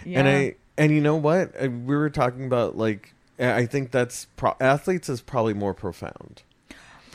Yeah, 0.09 0.19
and 0.19 0.27
and. 0.27 0.27
I 0.27 0.55
and 0.79 0.91
you 0.91 1.01
know 1.01 1.15
what 1.15 1.59
we 1.59 1.95
were 1.95 2.09
talking 2.09 2.45
about 2.45 2.77
like 2.77 3.13
I 3.39 3.53
I 3.59 3.65
think 3.65 3.91
that's 3.91 4.25
pro- 4.35 4.55
athletes 4.59 5.07
is 5.09 5.21
probably 5.21 5.53
more 5.53 5.73
profound. 5.73 6.43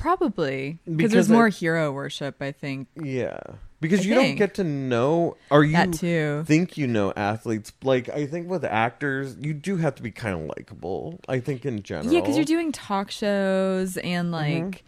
Probably 0.02 0.78
because 0.84 1.12
there's 1.12 1.30
I- 1.30 1.34
more 1.34 1.48
hero 1.48 1.92
worship 1.92 2.42
i 2.42 2.50
think 2.52 2.88
Yeah, 3.00 3.38
because 3.80 4.00
I 4.00 4.02
you 4.04 4.14
don't 4.14 4.34
get 4.34 4.54
to 4.54 4.64
know, 4.64 5.36
or 5.50 5.64
you 5.64 5.72
that 5.72 5.92
too 5.92 6.44
think 6.46 6.76
you 6.76 6.86
know 6.86 7.12
athletes. 7.16 7.72
Like 7.82 8.08
I 8.08 8.26
think 8.26 8.48
with 8.50 8.64
actors, 8.64 9.36
you 9.40 9.54
do 9.54 9.76
have 9.78 9.94
to 9.96 10.02
be 10.02 10.10
kind 10.10 10.34
of 10.38 10.42
likable. 10.56 11.18
I 11.28 11.40
think 11.40 11.64
in 11.64 11.82
general. 11.82 12.12
Yeah, 12.12 12.20
because 12.20 12.36
you're 12.36 12.44
doing 12.44 12.70
talk 12.72 13.10
shows 13.10 13.96
and 13.96 14.32
Mm-hmm. 14.32 14.62
like, 14.70 14.84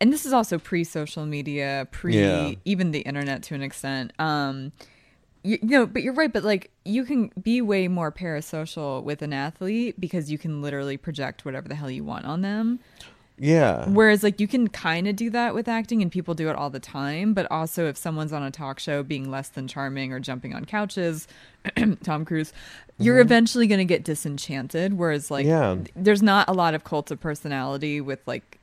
and 0.00 0.12
this 0.12 0.24
is 0.26 0.32
also 0.32 0.58
pre-social 0.58 1.26
media, 1.26 1.86
pre 1.90 2.18
Yeah. 2.18 2.52
even 2.64 2.92
the 2.92 3.00
internet 3.00 3.42
to 3.44 3.54
an 3.54 3.62
extent. 3.62 4.12
Um, 4.18 4.72
you, 5.42 5.58
you 5.60 5.68
know, 5.68 5.86
but 5.86 6.02
you're 6.02 6.14
right. 6.14 6.32
But 6.32 6.44
like, 6.44 6.70
you 6.86 7.04
can 7.04 7.30
be 7.42 7.60
way 7.60 7.88
more 7.88 8.10
parasocial 8.10 9.02
with 9.04 9.20
an 9.20 9.32
athlete 9.34 10.00
because 10.00 10.30
you 10.30 10.38
can 10.38 10.62
literally 10.62 10.96
project 10.96 11.44
whatever 11.44 11.68
the 11.68 11.74
hell 11.74 11.90
you 11.90 12.04
want 12.04 12.24
on 12.24 12.40
them. 12.40 12.80
Yeah, 13.36 13.88
Whereas, 13.88 14.22
like, 14.22 14.38
you 14.38 14.46
can 14.46 14.68
kind 14.68 15.08
of 15.08 15.16
do 15.16 15.28
that 15.30 15.54
with 15.54 15.66
acting, 15.66 16.02
and 16.02 16.12
people 16.12 16.34
do 16.34 16.48
it 16.50 16.54
all 16.54 16.70
the 16.70 16.78
time. 16.78 17.34
But 17.34 17.50
also, 17.50 17.88
if 17.88 17.96
someone's 17.96 18.32
on 18.32 18.44
a 18.44 18.50
talk 18.52 18.78
show 18.78 19.02
being 19.02 19.28
less 19.28 19.48
than 19.48 19.66
charming 19.66 20.12
or 20.12 20.20
jumping 20.20 20.54
on 20.54 20.64
couches, 20.64 21.26
Tom 22.04 22.24
Cruise, 22.24 22.52
you're 22.96 23.18
eventually 23.18 23.66
going 23.66 23.80
to 23.80 23.84
get 23.84 24.04
disenchanted. 24.04 24.94
Whereas, 24.94 25.32
like, 25.32 25.46
Mm-hmm. 25.46 25.80
Yeah. 25.86 25.92
there's 25.96 26.22
not 26.22 26.48
a 26.48 26.52
lot 26.52 26.74
of 26.74 26.84
cult 26.84 27.10
of 27.10 27.18
personality 27.20 28.00
with 28.00 28.20
like 28.26 28.60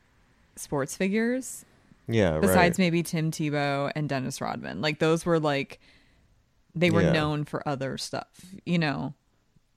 sports 0.56 0.96
figures 0.96 1.66
yeah. 2.08 2.40
besides 2.40 2.56
right. 2.56 2.80
maybe 2.80 3.04
Tim 3.04 3.30
Tebow 3.30 3.92
and 3.94 4.08
Dennis 4.08 4.40
Rodman. 4.40 4.80
Like, 4.80 5.00
those 5.00 5.26
were 5.26 5.40
like, 5.40 5.82
they 6.74 6.92
were 6.92 7.02
Yeah. 7.02 7.12
known 7.12 7.44
for 7.44 7.68
other 7.68 7.98
stuff, 7.98 8.28
you 8.66 8.80
know, 8.80 9.14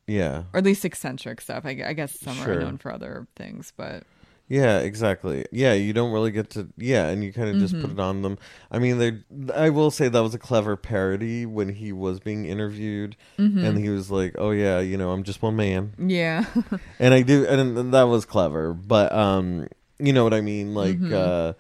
yeah, 0.07 0.45
or 0.53 0.59
at 0.59 0.65
least 0.65 0.85
eccentric 0.85 1.41
stuff. 1.41 1.65
I, 1.67 1.83
I 1.85 1.93
guess 1.95 2.17
some 2.21 2.37
Sure. 2.37 2.59
are 2.59 2.61
known 2.61 2.79
for 2.79 2.93
other 2.93 3.27
things, 3.35 3.73
but 3.77 4.05
yeah, 4.49 4.79
exactly. 4.79 5.47
Yeah, 5.51 5.73
you 5.73 5.93
don't 5.93 6.13
really 6.13 6.31
get 6.31 6.51
to. 6.51 6.69
Yeah, 6.77 7.07
and 7.09 7.25
you 7.25 7.33
kind 7.33 7.49
of 7.49 7.57
just 7.57 7.75
put 7.75 7.85
Mm-hmm. 7.91 7.99
it 7.99 8.03
on 8.03 8.23
them. 8.23 8.39
I 8.71 8.79
mean, 8.79 8.99
they. 8.99 9.19
I 9.55 9.71
will 9.71 9.91
say 9.91 10.09
that 10.09 10.21
was 10.23 10.35
a 10.35 10.39
clever 10.39 10.77
parody 10.77 11.47
when 11.47 11.69
he 11.71 11.93
was 11.93 12.21
being 12.21 12.45
interviewed, 12.45 13.17
Mm-hmm. 13.39 13.65
and 13.65 13.79
he 13.79 13.89
was 13.89 14.11
like, 14.11 14.35
"Oh 14.39 14.51
yeah, 14.51 14.81
you 14.81 14.97
know, 14.97 15.11
I'm 15.13 15.23
just 15.23 15.41
one 15.43 15.57
man." 15.57 15.95
yeah. 15.99 16.45
and 16.99 17.15
I 17.15 17.23
do, 17.23 17.47
and, 17.47 17.77
and 17.79 17.95
that 17.95 18.05
was 18.05 18.25
clever. 18.25 18.73
But 18.75 19.13
um, 19.13 19.69
you 19.99 20.13
know 20.13 20.25
what 20.25 20.35
I 20.35 20.41
mean? 20.43 20.75
Like, 20.75 20.99
Mm-hmm. 20.99 21.15
uh, 21.15 21.53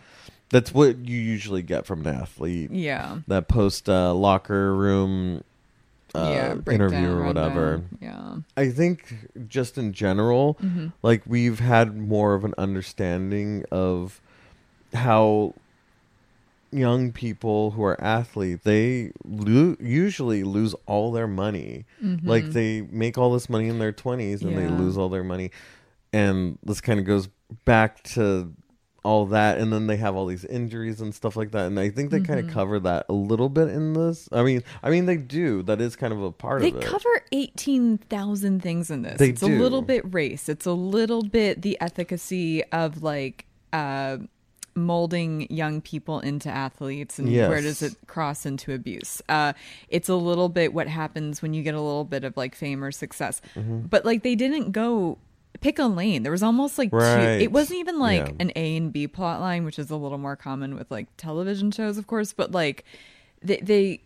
that's 0.50 0.72
what 0.72 0.98
you 1.08 1.18
usually 1.18 1.62
get 1.62 1.86
from 1.86 2.06
an 2.06 2.14
athlete. 2.14 2.70
yeah. 2.70 3.18
That 3.28 3.48
post 3.48 3.88
uh, 3.88 4.12
locker 4.14 4.74
room 4.76 5.42
uh, 6.14 6.28
yeah. 6.32 6.52
interview 6.52 6.78
breakdown, 6.78 7.04
or 7.06 7.24
whatever. 7.24 7.70
rundown. 7.72 7.98
Yeah. 8.00 8.62
I 8.62 8.70
think 8.70 9.14
just 9.48 9.76
in 9.78 9.92
general, 9.92 10.56
Mm-hmm. 10.62 10.88
like 11.02 11.22
we've 11.26 11.58
had 11.60 11.96
more 11.96 12.34
of 12.34 12.44
an 12.44 12.54
understanding 12.58 13.64
of 13.70 14.20
how 14.92 15.54
young 16.70 17.12
people 17.12 17.70
who 17.72 17.84
are 17.84 18.00
athletes 18.00 18.64
they 18.64 19.12
lo- 19.24 19.76
usually 19.78 20.42
lose 20.42 20.74
all 20.86 21.12
their 21.12 21.28
money 21.28 21.84
like 22.24 22.46
they 22.46 22.80
make 22.90 23.16
all 23.16 23.32
this 23.32 23.48
money 23.48 23.68
in 23.68 23.78
their 23.78 23.92
20s 23.92 24.42
and 24.42 24.56
they 24.58 24.62
Mm-hmm. 24.62 24.78
Lose 24.80 24.98
all 24.98 25.08
their 25.08 25.22
money 25.22 25.52
and 26.12 26.58
this 26.64 26.80
kind 26.80 26.98
of 26.98 27.06
goes 27.06 27.28
back 27.64 28.02
to 28.04 28.52
all 29.04 29.26
that 29.26 29.58
and 29.58 29.72
then 29.72 29.86
they 29.86 29.96
have 29.96 30.16
all 30.16 30.26
these 30.26 30.44
injuries 30.46 31.00
and 31.00 31.14
stuff 31.14 31.36
like 31.36 31.50
that 31.50 31.66
and 31.66 31.78
i 31.78 31.90
think 31.90 32.10
they 32.10 32.20
kind 32.20 32.40
Mm-hmm. 32.40 32.48
of 32.48 32.54
cover 32.54 32.80
that 32.80 33.04
a 33.08 33.12
little 33.12 33.48
bit 33.50 33.68
in 33.68 33.92
this 33.92 34.28
i 34.32 34.42
mean 34.42 34.62
i 34.82 34.88
mean 34.90 35.04
they 35.06 35.16
do 35.18 35.62
that 35.64 35.80
is 35.80 35.94
kind 35.94 36.12
of 36.12 36.22
a 36.22 36.32
part 36.32 36.62
They 36.62 36.70
of 36.70 36.76
it 36.76 36.80
They 36.80 36.86
cover 36.86 37.08
18,000 37.30 38.62
things 38.62 38.90
in 38.90 39.02
this. 39.02 39.18
They 39.18 39.30
it's 39.30 39.42
a 39.42 39.46
little 39.46 39.82
bit 39.82 40.02
race. 40.12 40.48
It's 40.48 40.66
a 40.66 40.72
little 40.72 41.22
bit 41.22 41.62
the 41.62 41.78
efficacy 41.80 42.64
of 42.72 43.02
like 43.02 43.46
uh 43.72 44.18
molding 44.76 45.46
young 45.52 45.80
people 45.80 46.18
into 46.20 46.48
athletes 46.48 47.18
and 47.18 47.30
where 47.30 47.60
does 47.60 47.80
it 47.82 47.94
cross 48.06 48.44
into 48.46 48.72
abuse. 48.72 49.22
Uh 49.28 49.52
it's 49.88 50.08
a 50.08 50.16
little 50.16 50.48
bit 50.48 50.72
what 50.74 50.88
happens 50.88 51.42
when 51.42 51.54
you 51.54 51.62
get 51.62 51.74
a 51.74 51.80
little 51.80 52.04
bit 52.04 52.24
of 52.24 52.36
like 52.36 52.54
fame 52.54 52.82
or 52.82 52.90
success. 52.90 53.40
Mm-hmm. 53.54 53.80
But 53.82 54.04
like 54.04 54.22
they 54.22 54.34
didn't 54.34 54.72
go 54.72 55.18
pick 55.60 55.78
a 55.78 55.84
lane. 55.86 56.22
There 56.22 56.32
was 56.32 56.42
almost 56.42 56.78
like 56.78 56.90
two 56.90 56.98
it 56.98 57.52
wasn't 57.52 57.80
even 57.80 57.98
like 57.98 58.26
Yeah. 58.26 58.32
an 58.40 58.52
A 58.56 58.76
and 58.76 58.92
B 58.92 59.06
plot 59.06 59.40
line, 59.40 59.64
which 59.64 59.78
is 59.78 59.90
a 59.90 59.96
little 59.96 60.18
more 60.18 60.36
common 60.36 60.74
with 60.74 60.90
like 60.90 61.06
television 61.16 61.70
shows, 61.70 61.96
of 61.98 62.06
course, 62.06 62.32
but 62.32 62.52
like 62.52 62.84
they 63.42 63.58
they 63.58 64.00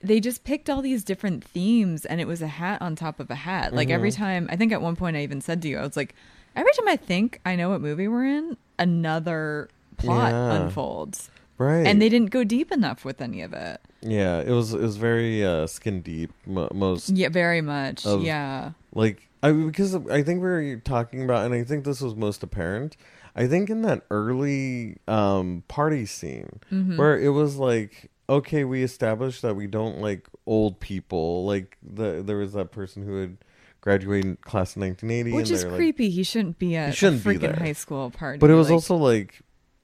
they 0.00 0.20
just 0.20 0.44
picked 0.44 0.70
all 0.70 0.80
these 0.82 1.02
different 1.02 1.42
themes 1.42 2.04
and 2.04 2.20
it 2.20 2.26
was 2.26 2.40
a 2.40 2.46
hat 2.46 2.80
on 2.80 2.94
top 2.94 3.18
of 3.20 3.30
a 3.30 3.34
hat. 3.34 3.74
Like 3.74 3.90
every 3.90 4.10
Mm-hmm. 4.10 4.22
time 4.22 4.48
I 4.50 4.56
think 4.56 4.72
at 4.72 4.80
one 4.82 4.96
point 4.96 5.16
I 5.16 5.22
even 5.22 5.40
said 5.40 5.60
to 5.62 5.68
you, 5.68 5.78
I 5.78 5.82
was 5.82 5.96
like, 5.96 6.14
every 6.54 6.72
time 6.74 6.88
I 6.88 6.96
think 6.96 7.40
I 7.44 7.56
know 7.56 7.70
what 7.70 7.80
movie 7.80 8.06
we're 8.08 8.24
in, 8.26 8.56
another 8.78 9.68
plot 9.96 10.32
Yeah. 10.32 10.52
unfolds. 10.62 11.30
right 11.58 11.86
And 11.86 12.00
they 12.00 12.08
didn't 12.08 12.30
go 12.30 12.44
deep 12.44 12.70
enough 12.70 13.04
with 13.04 13.20
any 13.20 13.42
of 13.42 13.52
it. 13.52 13.80
yeah 14.00 14.40
it 14.40 14.50
was 14.50 14.72
it 14.72 14.80
was 14.80 14.96
very 14.96 15.44
uh 15.44 15.66
skin 15.66 16.00
deep 16.02 16.30
mo- 16.46 16.70
most 16.72 17.10
Yeah, 17.10 17.28
very 17.30 17.60
much. 17.60 18.06
Of- 18.06 18.22
yeah. 18.22 18.72
like 18.94 19.27
I 19.42 19.52
because 19.52 19.94
I 19.94 20.22
think 20.22 20.42
we 20.42 20.48
were 20.48 20.76
talking 20.84 21.22
about, 21.24 21.44
and 21.46 21.54
I 21.54 21.64
think 21.64 21.84
this 21.84 22.00
was 22.00 22.14
most 22.16 22.42
apparent. 22.42 22.96
I 23.36 23.46
think 23.46 23.70
in 23.70 23.82
that 23.82 24.02
early 24.10 24.96
um, 25.06 25.62
party 25.68 26.06
scene 26.06 26.60
Mm-hmm. 26.72 26.96
where 26.96 27.18
it 27.18 27.28
was 27.28 27.56
like, 27.56 28.10
okay, 28.28 28.64
we 28.64 28.82
established 28.82 29.42
that 29.42 29.54
we 29.54 29.66
don't 29.68 30.00
like 30.00 30.28
old 30.46 30.80
people. 30.80 31.44
Like 31.46 31.76
the 31.82 32.22
there 32.24 32.38
was 32.38 32.54
that 32.54 32.72
person 32.72 33.04
who 33.04 33.20
had 33.20 33.36
graduated 33.80 34.40
class 34.40 34.74
in 34.74 34.82
1980, 34.82 35.32
Which 35.36 35.46
and 35.48 35.54
is 35.54 35.62
they're 35.62 35.70
like, 35.70 35.78
creepy. 35.78 36.10
he 36.10 36.22
shouldn't 36.24 36.58
be 36.58 36.74
at 36.76 36.94
shouldn't 36.96 37.24
a 37.24 37.28
freaking 37.28 37.56
high 37.56 37.72
school 37.74 38.10
party. 38.10 38.38
but 38.38 38.50
it 38.50 38.54
was 38.54 38.68
Like, 38.68 38.74
also 38.74 38.96
like 38.96 39.40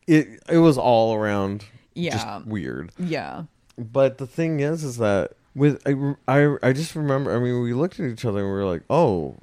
it. 0.09 0.43
It 0.51 0.59
was 0.59 0.77
all 0.77 1.15
around 1.15 1.65
Yeah. 1.95 2.17
just 2.17 2.47
weird. 2.47 2.91
Yeah. 2.99 3.45
But 3.79 4.19
the 4.19 4.27
thing 4.27 4.59
is, 4.61 4.83
is 4.85 4.97
that 4.99 5.33
with 5.55 5.81
I, 5.87 6.15
I, 6.29 6.57
I 6.63 6.73
just 6.73 6.95
remember. 6.97 7.35
I 7.35 7.39
mean, 7.39 7.63
we 7.63 7.73
looked 7.73 8.01
at 8.01 8.11
each 8.11 8.25
other 8.25 8.41
and 8.41 8.49
we 8.49 8.53
were 8.55 8.65
like, 8.65 8.83
"Oh, 8.91 9.37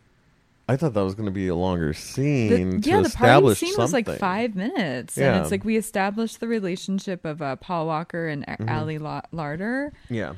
I 0.69 0.75
thought 0.77 0.93
that 0.93 1.03
was 1.03 1.15
going 1.15 1.25
to 1.25 1.31
be 1.31 1.47
a 1.47 1.55
longer 1.55 1.89
The- 1.89 1.93
scene 1.93 2.81
to 2.81 2.89
yeah, 2.89 3.01
the 3.01 3.09
party 3.09 3.55
scene 3.55 3.69
something." 3.73 3.81
was 3.81 3.93
like 3.93 4.09
five 4.19 4.55
minutes, 4.55 5.17
Yeah. 5.17 5.33
and 5.35 5.41
it's 5.41 5.51
like 5.51 5.63
we 5.65 5.77
established 5.77 6.39
the 6.39 6.47
relationship 6.47 7.25
of 7.25 7.41
uh, 7.41 7.55
Paul 7.57 7.87
Walker 7.87 8.27
and 8.27 8.45
Mm-hmm. 8.45 8.69
Ali 8.69 8.97
Larter. 8.99 9.91
Yeah, 10.09 10.33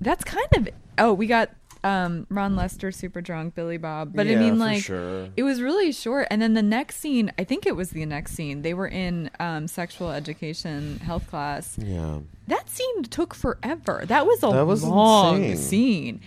That's 0.00 0.24
kind 0.24 0.48
of 0.56 0.68
oh, 0.98 1.12
we 1.12 1.26
got 1.26 1.50
um 1.82 2.26
Ron 2.28 2.56
Lester 2.56 2.92
super 2.92 3.20
drunk, 3.20 3.54
Billy 3.54 3.76
Bob, 3.78 4.12
but 4.14 4.26
I 4.26 4.34
mean 4.36 4.58
like 4.58 4.82
sure. 4.82 5.28
it 5.36 5.42
was 5.42 5.62
really 5.62 5.92
short. 5.92 6.26
And 6.30 6.42
then 6.42 6.54
the 6.54 6.62
next 6.62 6.96
scene, 6.96 7.32
I 7.38 7.44
think 7.44 7.66
it 7.66 7.74
was 7.76 7.90
the 7.90 8.04
next 8.04 8.32
scene. 8.34 8.62
They 8.62 8.74
were 8.74 8.88
in 8.88 9.30
um, 9.40 9.66
sexual 9.66 10.10
education 10.10 10.98
health 10.98 11.26
class. 11.28 11.78
yeah, 11.78 12.18
That 12.48 12.68
scene 12.68 13.04
took 13.04 13.34
forever. 13.34 14.02
That 14.06 14.26
was 14.26 14.42
a 14.42 14.48
That 14.52 14.66
was 14.66 14.84
long 14.84 15.42
insane. 15.44 15.56
scene. 15.56 16.20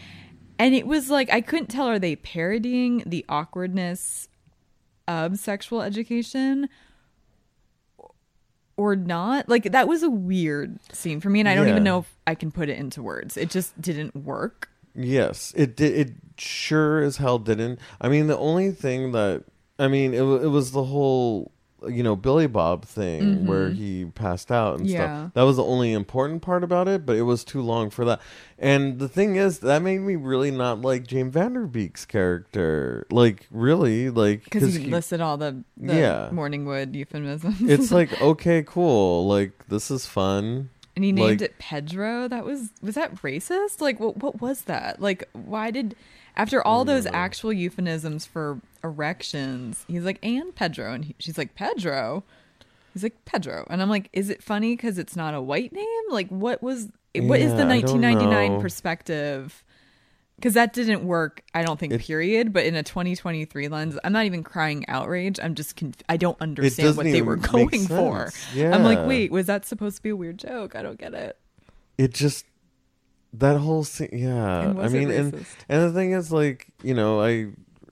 And 0.60 0.74
it 0.76 0.88
was 0.88 1.10
like 1.10 1.32
I 1.32 1.42
couldn't 1.42 1.68
tell 1.68 1.88
are 1.88 2.00
they 2.00 2.16
parodying 2.16 3.04
the 3.06 3.24
awkwardness 3.30 4.30
of 5.08 5.38
sexual 5.38 5.82
education 5.82 6.70
or 8.78 8.96
not? 8.96 9.50
Like 9.50 9.72
that 9.72 9.88
was 9.88 10.04
a 10.04 10.10
weird 10.10 10.80
scene 10.94 11.20
for 11.20 11.30
me 11.30 11.39
and 11.39 11.50
I 11.50 11.56
don't 11.56 11.66
Yeah. 11.66 11.72
even 11.74 11.84
know 11.84 12.00
if 12.00 12.16
I 12.26 12.36
can 12.36 12.52
put 12.52 12.70
it 12.70 12.78
into 12.78 13.02
words. 13.04 13.38
It 13.38 13.50
just 13.50 13.80
didn't 13.82 14.16
work. 14.16 14.70
Yes. 14.95 15.53
It 15.56 15.75
did. 15.75 15.93
It 15.97 16.13
sure 16.38 17.01
as 17.01 17.17
hell 17.17 17.39
didn't. 17.39 17.79
I 18.01 18.10
mean, 18.10 18.27
the 18.27 18.38
only 18.38 18.71
thing 18.71 19.12
that 19.13 19.43
I 19.79 19.88
mean, 19.88 20.13
it 20.13 20.21
it 20.21 20.47
was 20.49 20.71
the 20.71 20.84
whole 20.84 21.51
you 21.88 22.01
know 22.01 22.15
Billy 22.15 22.47
Bob 22.47 22.86
thing 22.86 23.45
where 23.45 23.69
he 23.69 24.06
passed 24.06 24.51
out 24.51 24.75
and 24.79 24.86
Mm-hmm. 24.88 24.95
Yeah. 24.95 25.17
stuff. 25.23 25.34
That 25.34 25.41
was 25.41 25.58
the 25.58 25.65
only 25.65 25.91
important 25.91 26.41
part 26.41 26.63
about 26.63 26.88
it, 26.88 27.06
but 27.06 27.17
it 27.17 27.23
was 27.23 27.43
too 27.43 27.62
long 27.62 27.89
for 27.89 28.06
that. 28.06 28.21
And 28.58 28.99
the 28.99 29.10
thing 29.10 29.36
is, 29.36 29.60
that 29.60 29.82
made 29.82 29.99
me 29.99 30.15
really 30.15 30.49
not 30.49 30.79
like 30.79 31.06
James 31.08 31.34
Van 31.34 31.53
Der 31.53 31.65
Beek's 31.65 32.06
character. 32.06 33.06
Like 33.12 33.47
really, 33.51 34.10
like 34.10 34.45
Because 34.45 34.75
he, 34.75 34.84
he- 34.84 34.91
listed 34.91 35.19
all 35.19 35.36
the, 35.38 35.63
the 35.75 35.95
Yeah. 35.95 36.29
Morningwood 36.32 36.93
euphemisms. 36.95 37.62
it's 37.62 37.91
like 37.91 38.21
okay, 38.21 38.63
cool. 38.65 39.27
Like 39.27 39.67
this 39.67 39.91
is 39.91 40.06
fun. 40.06 40.69
And 40.95 41.03
he 41.03 41.12
named 41.12 41.41
Like- 41.41 41.49
it 41.49 41.58
Pedro. 41.60 42.27
That 42.27 42.45
was 42.45 42.69
was 42.82 42.95
that 42.95 43.15
racist? 43.15 43.82
Like 43.82 43.99
what 43.99 44.17
what 44.17 44.41
was 44.41 44.63
that? 44.63 45.01
Like 45.01 45.27
why 45.34 45.71
did 45.71 45.95
after 46.36 46.65
all 46.65 46.86
those 46.86 47.06
actual 47.08 47.53
euphemisms 47.53 48.25
for 48.25 48.60
erections, 48.84 49.86
he's 49.88 50.03
like 50.03 50.19
and 50.23 50.53
Pedro 50.56 50.93
and 50.93 51.06
he, 51.06 51.15
she's 51.19 51.38
like 51.38 51.56
Pedro. 51.56 52.23
He's 52.93 53.03
like 53.03 53.25
Pedro. 53.25 53.65
And 53.69 53.82
I'm 53.82 53.89
like 53.89 54.10
is 54.13 54.29
it 54.29 54.43
funny 54.43 54.75
cuz 54.77 54.97
it's 54.97 55.15
not 55.15 55.34
a 55.34 55.41
white 55.41 55.73
name? 55.73 56.03
Like 56.10 56.29
what 56.29 56.62
was 56.62 56.89
what 57.15 57.39
is 57.39 57.51
the 57.53 57.65
Yeah, 57.65 57.82
don't 57.82 58.01
1999 58.01 58.62
perspective? 58.62 59.63
Cuz 60.41 60.56
that 60.56 60.74
didn't 60.74 61.06
work, 61.06 61.41
I 61.54 61.63
don't 61.63 61.80
think 61.80 61.93
It- 61.93 62.02
period, 62.02 62.52
but 62.52 62.65
in 62.65 62.76
a 62.76 62.84
2023 62.84 63.67
lens, 63.69 63.98
I'm 64.04 64.12
not 64.12 64.26
even 64.26 64.43
crying 64.43 64.84
outrage. 64.89 65.39
I'm 65.41 65.56
just 65.56 65.76
conf- 65.76 66.02
I 66.10 66.17
don't 66.17 66.39
understand 66.41 66.98
what 66.98 67.06
they 67.06 67.22
were 67.22 67.36
going 67.38 67.69
for. 67.88 68.30
sense. 68.32 68.76
I'm 68.76 68.84
like, 68.84 69.08
wait, 69.08 69.32
was 69.32 69.46
that 69.46 69.65
supposed 69.65 69.98
to 69.98 70.04
be 70.04 70.10
a 70.10 70.15
weird 70.15 70.39
joke? 70.39 70.76
I 70.76 70.82
don't 70.82 70.98
get 71.00 71.13
it. 71.13 71.38
it 71.98 72.13
just 72.13 72.46
that 73.36 73.58
whole 73.58 73.84
scene 73.84 74.10
yeah 74.12 74.74
i 74.80 74.88
mean 74.89 75.10
and 75.10 75.46
and 75.69 75.82
the 75.84 75.91
thing 75.91 76.12
is 76.12 76.32
like 76.32 76.67
you 76.84 76.93
know 76.93 77.19
i 77.22 77.48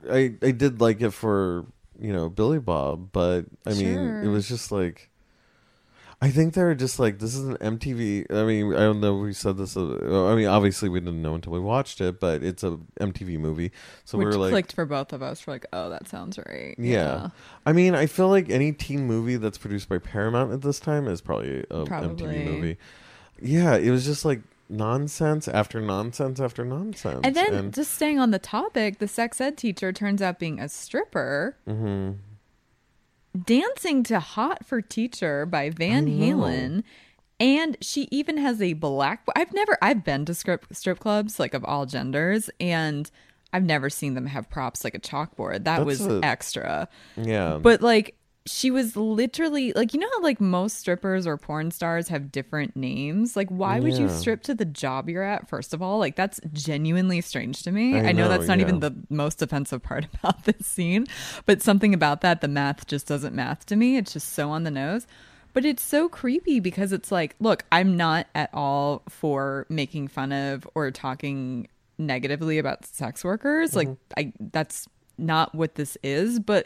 i 0.09 0.31
i 0.43 0.51
did 0.51 0.79
like 0.81 1.01
it 1.01 1.09
for 1.11 1.65
you 1.99 2.11
know 2.13 2.29
billy 2.29 2.57
bob 2.59 3.09
but 3.11 3.45
i 3.65 3.73
mean 3.73 3.97
it 4.23 4.27
was 4.27 4.47
just 4.47 4.71
like 4.71 5.09
I 6.23 6.29
think 6.29 6.53
they 6.53 6.61
were 6.63 6.75
just 6.75 6.99
like 6.99 7.17
this 7.17 7.33
is 7.35 7.47
an 7.47 7.57
MTV. 7.57 8.31
I 8.31 8.43
mean, 8.43 8.75
I 8.75 8.79
don't 8.81 9.01
know. 9.01 9.17
if 9.17 9.23
We 9.23 9.33
said 9.33 9.57
this. 9.57 9.75
Uh, 9.75 10.27
I 10.27 10.35
mean, 10.35 10.45
obviously 10.47 10.87
we 10.87 10.99
didn't 10.99 11.21
know 11.23 11.33
until 11.33 11.51
we 11.53 11.59
watched 11.59 11.99
it, 11.99 12.19
but 12.19 12.43
it's 12.43 12.63
a 12.63 12.77
MTV 12.99 13.39
movie. 13.39 13.71
So 14.05 14.19
Which 14.19 14.25
we 14.27 14.31
were 14.31 14.37
like, 14.37 14.51
clicked 14.51 14.73
for 14.73 14.85
both 14.85 15.13
of 15.13 15.23
us. 15.23 15.47
We're 15.47 15.53
like, 15.53 15.65
oh, 15.73 15.89
that 15.89 16.07
sounds 16.07 16.37
right. 16.37 16.75
yeah. 16.77 17.29
I 17.65 17.73
mean, 17.73 17.95
I 17.95 18.05
feel 18.05 18.29
like 18.29 18.51
any 18.51 18.71
teen 18.71 19.07
movie 19.07 19.37
that's 19.37 19.57
produced 19.57 19.89
by 19.89 19.97
Paramount 19.97 20.51
at 20.53 20.61
this 20.61 20.79
time 20.79 21.07
is 21.07 21.21
probably 21.21 21.65
a 21.71 21.85
Probably. 21.85 22.27
MTV 22.27 22.45
movie. 22.45 22.77
Yeah, 23.41 23.75
it 23.75 23.89
was 23.89 24.05
just 24.05 24.23
like 24.23 24.41
nonsense 24.69 25.47
after 25.47 25.81
nonsense 25.81 26.39
after 26.39 26.63
nonsense. 26.63 27.21
And 27.23 27.35
then, 27.35 27.71
just 27.71 27.95
staying 27.95 28.19
on 28.19 28.29
the 28.29 28.37
topic, 28.39 28.99
the 28.99 29.07
sex 29.07 29.41
ed 29.41 29.57
teacher 29.57 29.91
turns 29.91 30.21
out 30.21 30.37
being 30.37 30.59
a 30.59 30.69
stripper, 30.69 31.57
Mhm. 31.67 32.17
Dancing 33.39 34.03
to 34.03 34.19
"Hot 34.19 34.65
for 34.65 34.81
Teacher" 34.81 35.45
by 35.45 35.69
Van 35.69 36.07
oh, 36.07 36.11
Halen. 36.11 36.83
And 37.39 37.75
she 37.81 38.07
even 38.11 38.37
has 38.37 38.61
a 38.61 38.73
black. 38.73 39.23
I've 39.35 39.51
never. 39.53 39.77
I've 39.81 40.03
been 40.03 40.25
to 40.25 40.33
strip 40.33 40.67
strip 40.71 40.99
clubs 40.99 41.39
like 41.39 41.53
of 41.55 41.65
all 41.65 41.87
genders, 41.87 42.49
and 42.59 43.09
I've 43.51 43.63
never 43.63 43.89
seen 43.89 44.13
them 44.13 44.27
have 44.27 44.49
props 44.49 44.83
like 44.83 44.93
a 44.93 44.99
chalkboard. 44.99 45.63
That 45.63 45.77
That's 45.77 45.85
was 45.85 46.05
a- 46.05 46.21
extra. 46.23 46.87
yeah, 47.17 47.57
But 47.61 47.81
like 47.81 48.15
she 48.47 48.71
was 48.71 48.95
literally 48.95 49.71
like 49.73 49.93
you 49.93 49.99
know 49.99 50.09
how 50.15 50.21
like 50.23 50.41
most 50.41 50.77
strippers 50.77 51.27
or 51.27 51.37
porn 51.37 51.69
stars 51.69 52.07
have 52.07 52.31
different 52.31 52.75
names? 52.75 53.35
Like 53.35 53.49
why 53.49 53.79
would 53.79 53.93
you 53.93 54.09
strip 54.09 54.41
to 54.43 54.55
the 54.55 54.65
job 54.65 55.09
you're 55.09 55.23
at 55.23 55.47
first 55.47 55.73
of 55.73 55.81
all? 55.81 55.99
Like 55.99 56.15
that's 56.15 56.39
genuinely 56.51 57.21
strange 57.21 57.61
to 57.63 57.71
me. 57.71 57.95
I 57.95 58.09
i, 58.09 58.11
know, 58.11 58.23
know, 58.23 58.29
that's 58.29 58.47
not 58.47 58.59
even 58.59 58.79
the 58.79 58.95
most 59.09 59.41
offensive 59.41 59.83
part 59.83 60.07
about 60.23 60.43
this 60.45 60.65
scene 60.65 61.05
but 61.45 61.61
something 61.61 61.93
about 61.93 62.21
that 62.21 62.41
the 62.41 62.47
math 62.47 62.87
just 62.87 63.07
doesn't 63.07 63.35
math 63.35 63.65
to 63.67 63.75
me. 63.75 63.97
It's 63.97 64.13
just 64.13 64.29
so 64.33 64.49
on 64.49 64.63
the 64.63 64.71
nose. 64.71 65.05
But 65.53 65.65
it's 65.65 65.83
so 65.83 66.09
creepy 66.09 66.59
because 66.59 66.93
it's 66.93 67.11
like 67.11 67.35
look 67.39 67.63
i'm 67.71 67.95
not 67.95 68.25
at 68.33 68.49
all 68.53 69.03
for 69.07 69.67
making 69.69 70.07
fun 70.07 70.31
of 70.31 70.67
or 70.73 70.89
talking 70.89 71.67
negatively 71.99 72.57
about 72.57 72.85
sex 72.85 73.23
workers. 73.23 73.75
Like 73.75 73.89
mm-hmm. 73.89 74.13
i 74.17 74.33
that's 74.39 74.87
not 75.19 75.53
what 75.53 75.75
this 75.75 75.95
is 76.01 76.39
but 76.39 76.65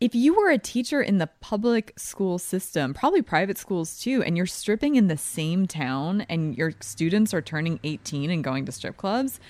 if 0.00 0.14
you 0.14 0.34
were 0.34 0.50
a 0.50 0.58
teacher 0.58 1.00
in 1.00 1.18
the 1.18 1.28
public 1.40 1.92
school 1.96 2.38
system, 2.38 2.94
probably 2.94 3.22
private 3.22 3.56
schools 3.58 3.98
too, 3.98 4.22
and 4.22 4.36
you're 4.36 4.46
stripping 4.46 4.96
in 4.96 5.08
the 5.08 5.16
same 5.16 5.66
town 5.66 6.22
and 6.22 6.56
your 6.56 6.72
students 6.80 7.32
are 7.32 7.40
turning 7.40 7.80
18 7.84 8.30
and 8.30 8.42
going 8.42 8.66
to 8.66 8.72
strip 8.72 8.96
clubs, 8.96 9.40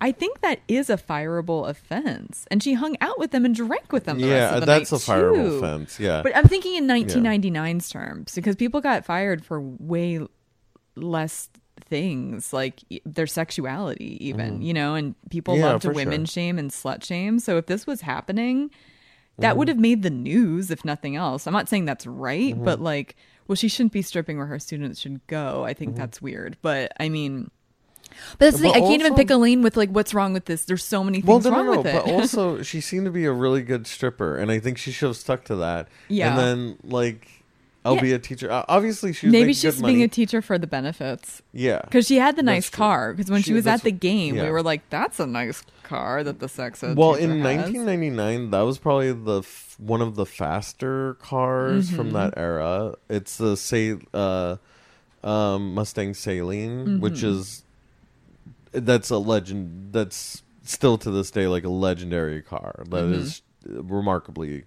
I 0.00 0.12
think 0.12 0.40
that 0.42 0.60
is 0.68 0.90
a 0.90 0.96
fireable 0.96 1.68
offense. 1.68 2.46
And 2.50 2.62
she 2.62 2.74
hung 2.74 2.96
out 3.00 3.18
with 3.18 3.30
them 3.30 3.44
and 3.44 3.54
drank 3.54 3.92
with 3.92 4.04
them. 4.04 4.20
The 4.20 4.28
yeah, 4.28 4.60
the 4.60 4.66
that's 4.66 4.92
a 4.92 4.96
fireable 4.96 5.48
too. 5.48 5.56
offense. 5.56 5.98
Yeah, 5.98 6.22
But 6.22 6.36
I'm 6.36 6.46
thinking 6.46 6.74
in 6.76 6.86
1999's 6.86 7.88
terms 7.88 8.34
because 8.34 8.56
people 8.56 8.80
got 8.80 9.04
fired 9.04 9.44
for 9.44 9.60
way 9.60 10.20
less 10.94 11.48
things 11.84 12.52
like 12.52 12.82
their 13.04 13.26
sexuality 13.26 14.16
even 14.26 14.54
mm-hmm. 14.54 14.62
you 14.62 14.72
know 14.72 14.94
and 14.94 15.14
people. 15.28 15.56
Yeah, 15.56 15.66
love 15.66 15.82
to 15.82 15.90
women 15.90 16.24
sure. 16.24 16.32
shame 16.32 16.58
and 16.58 16.70
slut 16.70 17.04
shame 17.04 17.38
so 17.38 17.58
if 17.58 17.66
this 17.66 17.86
was 17.86 18.00
happening 18.00 18.70
that 19.38 19.50
Mm-hmm. 19.50 19.58
would 19.58 19.68
have 19.68 19.78
made 19.78 20.02
the 20.02 20.10
news 20.10 20.70
if 20.70 20.84
nothing 20.84 21.16
else. 21.16 21.46
I'm 21.46 21.52
not 21.52 21.68
saying 21.68 21.84
that's 21.84 22.06
right, 22.06 22.54
Mm-hmm. 22.54 22.64
but 22.64 22.80
like, 22.80 23.16
well, 23.48 23.56
she 23.56 23.68
shouldn't 23.68 23.92
be 23.92 24.02
stripping 24.02 24.38
where 24.38 24.46
her 24.46 24.58
students 24.58 25.00
should 25.00 25.24
go. 25.26 25.64
I 25.64 25.72
think 25.74 25.94
that's 25.96 26.20
weird. 26.22 26.56
But 26.62 26.92
I 26.98 27.08
mean, 27.08 27.50
but 28.38 28.46
that's 28.46 28.58
the 28.60 28.68
Mm-hmm. 28.68 28.68
But 28.68 28.74
thing. 28.74 28.84
I 28.84 28.88
can't 28.88 29.00
even 29.02 29.14
pick 29.14 29.30
a 29.30 29.36
lane 29.36 29.62
with 29.62 29.76
like 29.76 29.90
what's 29.90 30.14
wrong 30.14 30.32
with 30.32 30.46
this. 30.46 30.64
There's 30.64 30.84
so 30.84 31.04
many 31.04 31.22
Well, 31.22 31.38
things 31.40 31.52
no, 31.52 31.56
wrong 31.56 31.66
no, 31.66 31.72
no. 31.72 31.78
with 31.82 31.86
it. 31.86 32.04
But 32.04 32.12
also, 32.12 32.62
she 32.62 32.80
seemed 32.80 33.04
to 33.06 33.10
be 33.12 33.24
a 33.24 33.32
really 33.32 33.62
good 33.62 33.86
stripper, 33.86 34.36
and 34.36 34.50
I 34.50 34.58
think 34.58 34.78
she 34.78 34.90
should 34.92 35.06
have 35.08 35.16
stuck 35.16 35.44
to 35.44 35.56
that. 35.56 35.88
Yeah. 36.08 36.30
And 36.30 36.38
then, 36.38 36.78
like, 36.82 37.28
I'll 37.86 37.94
Yeah. 37.96 38.00
be 38.02 38.12
a 38.12 38.18
teacher. 38.18 38.50
Uh, 38.50 38.64
Obviously, 38.68 39.12
she 39.12 39.26
was 39.26 39.32
Maybe 39.32 39.52
she's 39.54 39.80
being 39.80 40.02
a 40.02 40.08
teacher 40.08 40.42
for 40.42 40.58
the 40.58 40.66
benefits. 40.66 41.40
yeah. 41.52 41.80
Because 41.84 42.06
she 42.06 42.16
had 42.16 42.36
the 42.36 42.42
nice 42.42 42.68
true. 42.68 42.76
car. 42.78 43.14
Because 43.14 43.30
when 43.30 43.40
she, 43.42 43.50
She- 43.50 43.54
was 43.54 43.66
at 43.66 43.82
the 43.82 43.92
game, 43.92 44.34
we 44.36 44.50
were 44.50 44.62
like, 44.62 44.82
"That's 44.90 45.20
a 45.20 45.26
nice 45.26 45.62
car 45.84 46.24
that 46.24 46.40
the 46.40 46.48
sex 46.48 46.82
Well, 46.82 47.14
in 47.14 47.30
has." 47.30 47.42
1999, 47.42 48.50
that 48.50 48.60
was 48.62 48.78
probably 48.78 49.12
the 49.12 49.38
f- 49.38 49.76
one 49.78 50.02
of 50.02 50.16
the 50.16 50.26
faster 50.26 51.14
cars 51.20 51.88
from 51.90 52.08
Mm-hmm. 52.08 52.16
that 52.16 52.34
era. 52.36 52.94
It's 53.08 53.36
the 53.36 53.56
say 53.56 53.96
uh, 54.12 54.56
um, 55.22 55.74
Mustang 55.74 56.12
Saleen, 56.12 57.00
which 57.00 57.14
Mm-hmm. 57.22 57.38
is 57.40 57.62
that's 58.72 59.10
a 59.10 59.18
legend. 59.18 59.92
That's 59.92 60.42
still 60.62 60.98
to 60.98 61.10
this 61.10 61.30
day 61.30 61.46
like 61.46 61.64
a 61.64 61.68
legendary 61.68 62.42
car. 62.42 62.82
That 62.90 63.04
Mm-hmm. 63.04 63.14
is 63.14 63.42
remarkably 63.64 64.64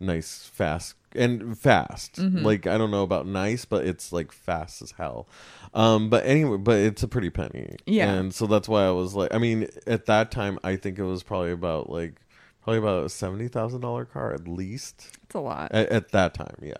nice, 0.00 0.50
fast, 0.52 0.94
and 1.14 1.58
fast. 1.58 2.16
Mm-hmm. 2.16 2.44
Like 2.44 2.66
I 2.66 2.76
don't 2.78 2.90
know 2.90 3.02
about 3.02 3.26
nice, 3.26 3.64
but 3.64 3.86
it's 3.86 4.12
like 4.12 4.32
fast 4.32 4.82
as 4.82 4.92
hell. 4.92 5.26
Um, 5.74 6.08
but 6.10 6.24
anyway, 6.26 6.56
but 6.58 6.76
it's 6.78 7.02
a 7.02 7.08
pretty 7.08 7.30
penny. 7.30 7.76
Yeah. 7.86 8.12
and 8.12 8.34
so 8.34 8.46
that's 8.46 8.68
why 8.68 8.84
I 8.86 8.90
was 8.90 9.14
like, 9.14 9.32
I 9.34 9.38
mean, 9.38 9.68
at 9.86 10.06
that 10.06 10.30
time, 10.30 10.58
I 10.64 10.76
think 10.76 10.98
it 10.98 11.04
was 11.04 11.22
probably 11.22 11.50
about 11.52 11.90
like 11.90 12.20
probably 12.62 12.78
about 12.78 13.04
a 13.04 13.08
seventy 13.08 13.48
thousand 13.48 13.80
dollar 13.82 14.04
car 14.04 14.32
at 14.32 14.46
least 14.48 15.08
it's 15.24 15.34
a 15.34 15.40
lot. 15.40 15.70
at, 15.72 15.88
at 15.90 16.10
that 16.12 16.34
time. 16.34 16.56
Yeah, 16.62 16.74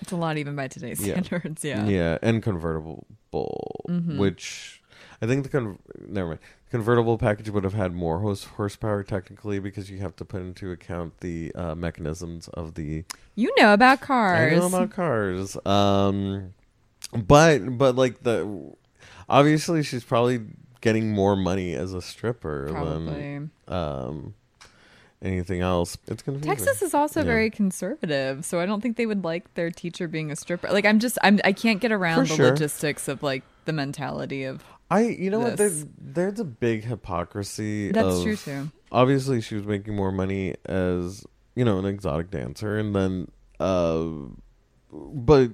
It's 0.00 0.12
a 0.12 0.16
lot 0.16 0.36
even 0.38 0.56
by 0.56 0.68
today's 0.68 1.00
Yeah. 1.06 1.20
standards. 1.22 1.64
Yeah. 1.64 1.86
yeah, 1.86 2.18
and 2.22 2.42
convertible, 2.42 3.06
Mm-hmm. 3.32 4.18
which 4.18 4.82
I 5.20 5.26
think 5.26 5.44
the 5.44 5.48
con- 5.48 5.78
never 6.08 6.28
mind. 6.28 6.40
Convertible 6.72 7.18
package 7.18 7.50
would 7.50 7.64
have 7.64 7.74
had 7.74 7.92
more 7.92 8.20
horse 8.20 8.44
horsepower 8.44 9.02
technically 9.02 9.58
because 9.58 9.90
you 9.90 9.98
have 9.98 10.16
to 10.16 10.24
put 10.24 10.40
into 10.40 10.70
account 10.72 11.20
the 11.20 11.52
uh, 11.54 11.74
mechanisms 11.74 12.48
of 12.48 12.74
the 12.76 13.04
You 13.34 13.52
know 13.58 13.74
about 13.74 14.00
cars. 14.00 14.54
I 14.54 14.56
know 14.56 14.66
about 14.66 14.90
cars. 14.90 15.54
Um, 15.66 16.54
but 17.12 17.76
but 17.76 17.94
like 17.96 18.22
the 18.22 18.72
obviously 19.28 19.82
she's 19.82 20.02
probably 20.02 20.40
getting 20.80 21.12
more 21.12 21.36
money 21.36 21.74
as 21.74 21.92
a 21.92 22.00
stripper 22.00 22.68
Probably. 22.70 23.04
than 23.12 23.50
um 23.68 24.32
anything 25.22 25.60
else. 25.60 25.98
It's 26.08 26.22
confusing. 26.22 26.56
Texas 26.56 26.80
is 26.80 26.94
also 26.94 27.20
Yeah. 27.20 27.26
very 27.26 27.50
conservative, 27.50 28.46
so 28.46 28.60
I 28.60 28.66
don't 28.66 28.80
think 28.80 28.96
they 28.96 29.04
would 29.06 29.24
like 29.24 29.52
their 29.54 29.70
teacher 29.70 30.08
being 30.08 30.30
a 30.30 30.36
stripper. 30.36 30.68
Like 30.72 30.86
I'm 30.86 31.00
just 31.00 31.18
I'm 31.22 31.38
I 31.44 31.52
can't 31.52 31.80
get 31.82 31.92
around 31.92 32.24
For 32.24 32.28
the 32.30 32.36
sure. 32.36 32.50
logistics 32.52 33.08
of 33.08 33.22
like 33.22 33.42
the 33.66 33.74
mentality 33.74 34.44
of 34.44 34.64
I 34.92 35.00
you 35.08 35.30
know 35.30 35.40
what 35.40 35.56
this. 35.56 35.58
there's 35.58 35.86
there's 35.98 36.40
a 36.40 36.44
big 36.44 36.84
hypocrisy. 36.84 37.90
That's 37.92 38.16
of- 38.16 38.22
true 38.22 38.36
too. 38.36 38.70
Obviously, 38.90 39.40
she 39.40 39.54
was 39.54 39.64
making 39.64 39.96
more 39.96 40.12
money 40.12 40.54
as 40.66 41.24
you 41.54 41.64
know 41.64 41.78
an 41.78 41.86
exotic 41.86 42.30
dancer, 42.30 42.78
and 42.78 42.94
then 42.94 43.30
uh, 43.60 44.04
but 44.92 45.50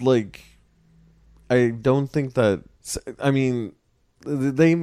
like 0.00 0.42
I 1.48 1.68
don't 1.70 2.06
think 2.06 2.34
that. 2.34 2.62
I 3.18 3.30
mean, 3.30 3.72
they 4.24 4.74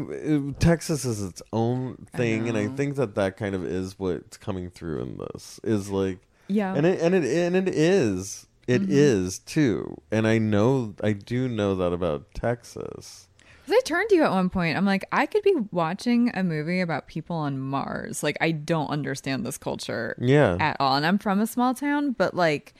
Texas 0.59 1.05
is 1.05 1.23
its 1.23 1.41
own 1.53 2.07
thing, 2.13 2.47
and 2.49 2.57
I 2.57 2.67
think 2.67 2.95
that 2.97 3.15
that 3.15 3.37
kind 3.37 3.55
of 3.55 3.65
is 3.65 3.97
what's 3.97 4.37
coming 4.37 4.69
through 4.69 5.01
in 5.01 5.17
this 5.17 5.59
is 5.63 5.89
like, 5.89 6.19
Yeah. 6.47 6.73
and 6.75 6.85
it 6.85 7.01
and 7.01 7.15
it 7.15 7.23
and 7.25 7.55
it 7.55 7.69
is. 7.73 8.45
It 8.67 8.89
is 8.91 9.39
too, 9.39 10.01
and 10.11 10.27
I 10.27 10.39
know 10.39 10.93
I 11.01 11.13
do 11.13 11.47
know 11.47 11.73
that 11.75 11.93
about 11.93 12.33
Texas. 12.33 13.29
'Cause 13.67 13.75
I 13.77 13.81
turned 13.83 14.07
to 14.09 14.15
you 14.15 14.23
at 14.23 14.31
one 14.31 14.49
point. 14.49 14.77
I'm 14.77 14.85
like, 14.85 15.03
I 15.11 15.25
could 15.25 15.43
be 15.43 15.53
watching 15.73 16.31
a 16.33 16.41
movie 16.41 16.79
about 16.79 17.07
people 17.07 17.35
on 17.35 17.59
Mars. 17.59 18.23
Like, 18.23 18.37
I 18.39 18.51
don't 18.51 18.87
understand 18.89 19.45
this 19.45 19.57
culture 19.57 20.15
Yeah, 20.19 20.55
at 20.57 20.77
all. 20.79 20.95
And 20.95 21.05
I'm 21.05 21.17
from 21.17 21.41
a 21.41 21.47
small 21.47 21.73
town, 21.73 22.11
but 22.11 22.33
like, 22.33 22.73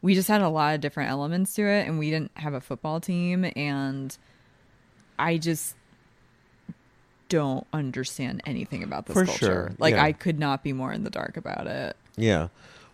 we 0.00 0.14
just 0.16 0.26
had 0.26 0.42
a 0.42 0.48
lot 0.48 0.74
of 0.74 0.80
different 0.80 1.10
elements 1.10 1.54
to 1.54 1.62
it, 1.62 1.86
and 1.86 1.96
we 1.96 2.10
didn't 2.10 2.32
have 2.38 2.54
a 2.54 2.60
football 2.60 2.98
team, 2.98 3.44
and 3.54 4.18
I 5.16 5.38
just 5.38 5.76
don't 7.28 7.64
understand 7.72 8.42
anything 8.44 8.82
about 8.82 9.06
this 9.06 9.14
For 9.14 9.24
culture. 9.24 9.46
sure, 9.46 9.72
Like, 9.78 9.94
yeah. 9.94 10.02
I 10.02 10.10
could 10.12 10.40
not 10.40 10.64
be 10.64 10.72
more 10.72 10.92
in 10.92 11.04
the 11.04 11.10
dark 11.10 11.36
about 11.36 11.68
it. 11.68 11.96
Yeah. 12.16 12.48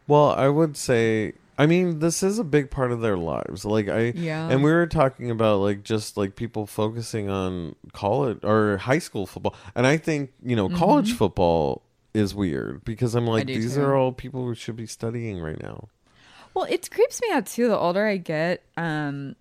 Well, 0.07 0.33
I 0.33 0.49
would 0.49 0.77
say 0.77 1.33
I 1.61 1.67
mean, 1.67 1.99
this 1.99 2.23
is 2.23 2.39
a 2.39 2.45
big 2.45 2.71
part 2.71 2.93
of 2.93 3.01
their 3.01 3.17
lives. 3.17 3.65
Like 3.65 3.89
I 3.89 4.13
Yeah. 4.15 4.49
and 4.49 4.63
we 4.63 4.71
were 4.71 4.87
talking 4.87 5.31
about 5.31 5.59
like 5.59 5.83
just 5.83 6.17
like 6.17 6.37
people 6.37 6.67
focusing 6.67 7.29
on 7.29 7.75
college 7.93 8.39
or 8.45 8.77
high 8.79 9.01
school 9.01 9.27
football. 9.27 9.57
And 9.75 9.85
I 9.87 9.97
think, 9.97 10.33
you 10.43 10.55
know, 10.55 10.69
college 10.69 11.13
football 11.15 11.83
is 12.15 12.35
weird 12.35 12.85
because 12.85 13.15
I'm 13.17 13.27
like 13.27 13.47
Mm-hmm. 13.49 13.61
these 13.61 13.75
too. 13.75 13.83
are 13.83 13.97
all 13.97 14.13
people 14.13 14.45
who 14.45 14.55
should 14.55 14.77
be 14.77 14.87
studying 14.87 15.41
right 15.41 15.61
now. 15.61 15.89
Well, 16.55 16.65
it 16.71 16.91
creeps 16.91 17.21
me 17.21 17.29
out 17.33 17.47
too 17.47 17.67
the 17.69 17.77
older 17.77 18.07
I 18.07 18.17
get. 18.19 18.63
Um, 18.77 19.35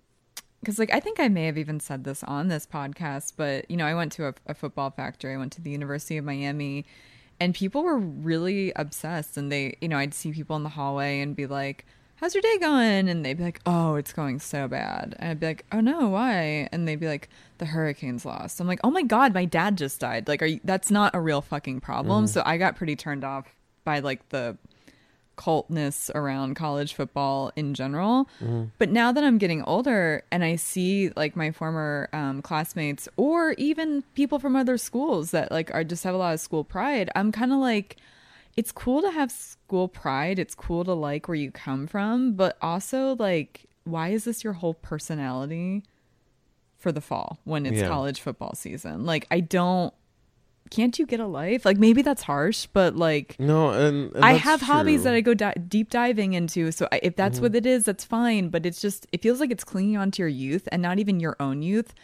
because 0.60 0.76
like 0.78 0.92
I 0.92 0.98
think 0.98 1.20
I 1.20 1.28
may 1.28 1.46
have 1.46 1.56
even 1.56 1.78
said 1.78 2.02
this 2.02 2.24
on 2.24 2.48
this 2.48 2.66
podcast, 2.66 3.34
but 3.36 3.70
you 3.70 3.76
know, 3.76 3.86
I 3.86 3.94
went 3.94 4.10
to 4.14 4.26
a, 4.26 4.34
a 4.48 4.54
football 4.54 4.90
factory. 4.90 5.32
I 5.34 5.36
went 5.36 5.52
to 5.52 5.60
the 5.62 5.70
University 5.70 6.16
of 6.16 6.24
Miami, 6.24 6.84
and 7.38 7.54
people 7.54 7.84
were 7.84 7.96
really 7.96 8.72
obsessed. 8.74 9.36
And 9.36 9.52
they, 9.52 9.76
you 9.80 9.86
know, 9.86 9.96
I'd 9.98 10.14
see 10.14 10.32
people 10.32 10.56
in 10.56 10.64
the 10.64 10.68
hallway 10.70 11.20
and 11.20 11.36
be 11.36 11.46
like, 11.46 11.86
"How's 12.20 12.34
your 12.34 12.42
day 12.42 12.58
going?" 12.58 13.08
And 13.08 13.24
they'd 13.24 13.38
be 13.38 13.44
like, 13.44 13.60
"Oh, 13.66 13.94
it's 13.96 14.12
going 14.12 14.38
so 14.40 14.68
bad." 14.68 15.16
And 15.18 15.30
I'd 15.30 15.40
be 15.40 15.46
like, 15.46 15.64
"Oh 15.72 15.80
no, 15.80 16.08
why?" 16.08 16.68
And 16.72 16.86
they'd 16.86 17.00
be 17.00 17.08
like, 17.08 17.28
"The 17.58 17.66
Hurricanes 17.66 18.24
lost." 18.24 18.60
I'm 18.60 18.66
like, 18.66 18.80
"Oh 18.84 18.90
my 18.90 19.02
god, 19.02 19.34
my 19.34 19.44
dad 19.44 19.78
just 19.78 20.00
died. 20.00 20.28
Like, 20.28 20.42
are 20.42 20.46
you, 20.46 20.60
that's 20.64 20.90
not 20.90 21.14
a 21.14 21.20
real 21.20 21.40
fucking 21.40 21.80
problem." 21.80 22.26
So 22.26 22.42
I 22.44 22.56
got 22.58 22.76
pretty 22.76 22.96
turned 22.96 23.24
off 23.24 23.46
by 23.84 24.00
like 24.00 24.28
the 24.30 24.56
cultness 25.36 26.10
around 26.16 26.56
college 26.56 26.94
football 26.94 27.52
in 27.54 27.72
general. 27.72 28.28
But 28.78 28.90
now 28.90 29.12
that 29.12 29.22
I'm 29.22 29.38
getting 29.38 29.62
older 29.62 30.24
and 30.32 30.42
I 30.42 30.56
see 30.56 31.10
like 31.14 31.36
my 31.36 31.52
former 31.52 32.08
um, 32.12 32.42
classmates 32.42 33.08
or 33.16 33.52
even 33.52 34.02
people 34.14 34.40
from 34.40 34.56
other 34.56 34.76
schools 34.76 35.30
that 35.30 35.52
like 35.52 35.72
are 35.72 35.84
just 35.84 36.02
have 36.02 36.12
a 36.14 36.18
lot 36.18 36.34
of 36.34 36.40
school 36.40 36.64
pride, 36.64 37.08
I'm 37.14 37.30
kind 37.30 37.52
of 37.52 37.58
like, 37.58 37.96
it's 38.58 38.72
cool 38.72 39.00
to 39.02 39.10
have 39.10 39.30
school 39.30 39.86
pride. 39.88 40.38
It's 40.38 40.54
cool 40.54 40.82
to 40.84 40.92
like 40.92 41.28
where 41.28 41.36
you 41.44 41.50
come 41.52 41.86
from, 41.86 42.32
but 42.34 42.56
also 42.60 43.14
like, 43.18 43.66
why 43.84 44.08
is 44.16 44.24
this 44.24 44.42
your 44.44 44.54
whole 44.54 44.74
personality 44.74 45.84
for 46.76 46.90
the 46.92 47.00
fall 47.00 47.38
when 47.44 47.66
it's 47.66 47.78
Yeah. 47.78 47.88
college 47.88 48.20
football 48.20 48.54
season? 48.54 49.06
Like, 49.06 49.26
I 49.30 49.40
don't. 49.40 49.92
Can't 50.70 50.98
you 50.98 51.06
get 51.06 51.18
a 51.18 51.26
life? 51.26 51.64
Like 51.64 51.78
maybe 51.78 52.02
that's 52.02 52.22
harsh, 52.22 52.66
but 52.78 52.94
like 52.94 53.36
No, 53.38 53.70
and, 53.70 54.12
and 54.14 54.22
I 54.22 54.32
have 54.34 54.60
hobbies 54.60 55.02
that 55.04 55.14
I 55.14 55.22
go 55.22 55.32
di- 55.32 55.54
deep 55.66 55.88
diving 55.88 56.34
into. 56.34 56.72
So 56.72 56.86
I, 56.92 57.00
if 57.02 57.16
that's 57.16 57.36
Mm-hmm. 57.38 57.42
what 57.44 57.54
it 57.54 57.64
is, 57.64 57.84
that's 57.86 58.04
fine. 58.04 58.50
But 58.50 58.66
it's 58.66 58.80
just, 58.82 59.06
it 59.12 59.22
feels 59.22 59.40
like 59.40 59.50
it's 59.50 59.64
clinging 59.64 59.96
onto 59.96 60.20
your 60.22 60.28
youth 60.28 60.68
and 60.70 60.82
not 60.82 60.98
even 60.98 61.20
your 61.20 61.36
own 61.40 61.62
youth, 61.62 61.94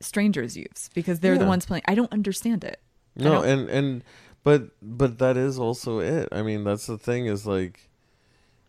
strangers' 0.00 0.56
youths, 0.56 0.88
because 0.94 1.20
they're 1.20 1.36
the 1.36 1.44
ones 1.54 1.66
playing. 1.66 1.82
I 1.86 1.94
don't 1.94 2.10
understand 2.12 2.64
it. 2.64 2.80
No, 3.16 3.42
and 3.42 3.68
and 3.68 4.02
but 4.46 4.70
but 4.80 5.18
that 5.18 5.36
is 5.36 5.58
also 5.58 5.98
it. 5.98 6.28
I 6.30 6.42
mean, 6.42 6.62
that's 6.62 6.86
the 6.86 6.96
thing 6.96 7.26
is 7.26 7.48
like, 7.48 7.88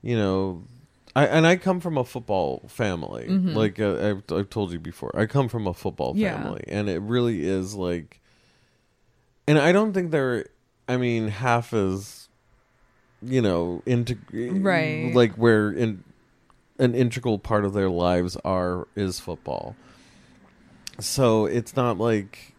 you 0.01 0.17
know, 0.17 0.63
I 1.15 1.27
and 1.27 1.45
I 1.45 1.55
come 1.55 1.79
from 1.79 1.99
a 1.99 2.03
football 2.03 2.63
family. 2.67 3.27
Like 3.55 3.79
uh, 3.79 3.93
I've 4.09 4.23
I've 4.35 4.49
told 4.49 4.71
you 4.71 4.79
before, 4.79 5.11
I 5.15 5.27
come 5.27 5.47
from 5.47 5.67
a 5.67 5.75
football 5.75 6.15
Mm-hmm. 6.15 6.23
Yeah. 6.23 6.33
family, 6.33 6.63
and 6.67 6.89
it 6.89 6.99
really 7.01 7.47
is 7.47 7.75
like, 7.75 8.19
and 9.47 9.59
I 9.59 9.71
don't 9.71 9.93
think 9.93 10.09
they're. 10.09 10.47
I 10.89 10.97
mean, 10.97 11.27
half 11.27 11.73
as, 11.73 12.27
you 13.21 13.41
know, 13.41 13.83
into 13.85 14.17
Right. 14.33 15.13
like 15.13 15.33
where 15.35 15.71
in 15.71 16.03
an 16.79 16.95
integral 16.95 17.37
part 17.37 17.65
of 17.65 17.73
their 17.73 17.89
lives 17.89 18.35
are 18.43 18.87
is 18.95 19.19
football. 19.19 19.75
So 20.99 21.45
it's 21.45 21.75
not 21.75 21.99
like 21.99 22.55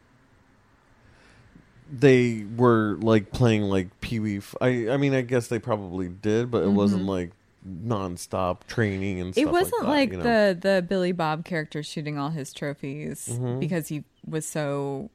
they 1.90 2.44
were 2.56 2.96
like 3.00 3.32
playing 3.32 3.62
like 3.62 4.00
pee 4.00 4.20
wee. 4.20 4.38
F- 4.38 4.54
I 4.60 4.90
I 4.90 4.96
mean, 4.96 5.14
I 5.14 5.22
guess 5.22 5.48
they 5.48 5.58
probably 5.58 6.08
did, 6.08 6.50
but 6.50 6.62
it 6.62 6.70
wasn't 6.70 7.04
like 7.04 7.32
nonstop 7.68 8.58
training 8.66 9.20
and 9.20 9.34
stuff. 9.34 9.44
Mm-hmm. 9.44 9.48
it 9.48 9.52
wasn't 9.52 9.82
that, 9.82 9.88
like, 9.88 10.10
you 10.12 10.16
know? 10.18 10.22
the 10.52 10.58
the 10.60 10.86
Billy 10.88 11.12
Bob 11.12 11.44
character 11.44 11.82
shooting 11.82 12.18
all 12.18 12.30
his 12.30 12.52
trophies 12.52 13.28
Mm-hmm. 13.30 13.58
because 13.60 13.88
he 13.88 14.04
was 14.26 14.46
so. 14.46 15.10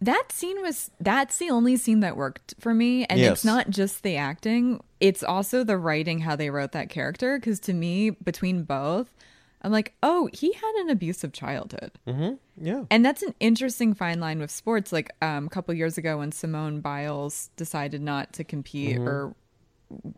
That 0.00 0.32
scene 0.32 0.60
was 0.62 0.90
that's 0.98 1.36
the 1.38 1.50
only 1.50 1.76
scene 1.76 2.00
that 2.00 2.16
worked 2.16 2.54
for 2.58 2.74
me, 2.74 3.04
and 3.04 3.20
Yes. 3.20 3.30
it's 3.32 3.44
not 3.44 3.70
just 3.70 4.02
the 4.02 4.16
acting; 4.16 4.82
it's 4.98 5.22
also 5.22 5.62
the 5.62 5.76
writing, 5.78 6.20
how 6.20 6.34
they 6.34 6.50
wrote 6.50 6.72
that 6.72 6.88
character. 6.88 7.38
Because 7.38 7.60
to 7.60 7.72
me, 7.72 8.10
between 8.10 8.64
both, 8.64 9.14
I'm 9.62 9.70
like, 9.72 9.94
oh, 10.02 10.28
he 10.32 10.52
had 10.52 10.74
an 10.82 10.90
abusive 10.90 11.32
childhood. 11.32 11.92
Mhm. 12.06 12.38
Yeah. 12.60 12.84
And 12.90 13.04
that's 13.04 13.22
an 13.22 13.34
interesting 13.40 13.94
fine 13.94 14.18
line 14.20 14.40
with 14.40 14.50
sports. 14.50 14.92
Like 14.92 15.10
um, 15.22 15.46
a 15.46 15.48
couple 15.50 15.72
years 15.74 15.96
ago, 15.98 16.18
when 16.18 16.32
Simone 16.32 16.80
Biles 16.80 17.50
decided 17.56 18.02
not 18.02 18.32
to 18.34 18.44
compete 18.44 18.96
Mm-hmm. 18.96 19.08
or 19.08 19.34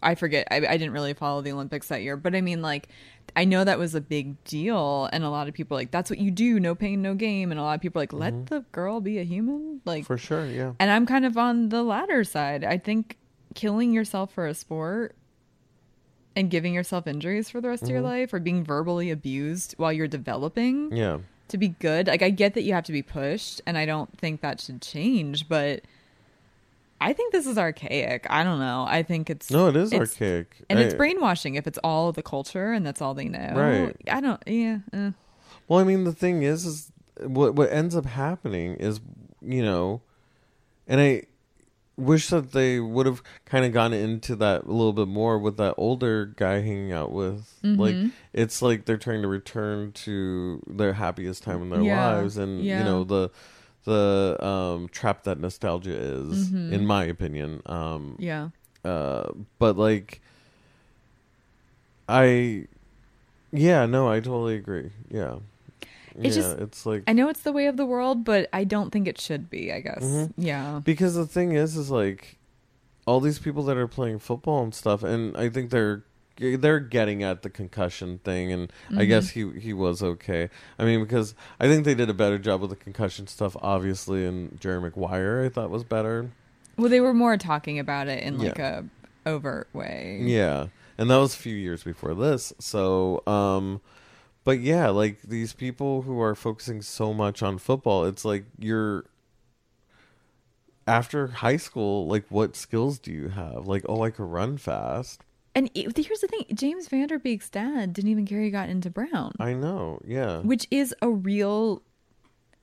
I 0.00 0.14
forget. 0.14 0.46
I, 0.52 0.58
I 0.58 0.76
didn't 0.76 0.92
really 0.92 1.14
follow 1.14 1.42
the 1.42 1.50
Olympics 1.50 1.88
that 1.88 2.00
year, 2.02 2.16
but 2.16 2.36
I 2.36 2.40
mean, 2.42 2.62
like, 2.62 2.88
I 3.34 3.44
know 3.44 3.64
that 3.64 3.76
was 3.76 3.96
a 3.96 4.00
big 4.00 4.42
deal, 4.44 5.08
and 5.12 5.24
a 5.24 5.30
lot 5.30 5.48
of 5.48 5.54
people 5.54 5.76
are 5.76 5.80
like 5.80 5.90
that's 5.90 6.08
what 6.08 6.20
you 6.20 6.30
do, 6.30 6.60
no 6.60 6.76
pain, 6.76 7.02
no 7.02 7.14
game, 7.14 7.50
and 7.50 7.58
a 7.58 7.62
lot 7.64 7.74
of 7.74 7.80
people 7.80 7.98
are 8.00 8.02
like 8.02 8.12
let 8.12 8.46
the 8.46 8.60
girl 8.70 9.00
be 9.00 9.18
a 9.18 9.24
human, 9.24 9.80
like 9.84 10.02
Mm-hmm. 10.04 10.06
For 10.06 10.16
sure, 10.18 10.46
yeah. 10.46 10.74
and 10.78 10.92
I'm 10.92 11.06
kind 11.06 11.26
of 11.26 11.36
on 11.36 11.70
the 11.70 11.82
latter 11.82 12.22
side. 12.22 12.62
I 12.62 12.78
think 12.78 13.16
killing 13.56 13.92
yourself 13.92 14.32
for 14.32 14.46
a 14.46 14.54
sport 14.54 15.16
and 16.36 16.50
giving 16.50 16.74
yourself 16.74 17.06
injuries 17.06 17.48
for 17.50 17.60
the 17.60 17.68
rest 17.68 17.82
of 17.84 17.88
your 17.90 18.00
life 18.00 18.32
or 18.32 18.40
being 18.40 18.64
verbally 18.64 19.10
abused 19.10 19.74
while 19.76 19.92
you're 19.92 20.08
developing 20.08 20.86
Mm-hmm. 20.90 20.96
Yeah. 20.96 21.18
to 21.48 21.58
be 21.58 21.68
good. 21.68 22.06
Like 22.08 22.22
I 22.22 22.30
get 22.30 22.54
that 22.54 22.62
you 22.62 22.72
have 22.74 22.84
to 22.84 22.92
be 22.92 23.02
pushed 23.02 23.60
and 23.66 23.78
I 23.78 23.86
don't 23.86 24.16
think 24.18 24.40
that 24.40 24.60
should 24.60 24.82
change, 24.82 25.48
but 25.48 25.82
I 27.00 27.12
think 27.12 27.32
this 27.32 27.46
is 27.46 27.58
archaic. 27.58 28.26
I 28.30 28.44
don't 28.44 28.58
know. 28.60 28.84
I 28.88 29.02
think 29.02 29.28
it's 29.28 29.50
No, 29.50 29.68
it 29.68 29.76
is 29.76 29.92
it's- 29.92 30.10
archaic. 30.12 30.56
And 30.70 30.78
it's 30.78 30.94
brainwashing 30.94 31.54
if 31.56 31.66
it's 31.66 31.78
all 31.84 32.12
the 32.12 32.22
culture 32.22 32.72
and 32.72 32.84
that's 32.86 33.02
all 33.02 33.14
they 33.14 33.28
know. 33.28 33.52
Right. 33.54 33.96
I 34.10 34.20
don't 34.20 34.42
yeah. 34.46 34.78
eh. 34.92 35.10
Well, 35.68 35.80
I 35.80 35.84
mean, 35.84 36.04
the 36.04 36.12
thing 36.12 36.42
is, 36.42 36.64
is 36.66 36.92
what 37.20 37.54
what 37.54 37.70
ends 37.70 37.94
up 37.96 38.06
happening 38.06 38.74
is, 38.76 39.00
you 39.40 39.62
know, 39.62 40.00
and 40.88 41.00
I 41.00 41.22
wish 41.96 42.28
that 42.28 42.52
they 42.52 42.80
would 42.80 43.06
have 43.06 43.22
kind 43.44 43.64
of 43.64 43.72
gone 43.72 43.92
into 43.92 44.34
that 44.36 44.64
a 44.64 44.70
little 44.72 44.92
bit 44.92 45.06
more 45.08 45.38
with 45.38 45.56
that 45.58 45.74
older 45.78 46.26
guy 46.26 46.54
hanging 46.60 46.92
out 46.92 47.12
with. 47.12 47.54
Like, 47.62 47.94
Mm-hmm. 47.96 48.08
it's 48.32 48.60
like 48.62 48.84
they're 48.84 48.96
trying 48.96 49.22
to 49.22 49.28
return 49.28 49.92
to 49.92 50.62
their 50.66 50.94
happiest 50.94 51.42
time 51.44 51.62
in 51.62 51.70
their 51.70 51.82
Yeah, 51.82 51.96
lives, 51.96 52.36
and 52.36 52.64
yeah. 52.64 52.78
you 52.78 52.84
know 52.84 53.04
the 53.04 53.30
the 53.84 54.36
um 54.44 54.88
trap 54.88 55.24
that 55.24 55.38
nostalgia 55.38 55.94
is, 55.94 56.50
in 56.52 56.86
my 56.86 57.04
opinion. 57.04 57.62
Um, 57.66 58.16
Yeah. 58.18 58.48
uh, 58.84 59.30
but 59.58 59.76
like, 59.76 60.20
I, 62.08 62.66
yeah, 63.52 63.86
no, 63.86 64.08
I 64.10 64.20
totally 64.20 64.56
agree. 64.56 64.90
Yeah. 65.10 65.36
It's 66.18 66.36
yeah, 66.36 66.42
just- 66.42 66.58
it's 66.58 66.86
like 66.86 67.02
I 67.08 67.12
know 67.12 67.28
it's 67.28 67.40
the 67.42 67.52
way 67.52 67.66
of 67.66 67.76
the 67.76 67.86
world, 67.86 68.24
but 68.24 68.48
I 68.52 68.64
don't 68.64 68.90
think 68.90 69.08
it 69.08 69.20
should 69.20 69.50
be, 69.50 69.72
I 69.72 69.80
guess. 69.80 70.02
Mhm. 70.04 70.32
Yeah. 70.36 70.80
because 70.84 71.14
the 71.14 71.26
thing 71.26 71.52
is, 71.52 71.76
is 71.76 71.90
like 71.90 72.36
all 73.06 73.20
these 73.20 73.38
people 73.38 73.62
that 73.64 73.76
are 73.76 73.88
playing 73.88 74.18
football 74.20 74.62
and 74.62 74.74
stuff, 74.74 75.02
and 75.02 75.36
I 75.36 75.48
think 75.48 75.70
they're 75.70 76.04
they're 76.36 76.80
getting 76.80 77.22
at 77.22 77.42
the 77.42 77.50
concussion 77.50 78.18
thing, 78.24 78.50
and 78.50 78.68
Mm-hmm. 78.88 78.98
I 78.98 79.04
guess 79.04 79.30
he 79.30 79.50
he 79.60 79.72
was 79.72 80.02
okay. 80.02 80.48
I 80.78 80.84
mean, 80.84 81.00
because 81.00 81.34
I 81.60 81.68
think 81.68 81.84
they 81.84 81.94
did 81.94 82.10
a 82.10 82.14
better 82.14 82.38
job 82.38 82.60
with 82.60 82.70
the 82.70 82.76
concussion 82.76 83.26
stuff, 83.28 83.56
obviously, 83.62 84.24
and 84.26 84.60
Jerry 84.60 84.80
Maguire 84.80 85.44
I 85.44 85.48
thought 85.48 85.70
was 85.70 85.84
better. 85.84 86.30
Well, 86.76 86.88
they 86.88 87.00
were 87.00 87.14
more 87.14 87.36
talking 87.36 87.78
about 87.78 88.08
it 88.08 88.22
in 88.24 88.38
like 88.38 88.58
Yeah. 88.58 88.82
a 89.24 89.28
overt 89.30 89.68
way. 89.72 90.18
Yeah. 90.22 90.66
And 90.98 91.08
that 91.10 91.16
was 91.18 91.34
a 91.34 91.38
few 91.38 91.54
years 91.56 91.82
before 91.84 92.14
this. 92.14 92.52
So, 92.58 93.22
um 93.28 93.80
but 94.44 94.60
yeah, 94.60 94.88
like 94.90 95.22
these 95.22 95.52
people 95.52 96.02
who 96.02 96.20
are 96.20 96.34
focusing 96.34 96.82
so 96.82 97.12
much 97.12 97.42
on 97.42 97.58
football, 97.58 98.04
it's 98.04 98.24
like 98.24 98.44
you're 98.58 99.04
after 100.86 101.28
high 101.28 101.56
school, 101.56 102.06
like 102.06 102.24
what 102.28 102.54
skills 102.54 102.98
do 102.98 103.10
you 103.10 103.28
have? 103.28 103.66
Like, 103.66 103.84
oh, 103.88 104.02
I 104.02 104.10
could 104.10 104.26
run 104.26 104.58
fast. 104.58 105.22
And 105.54 105.70
here's 105.74 106.20
the 106.20 106.28
thing: 106.28 106.44
James 106.52 106.88
Van 106.88 107.06
Der 107.06 107.18
Beek's 107.18 107.48
dad 107.48 107.92
didn't 107.92 108.10
even 108.10 108.26
care 108.26 108.42
he 108.42 108.50
got 108.50 108.68
into 108.68 108.90
Brown, 108.90 109.32
I 109.38 109.54
know. 109.54 110.00
Yeah. 110.04 110.40
which 110.40 110.66
is 110.70 110.94
a 111.00 111.08
real 111.08 111.82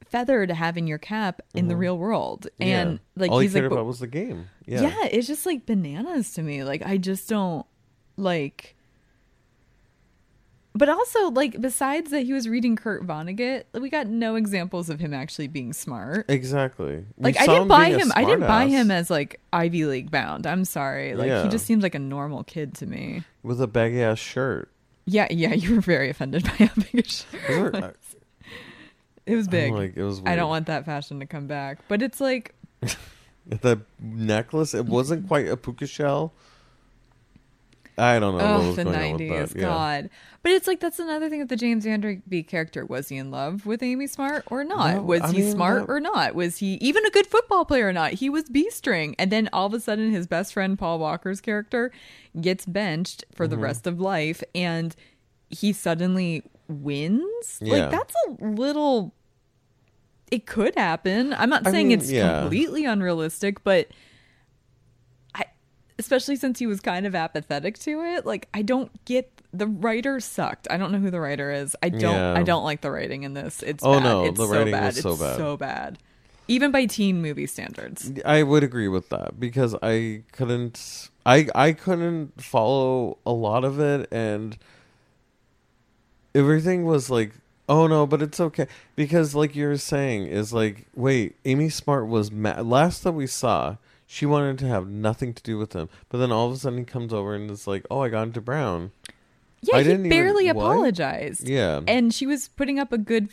feather 0.06 0.46
to 0.46 0.54
have 0.54 0.78
in 0.78 0.88
your 0.88 0.98
cap 0.98 1.42
in 1.56 1.68
the 1.68 1.74
mm-hmm. 1.74 1.82
real 1.82 1.98
world. 1.98 2.48
And 2.60 2.92
Yeah. 2.94 2.98
like 3.16 3.32
all 3.32 3.40
he 3.40 3.46
he's 3.46 3.54
cared 3.54 3.66
like, 3.66 3.72
about 3.72 3.86
was 3.86 4.00
the 4.00 4.08
game. 4.08 4.50
Yeah. 4.66 4.82
yeah, 4.82 5.06
it's 5.10 5.26
just 5.26 5.46
like 5.46 5.66
bananas 5.66 6.34
to 6.34 6.44
me. 6.44 6.64
Like 6.64 6.86
I 6.86 6.98
just 6.98 7.30
don't 7.30 7.66
like. 8.18 8.76
But 10.74 10.88
also, 10.88 11.30
like, 11.32 11.60
besides 11.60 12.12
that, 12.12 12.22
he 12.22 12.32
was 12.32 12.48
reading 12.48 12.78
Kurt 12.78 13.06
Vonnegut. 13.06 13.66
We 13.74 13.90
got 13.90 14.08
no 14.08 14.36
examples 14.36 14.90
of 14.90 15.02
him 15.02 15.14
actually 15.14 15.48
being 15.50 15.74
smart. 15.74 16.26
Exactly. 16.30 16.96
We 17.18 17.24
Like 17.24 17.38
I 17.40 17.46
didn't 17.46 17.68
buy 17.68 17.90
him. 17.90 18.12
I 18.16 18.24
didn't 18.24 18.48
buy 18.48 18.68
him 18.68 18.90
as 18.90 19.10
like 19.10 19.42
Ivy 19.52 19.84
League 19.86 20.10
bound. 20.12 20.48
I'm 20.48 20.64
sorry. 20.64 21.14
Like 21.16 21.28
Yeah. 21.28 21.44
he 21.44 21.50
just 21.50 21.66
seemed 21.66 21.84
like 21.84 21.94
a 21.96 22.00
normal 22.00 22.44
kid 22.46 22.74
to 22.76 22.86
me. 22.86 23.24
with 23.44 23.62
a 23.62 23.68
baggy 23.68 24.02
ass 24.02 24.18
shirt. 24.20 24.70
Yeah, 25.06 25.28
yeah. 25.30 25.54
You 25.54 25.76
were 25.76 25.82
very 25.82 26.10
offended 26.10 26.44
by 26.46 26.50
how 26.68 26.70
big 26.76 27.04
his 27.06 27.26
shirt 27.48 27.74
Was 27.74 27.82
was. 27.82 28.16
it- 29.26 29.36
was 29.36 29.48
big. 29.50 29.72
I'm 29.72 29.78
like 29.78 29.98
it 29.98 30.04
was. 30.04 30.22
I 30.26 30.36
don't 30.38 30.50
want 30.50 30.68
that 30.68 30.86
fashion 30.86 31.20
to 31.20 31.26
come 31.26 31.48
back. 31.48 31.80
But 31.90 32.02
it's 32.02 32.22
like 32.22 32.56
the 33.46 33.82
necklace. 34.00 34.74
It 34.74 34.86
wasn't 34.86 35.28
quite 35.28 35.48
a 35.50 35.58
puka 35.58 35.86
shell. 35.88 36.32
I 38.02 38.20
don't 38.20 38.38
know. 38.38 38.44
oh, 38.56 38.72
the 38.74 38.84
going 38.84 38.96
on 38.96 39.12
with 39.14 39.22
nineties. 39.22 39.54
Yeah. 39.56 39.62
God. 39.62 40.10
But 40.44 40.54
it's 40.54 40.66
like 40.68 40.80
that's 40.80 40.98
another 40.98 41.30
thing 41.30 41.40
with 41.40 41.50
the 41.50 41.56
James 41.56 41.84
Van 41.86 42.02
Der 42.02 42.16
Beek 42.28 42.48
character. 42.48 42.84
Was 42.86 43.10
he 43.10 43.18
in 43.18 43.30
love 43.30 43.66
with 43.68 43.84
Amy 43.84 44.08
Smart 44.08 44.44
or 44.48 44.64
not? 44.64 44.96
No, 44.96 45.02
was 45.04 45.22
I 45.22 45.32
he 45.32 45.42
mean, 45.42 45.52
smart 45.52 45.86
that- 45.88 45.94
or 45.94 46.00
not? 46.00 46.34
Was 46.34 46.58
he 46.58 46.76
even 46.82 47.06
a 47.06 47.12
good 47.12 47.28
football 47.28 47.64
player 47.64 47.88
or 47.88 47.94
not? 47.94 48.14
He 48.14 48.30
was 48.30 48.46
B 48.50 48.70
string, 48.72 49.16
and 49.20 49.32
then 49.32 49.50
all 49.54 49.68
of 49.68 49.74
a 49.76 49.80
sudden, 49.80 50.12
his 50.12 50.26
best 50.26 50.54
friend 50.54 50.80
Paul 50.80 50.98
Walker's 51.00 51.42
character 51.42 51.92
gets 52.40 52.66
benched 52.66 53.24
for 53.36 53.46
Mm-hmm. 53.46 53.52
the 53.52 53.58
rest 53.60 53.86
of 53.86 54.00
life, 54.00 54.42
and 54.56 54.96
he 55.50 55.72
suddenly 55.72 56.44
wins. 56.68 57.60
Yeah. 57.62 57.74
Like 57.74 57.92
that's 57.92 58.16
a 58.28 58.44
little. 58.44 59.14
It 60.32 60.46
could 60.48 60.76
happen. 60.76 61.34
I'm 61.34 61.50
not 61.50 61.68
I 61.68 61.72
saying 61.72 61.90
mean, 61.90 62.00
it's 62.00 62.10
yeah. 62.10 62.42
completely 62.42 62.86
unrealistic, 62.86 63.64
but 63.64 63.90
especially 66.02 66.36
since 66.36 66.60
he 66.60 66.66
was 66.68 66.80
kind 66.82 67.06
of 67.06 67.14
apathetic 67.16 67.78
to 67.80 68.02
it, 68.02 68.26
like 68.26 68.50
I 68.54 68.62
don't 68.64 68.92
get 69.06 69.32
the 69.54 69.68
writer 69.68 70.20
sucked. 70.20 70.68
I 70.70 70.78
don't 70.78 70.92
know 70.92 70.98
who 71.00 71.12
the 71.12 71.20
writer 71.22 71.52
is. 71.52 71.76
I 71.84 71.90
don't. 71.90 72.16
Yeah. 72.16 72.34
I 72.34 72.44
don't 72.44 72.64
like 72.64 72.82
the 72.82 72.90
writing 72.92 73.24
in 73.24 73.34
this. 73.34 73.62
It's 73.64 73.84
Oh, 73.86 73.94
bad. 73.96 74.04
no, 74.04 74.26
it's 74.26 74.38
the 74.38 74.48
so 74.48 74.52
writing 74.54 74.72
bad. 74.74 74.86
was 74.96 75.02
so 75.02 75.12
it's 75.12 75.22
bad. 75.22 75.38
so 75.38 75.58
bad, 75.58 76.00
even 76.48 76.72
by 76.72 76.86
teen 76.86 77.22
movie 77.22 77.48
standards. 77.48 78.12
I 78.26 78.44
would 78.44 78.64
agree 78.64 78.88
with 78.88 79.10
that 79.10 79.40
because 79.40 79.76
I 79.84 80.24
couldn't 80.32 81.10
I 81.26 81.48
I 81.54 81.72
couldn't 81.74 82.42
follow 82.42 83.18
a 83.26 83.32
lot 83.32 83.64
of 83.64 83.80
it 83.80 84.08
and 84.12 84.58
everything 86.34 86.86
was 86.86 87.10
like 87.10 87.32
oh 87.68 87.88
no 87.88 88.06
but 88.08 88.22
it's 88.22 88.40
okay 88.40 88.68
because 88.96 89.36
like 89.36 89.56
you're 89.56 89.78
saying 89.78 90.26
is 90.26 90.54
like 90.54 90.88
wait 90.96 91.36
Amy 91.46 91.70
Smart 91.70 92.08
was 92.08 92.32
ma- 92.32 92.62
last 92.62 93.04
that 93.04 93.12
we 93.12 93.28
saw 93.28 93.76
she 94.14 94.26
wanted 94.26 94.58
to 94.60 94.68
have 94.68 94.88
nothing 94.90 95.34
to 95.34 95.42
do 95.42 95.58
with 95.58 95.74
him 95.74 95.88
but 96.10 96.18
then 96.18 96.32
all 96.32 96.48
of 96.48 96.54
a 96.54 96.58
sudden 96.58 96.80
he 96.80 96.84
comes 96.86 97.14
over 97.14 97.34
and 97.34 97.50
is 97.50 97.66
like 97.68 97.86
oh 97.90 98.02
I 98.02 98.10
got 98.10 98.24
into 98.24 98.42
Brown 98.42 98.92
Yeah, 99.62 99.76
I 99.76 99.80
he 99.80 99.84
didn't 99.86 100.06
even- 100.08 100.10
barely 100.10 100.48
what? 100.52 100.58
apologized. 100.58 101.48
yeah 101.48 101.80
and 101.88 102.14
she 102.14 102.26
was 102.28 102.48
putting 102.50 102.78
up 102.80 102.92
a 102.92 102.98
good, 102.98 103.30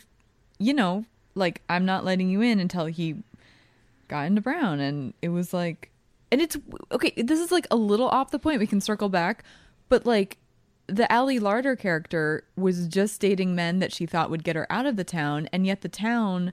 you 0.57 0.73
know, 0.73 1.05
like 1.35 1.61
I'm 1.69 1.85
not 1.85 2.05
letting 2.05 2.29
you 2.29 2.41
in 2.41 2.59
until 2.59 2.85
he 2.85 3.23
got 4.07 4.25
into 4.27 4.41
Brown, 4.41 4.79
and 4.79 5.13
it 5.21 5.29
was 5.29 5.53
like, 5.53 5.91
and 6.31 6.41
it's 6.41 6.57
okay. 6.91 7.13
This 7.15 7.39
is 7.39 7.51
like 7.51 7.67
a 7.71 7.75
little 7.75 8.07
off 8.09 8.31
the 8.31 8.39
point. 8.39 8.59
We 8.59 8.65
can 8.67 8.81
circle 8.81 9.07
back, 9.09 9.43
but 9.87 10.05
like 10.05 10.37
the 10.87 11.11
Ali 11.13 11.39
Larter 11.39 11.77
character 11.77 12.43
was 12.55 12.87
just 12.87 13.21
dating 13.21 13.53
men 13.55 13.77
that 13.79 13.93
she 13.93 14.05
thought 14.07 14.29
would 14.31 14.43
get 14.43 14.55
her 14.55 14.65
out 14.71 14.85
of 14.87 14.95
the 14.95 15.03
town, 15.03 15.47
and 15.53 15.65
yet 15.67 15.81
the 15.81 15.89
town 15.89 16.51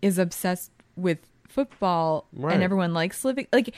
is 0.00 0.18
obsessed 0.18 0.70
with 0.96 1.18
football, 1.50 2.26
Right. 2.32 2.54
and 2.54 2.62
everyone 2.62 2.94
likes 2.94 3.24
living 3.24 3.46
like. 3.52 3.74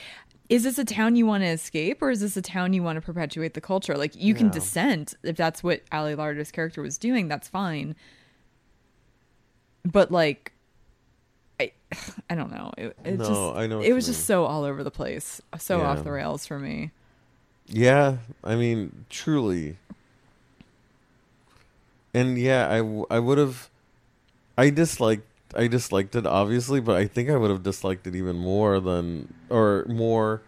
Is 0.49 0.63
this 0.63 0.77
a 0.77 0.83
town 0.85 1.15
you 1.15 1.25
want 1.25 1.41
to 1.41 1.47
escape, 1.47 2.01
or 2.01 2.11
is 2.11 2.19
this 2.19 2.35
a 2.37 2.41
town 2.41 2.73
you 2.73 2.83
want 2.83 2.97
to 2.97 3.01
perpetuate 3.01 3.53
the 3.53 3.61
culture? 3.61 3.95
Like 3.97 4.13
you 4.15 4.35
can 4.35 4.49
dissent 4.49 5.15
if 5.23 5.37
that's 5.37 5.63
what 5.63 5.81
Ali 5.91 6.15
Larter's 6.15 6.51
character 6.51 6.81
was 6.81 6.97
doing. 6.97 7.27
That's 7.29 7.47
fine. 7.47 7.95
But 9.85 10.11
like, 10.11 10.51
I, 11.61 11.71
I 12.29 12.35
don't 12.35 12.51
know. 12.51 12.71
It, 12.77 12.95
it 13.05 13.17
No, 13.19 13.25
just, 13.25 13.57
I 13.57 13.67
know 13.67 13.79
It 13.79 13.93
was 13.93 14.05
just 14.05 14.25
so 14.25 14.43
all 14.45 14.63
over 14.65 14.83
the 14.83 14.91
place, 14.91 15.41
so 15.57 15.79
Yeah. 15.79 15.85
off 15.87 16.03
the 16.03 16.11
rails 16.11 16.45
for 16.45 16.59
me. 16.59 16.91
Yeah, 17.67 18.17
I 18.43 18.55
mean, 18.55 19.05
truly. 19.09 19.77
And 22.13 22.37
yeah, 22.37 22.69
I, 22.69 22.77
w- 22.79 23.05
I 23.09 23.19
would 23.19 23.37
have 23.37 23.69
I 24.57 24.69
disliked 24.69 25.25
I 25.55 25.67
disliked 25.67 26.15
it 26.15 26.25
obviously, 26.25 26.79
but 26.79 26.95
I 26.95 27.05
think 27.07 27.29
I 27.29 27.37
would 27.37 27.51
have 27.51 27.63
disliked 27.63 28.07
it 28.07 28.15
even 28.15 28.35
more 28.35 28.79
than 28.79 29.33
or 29.49 29.85
more 29.87 30.41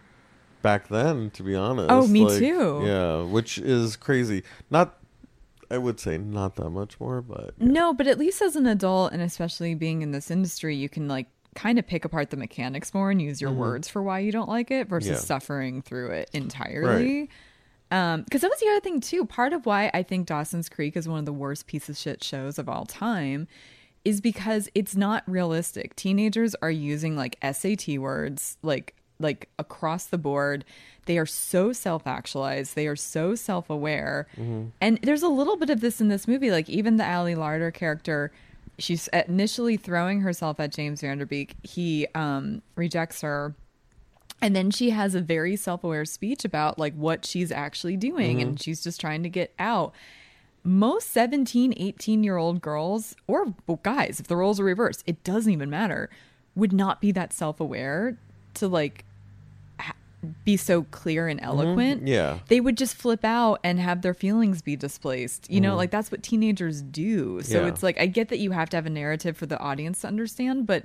back 0.62 0.88
then 0.88 1.30
to 1.30 1.42
be 1.42 1.54
honest. 1.54 1.90
Oh, 1.90 2.06
me 2.06 2.24
Like, 2.24 2.38
too. 2.38 2.82
Yeah, 2.84 3.22
which 3.22 3.58
is 3.58 3.96
crazy. 3.96 4.42
Not 4.70 4.98
I 5.70 5.78
would 5.78 5.98
say 5.98 6.16
not 6.16 6.54
that 6.56 6.70
much 6.70 6.98
more, 7.00 7.20
but 7.20 7.60
No, 7.60 7.92
but 7.92 8.06
at 8.06 8.18
least 8.18 8.40
as 8.40 8.54
an 8.56 8.66
adult, 8.66 9.12
and 9.12 9.20
especially 9.22 9.74
being 9.74 10.02
in 10.02 10.12
this 10.12 10.30
industry, 10.30 10.76
you 10.76 10.88
can 10.88 11.08
like 11.08 11.26
kind 11.54 11.78
of 11.78 11.86
pick 11.86 12.04
apart 12.04 12.30
the 12.30 12.36
mechanics 12.36 12.92
more 12.92 13.10
and 13.10 13.20
use 13.22 13.40
your 13.40 13.50
words 13.50 13.88
for 13.88 14.02
why 14.02 14.18
you 14.18 14.30
don't 14.30 14.48
like 14.48 14.70
it 14.70 14.88
versus 14.88 15.08
Mm-hmm. 15.08 15.14
Yeah. 15.16 15.20
suffering 15.20 15.82
through 15.82 16.10
it 16.10 16.30
entirely. 16.32 17.30
Um, 17.90 18.22
because 18.22 18.40
that 18.42 18.50
was 18.50 18.58
the 18.60 18.68
other 18.68 18.80
thing 18.80 19.00
too. 19.00 19.24
Part 19.24 19.52
of 19.52 19.64
why 19.64 19.90
I 19.94 20.02
think 20.02 20.26
Dawson's 20.26 20.68
Creek 20.68 20.96
is 20.96 21.08
one 21.08 21.20
of 21.20 21.24
the 21.24 21.32
worst 21.32 21.66
piece 21.68 21.88
of 21.88 21.96
shit 21.96 22.22
shows 22.22 22.58
of 22.58 22.68
all 22.68 22.84
time 22.84 23.46
is 24.06 24.20
because 24.20 24.68
it's 24.72 24.94
not 24.94 25.24
realistic. 25.26 25.96
Teenagers 25.96 26.54
are 26.62 26.70
using 26.70 27.16
like 27.16 27.36
SAT 27.42 27.98
words 27.98 28.56
like 28.62 28.94
like 29.18 29.48
across 29.58 30.06
the 30.06 30.16
board. 30.16 30.64
They 31.06 31.18
are 31.18 31.26
so 31.26 31.72
self 31.72 32.06
actualized. 32.06 32.76
They 32.76 32.86
are 32.86 32.94
so 32.94 33.34
self 33.34 33.68
aware. 33.68 34.28
And 34.80 34.98
there's 35.02 35.24
a 35.24 35.28
little 35.28 35.56
bit 35.56 35.70
of 35.70 35.80
this 35.80 36.00
in 36.00 36.06
this 36.06 36.28
movie. 36.28 36.52
Like, 36.52 36.68
even 36.70 36.98
the 36.98 37.08
Ali 37.08 37.34
Larter 37.34 37.74
character, 37.74 38.30
she's 38.78 39.08
initially 39.08 39.76
throwing 39.76 40.20
herself 40.20 40.60
at 40.60 40.72
James 40.72 41.00
Van 41.00 41.18
Der 41.18 41.26
Beek. 41.26 41.56
He 41.64 42.06
um, 42.14 42.62
rejects 42.76 43.22
her. 43.22 43.56
And 44.40 44.54
then 44.54 44.70
she 44.70 44.90
has 44.90 45.16
a 45.16 45.20
very 45.20 45.56
self 45.56 45.82
aware 45.82 46.04
speech 46.04 46.44
about 46.44 46.78
like 46.78 46.94
what 46.94 47.24
she's 47.24 47.50
actually 47.50 47.96
doing. 47.96 48.40
And 48.40 48.62
she's 48.62 48.84
just 48.84 49.00
trying 49.00 49.24
to 49.24 49.28
get 49.28 49.52
out 49.58 49.94
most 50.66 51.10
17 51.12 51.74
18 51.76 52.24
year 52.24 52.36
old 52.36 52.60
girls 52.60 53.14
or 53.26 53.54
guys 53.82 54.18
if 54.18 54.26
the 54.26 54.36
roles 54.36 54.58
are 54.58 54.64
reversed 54.64 55.02
it 55.06 55.22
doesn't 55.22 55.52
even 55.52 55.70
matter 55.70 56.10
would 56.54 56.72
not 56.72 57.00
be 57.00 57.12
that 57.12 57.32
self-aware 57.32 58.18
to 58.54 58.66
like 58.66 59.04
be 60.44 60.56
so 60.56 60.82
clear 60.90 61.28
and 61.28 61.38
mm-hmm. 61.38 61.48
eloquent. 61.48 62.08
Yeah. 62.08 62.40
they 62.48 62.60
would 62.60 62.76
just 62.76 62.96
flip 62.96 63.24
out 63.24 63.60
and 63.62 63.78
have 63.78 64.02
their 64.02 64.14
feelings 64.14 64.60
be 64.60 64.74
displaced 64.74 65.48
you 65.48 65.60
know 65.60 65.70
mm-hmm. 65.70 65.78
like 65.78 65.90
that's 65.90 66.10
what 66.10 66.22
teenagers 66.22 66.82
do. 66.82 67.40
So 67.42 67.62
Yeah. 67.62 67.68
it's 67.68 67.82
like 67.82 68.00
i 68.00 68.06
get 68.06 68.28
that 68.30 68.38
you 68.38 68.50
have 68.50 68.68
to 68.70 68.76
have 68.76 68.86
a 68.86 68.90
narrative 68.90 69.36
for 69.36 69.46
the 69.46 69.58
audience 69.58 70.00
to 70.00 70.08
understand 70.08 70.66
but 70.66 70.84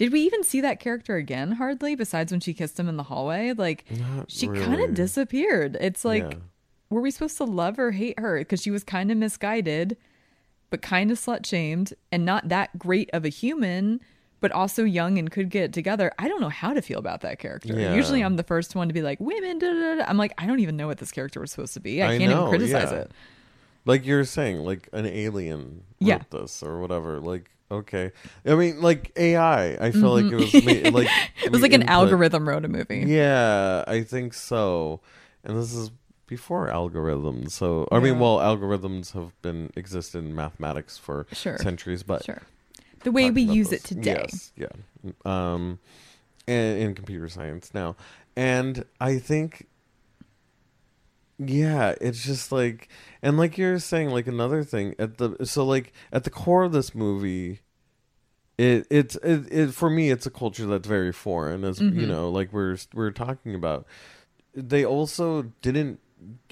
did 0.00 0.12
we 0.12 0.22
even 0.22 0.42
see 0.42 0.62
that 0.62 0.80
character 0.80 1.16
again 1.16 1.52
hardly 1.52 1.94
besides 1.94 2.32
when 2.32 2.40
she 2.40 2.54
kissed 2.54 2.80
him 2.80 2.88
in 2.88 2.96
the 2.96 3.02
hallway? 3.02 3.52
Like 3.52 3.84
Not 3.90 4.30
she 4.30 4.46
kind 4.46 4.80
of 4.80 4.94
disappeared. 4.94 5.76
It's 5.78 6.06
like 6.06 6.22
Yeah. 6.22 6.38
Were 6.90 7.00
we 7.00 7.10
supposed 7.10 7.36
to 7.38 7.44
love 7.44 7.78
or 7.78 7.92
hate 7.92 8.18
her 8.20 8.38
because 8.38 8.60
she 8.60 8.70
was 8.70 8.84
kind 8.84 9.10
of 9.10 9.16
misguided 9.16 9.96
but 10.70 10.82
kind 10.82 11.10
of 11.10 11.18
slut 11.18 11.44
shamed 11.46 11.94
and 12.12 12.24
not 12.24 12.48
that 12.48 12.78
great 12.78 13.08
of 13.12 13.24
a 13.24 13.28
human 13.28 14.00
but 14.40 14.50
also 14.52 14.84
young 14.84 15.18
and 15.18 15.30
could 15.30 15.48
get 15.50 15.64
it 15.64 15.72
together 15.72 16.12
i 16.18 16.28
don't 16.28 16.40
know 16.40 16.48
how 16.48 16.72
to 16.72 16.80
feel 16.82 16.98
about 16.98 17.20
that 17.22 17.38
character 17.38 17.72
Yeah. 17.78 17.94
usually 17.94 18.22
i'm 18.22 18.36
the 18.36 18.42
first 18.42 18.74
one 18.74 18.88
to 18.88 18.94
be 18.94 19.02
like 19.02 19.18
women 19.20 19.58
da, 19.58 19.72
da, 19.72 19.94
da. 19.96 20.04
i'm 20.08 20.16
like 20.16 20.32
i 20.38 20.46
don't 20.46 20.60
even 20.60 20.76
know 20.76 20.86
what 20.86 20.98
this 20.98 21.10
character 21.12 21.40
was 21.40 21.50
supposed 21.50 21.74
to 21.74 21.80
be 21.80 22.02
i, 22.02 22.14
I 22.14 22.18
can't 22.18 22.30
know, 22.30 22.48
even 22.48 22.58
criticize 22.58 22.92
yeah. 22.92 22.98
it 23.00 23.10
like 23.86 24.04
you're 24.04 24.24
saying, 24.26 24.58
like 24.58 24.90
an 24.92 25.06
alien 25.06 25.84
Yeah. 26.00 26.16
wrote 26.16 26.42
this 26.42 26.62
or 26.62 26.80
whatever. 26.80 27.18
Like, 27.18 27.50
okay, 27.70 28.12
I 28.44 28.54
mean, 28.54 28.82
like 28.82 29.10
AI. 29.16 29.72
I 29.82 29.90
feel 29.90 30.10
like 30.20 30.30
it 30.30 30.34
was 30.34 30.52
ma- 30.52 30.90
like 30.98 31.08
Mm-hmm. 31.08 31.44
it 31.46 31.50
was 31.50 31.62
like 31.62 31.72
an 31.72 31.80
input- 31.80 31.90
algorithm 31.94 32.46
wrote 32.46 32.66
a 32.66 32.68
movie 32.68 33.04
Yeah, 33.08 33.82
I 33.88 34.02
think 34.02 34.34
so. 34.34 35.00
And 35.44 35.56
this 35.58 35.72
is 35.72 35.90
before 36.30 36.68
algorithms. 36.68 37.50
So 37.50 37.86
I 37.92 37.98
mean, 37.98 38.14
Yeah. 38.14 38.20
well, 38.20 38.38
algorithms 38.38 39.12
have 39.12 39.32
been 39.42 39.70
existed 39.76 40.18
in 40.24 40.34
mathematics 40.34 40.96
for 40.96 41.26
Sure. 41.32 41.58
centuries, 41.58 42.02
but 42.02 42.24
sure 42.24 42.42
the 43.04 43.12
way 43.12 43.30
we 43.30 43.42
use 43.42 43.68
this. 43.70 43.84
it 43.84 43.88
today 43.88 44.12
Yes, 44.22 44.52
yeah. 44.56 44.68
Um, 45.26 45.78
and 46.46 46.78
in 46.78 46.94
computer 46.94 47.28
science 47.28 47.74
now, 47.74 47.96
and 48.36 48.84
I 49.00 49.18
think, 49.18 49.66
yeah, 51.38 51.94
it's 52.00 52.22
just 52.24 52.52
like, 52.52 52.88
and 53.22 53.36
like 53.38 53.56
you're 53.56 53.78
saying, 53.78 54.10
like 54.10 54.26
another 54.26 54.62
thing 54.62 54.94
at 54.98 55.18
the 55.18 55.44
so 55.46 55.64
like 55.64 55.92
at 56.12 56.24
the 56.24 56.30
core 56.30 56.64
of 56.64 56.72
this 56.72 56.94
movie. 56.94 57.60
It 58.58 58.86
it's 58.90 59.16
it, 59.16 59.50
it 59.50 59.70
for 59.72 59.88
me 59.88 60.10
it's 60.10 60.26
a 60.26 60.30
culture 60.30 60.66
that's 60.66 60.86
very 60.86 61.12
foreign 61.12 61.64
as 61.64 61.80
you 61.80 61.86
Mhm. 62.04 62.08
know 62.08 62.30
like 62.30 62.52
we're 62.52 62.76
we're 62.92 63.10
talking 63.10 63.54
about 63.54 63.86
they 64.54 64.84
also 64.84 65.44
didn't 65.62 65.98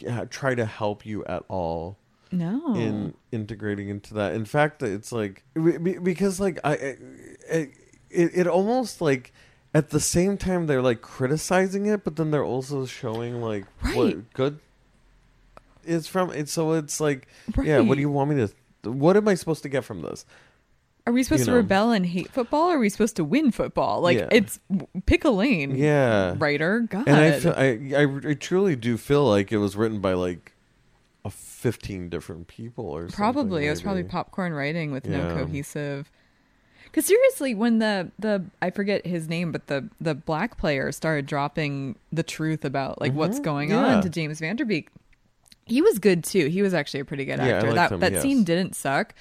Uh, 0.09 0.25
try 0.31 0.55
to 0.55 0.64
help 0.64 1.05
you 1.05 1.25
at 1.27 1.43
all 1.49 1.99
no 2.31 2.75
in 2.75 3.14
integrating 3.33 3.89
into 3.89 4.14
that. 4.14 4.35
In 4.35 4.45
fact, 4.45 4.83
it's 4.83 5.12
like 5.12 5.45
because 5.55 6.39
like 6.41 6.59
I, 6.64 6.73
it, 7.51 7.71
it 8.11 8.47
almost 8.47 9.01
like 9.01 9.33
at 9.75 9.91
the 9.91 10.01
same 10.01 10.37
time 10.37 10.66
they're 10.66 10.83
like 10.83 11.01
criticizing 11.03 11.87
it, 11.87 12.05
but 12.05 12.16
then 12.16 12.31
they're 12.31 12.45
also 12.45 12.87
showing 12.87 13.41
like 13.41 13.64
Right. 13.83 13.97
what 13.97 14.33
good 14.33 14.61
is 15.85 16.07
from 16.07 16.31
it. 16.33 16.49
So 16.49 16.73
it's 16.73 17.01
like, 17.01 17.29
yeah, 17.62 17.81
what 17.81 17.95
do 17.97 18.01
you 18.01 18.11
want 18.11 18.31
me 18.31 18.47
to? 18.47 18.91
What 18.91 19.16
am 19.16 19.27
I 19.29 19.35
supposed 19.35 19.62
to 19.64 19.69
get 19.69 19.85
from 19.85 20.03
this? 20.03 20.25
Are 21.09 21.13
we 21.13 21.23
supposed 21.23 21.41
you 21.41 21.45
to 21.47 21.51
know. 21.53 21.57
rebel 21.59 21.91
and 21.93 22.05
hate 22.07 22.31
football 22.31 22.71
or 22.71 22.77
are 22.77 22.79
we 22.79 22.89
supposed 22.89 23.17
to 23.17 23.25
win 23.25 23.51
football 23.51 24.01
like 24.01 24.19
Yeah. 24.19 24.29
it's 24.31 24.61
pick 25.07 25.25
a 25.25 25.31
lane 25.31 25.75
Yeah, 25.77 26.35
writer 26.39 26.81
god 26.81 27.09
and 27.09 27.17
I, 27.17 27.33
feel, 27.41 27.53
I 27.57 27.95
I 27.97 28.31
I 28.31 28.35
truly 28.35 28.77
do 28.77 28.97
feel 28.97 29.25
like 29.25 29.51
it 29.53 29.59
was 29.59 29.75
written 29.77 30.01
by 30.01 30.13
like 30.13 30.53
a 31.25 31.31
fifteen 31.31 32.09
different 32.09 32.47
people 32.47 32.85
or 32.87 33.03
something, 33.03 33.17
Probably 33.17 33.67
it 33.67 33.71
was 33.71 33.83
probably 33.83 34.05
popcorn 34.05 34.53
writing 34.53 34.93
with 34.93 35.07
no 35.09 35.35
cohesive. 35.35 36.11
Because 36.85 37.05
seriously, 37.07 37.55
when 37.55 37.81
the 37.81 38.11
the 38.19 38.45
I 38.63 38.71
forget 38.71 39.05
his 39.07 39.29
name, 39.29 39.53
but 39.53 39.67
the 39.67 39.89
the 40.01 40.15
black 40.15 40.57
player 40.57 40.91
started 40.93 41.27
dropping 41.27 41.97
the 42.13 42.23
truth 42.23 42.65
about 42.65 43.01
like 43.01 43.13
what's 43.13 43.41
Mhm, 43.41 43.45
going 43.45 43.71
yeah. 43.71 43.97
on 43.97 44.03
to 44.03 44.09
James 44.09 44.41
Van 44.41 44.57
Der 44.57 44.65
Beek, 44.65 44.89
he 45.67 45.83
was 45.83 45.99
good 45.99 46.25
too. 46.25 46.47
He 46.47 46.63
was 46.63 46.73
actually 46.73 47.01
a 47.01 47.05
pretty 47.05 47.25
good 47.27 47.41
Yeah, 47.41 47.57
actor. 47.57 47.67
liked 47.73 47.77
that 47.77 47.93
him, 47.93 48.01
that 48.01 48.13
yes. 48.13 48.23
scene 48.23 48.43
didn't 48.45 48.75
suck, 48.75 49.15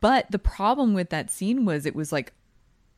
but 0.00 0.30
the 0.30 0.38
problem 0.38 0.94
with 0.94 1.10
that 1.10 1.30
scene 1.30 1.64
was 1.64 1.86
it 1.86 1.94
was 1.94 2.12
like 2.12 2.32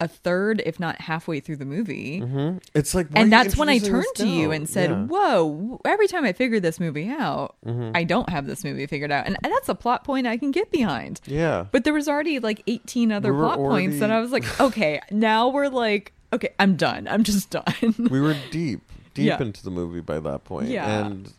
a 0.00 0.08
third, 0.08 0.60
if 0.66 0.80
not 0.80 1.00
halfway 1.00 1.38
through 1.38 1.56
the 1.56 1.64
movie. 1.64 2.20
Mhm. 2.20 2.60
It's 2.74 2.94
like, 2.96 3.06
And 3.14 3.32
that's 3.32 3.56
when 3.56 3.68
I 3.68 3.78
turned 3.78 4.04
to 4.16 4.26
you 4.26 4.50
and 4.50 4.68
said, 4.68 4.90
Yeah. 4.90 5.04
"Whoa!" 5.06 5.80
Every 5.84 6.08
time 6.08 6.24
I 6.24 6.32
figure 6.32 6.58
this 6.58 6.80
movie 6.80 7.08
out, 7.08 7.54
Mm-hmm. 7.64 7.92
I 7.94 8.02
don't 8.02 8.28
have 8.28 8.46
this 8.46 8.64
movie 8.64 8.86
figured 8.88 9.12
out, 9.12 9.26
and 9.26 9.36
that's 9.40 9.68
a 9.68 9.74
plot 9.74 10.02
point 10.02 10.26
I 10.26 10.36
can 10.36 10.50
get 10.50 10.72
behind. 10.72 11.20
Yeah. 11.26 11.66
But 11.70 11.84
there 11.84 11.94
was 11.94 12.08
already 12.08 12.40
like 12.40 12.62
18 12.66 13.12
other 13.12 13.32
We 13.32 13.38
plot 13.40 13.56
points 13.58 14.00
and 14.02 14.12
I 14.12 14.20
was 14.20 14.32
like, 14.32 14.44
okay, 14.60 15.00
now 15.12 15.48
we're 15.48 15.68
like, 15.68 16.12
okay, 16.32 16.50
I'm 16.58 16.74
done. 16.74 17.06
I'm 17.08 17.22
just 17.22 17.50
done. 17.50 17.94
we 18.10 18.20
were 18.20 18.36
deep, 18.50 18.80
deep 19.14 19.26
Yeah. 19.26 19.40
into 19.40 19.62
the 19.62 19.70
movie 19.70 20.00
by 20.00 20.18
that 20.18 20.42
point. 20.44 20.68
Yeah. 20.70 21.06
And 21.06 21.32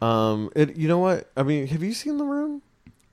um 0.00 0.50
it 0.56 0.76
you 0.76 0.88
know 0.88 0.98
what? 0.98 1.30
I 1.36 1.42
mean, 1.42 1.66
have 1.66 1.82
you 1.82 1.92
seen 1.92 2.16
The 2.18 2.24
Room? 2.24 2.62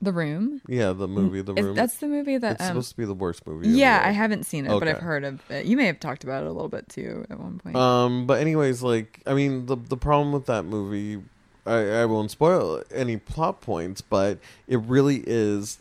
The 0.06 0.12
Room. 0.14 0.62
Yeah, 0.66 0.92
the 0.92 1.06
movie 1.06 1.42
The 1.42 1.52
Is- 1.54 1.64
Room. 1.66 1.74
that's 1.76 1.98
the 1.98 2.06
movie 2.08 2.38
that. 2.38 2.52
it's 2.52 2.62
Um, 2.62 2.68
supposed 2.68 2.90
to 2.92 2.96
be 2.96 3.04
the 3.04 3.12
worst 3.14 3.46
movie. 3.46 3.68
yeah. 3.68 4.00
I 4.02 4.12
haven't 4.12 4.44
seen 4.46 4.64
it, 4.64 4.70
but 4.70 4.88
I've 4.88 4.98
heard 4.98 5.24
of 5.24 5.40
it. 5.50 5.66
You 5.66 5.76
may 5.76 5.84
have 5.86 6.00
talked 6.00 6.24
about 6.24 6.44
it 6.44 6.46
a 6.46 6.52
little 6.52 6.68
bit 6.70 6.88
too 6.88 7.26
at 7.28 7.38
one 7.38 7.58
point. 7.58 7.76
Um, 7.76 8.26
but 8.26 8.40
anyways, 8.40 8.82
like 8.82 9.20
I 9.26 9.34
mean, 9.34 9.66
the 9.66 9.76
the 9.76 9.96
problem 9.98 10.32
with 10.32 10.46
that 10.46 10.64
movie, 10.64 11.22
I 11.66 12.02
I 12.02 12.04
won't 12.06 12.30
spoil 12.30 12.82
any 12.94 13.16
plot 13.18 13.60
points, 13.60 14.00
but 14.00 14.38
it 14.66 14.78
really 14.80 15.22
is 15.26 15.78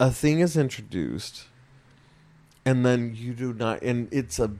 a 0.00 0.10
thing 0.10 0.40
is 0.40 0.56
introduced, 0.56 1.44
and 2.64 2.84
then 2.86 3.14
you 3.14 3.32
do 3.34 3.52
not, 3.52 3.82
and 3.82 4.08
it's 4.12 4.38
a 4.38 4.50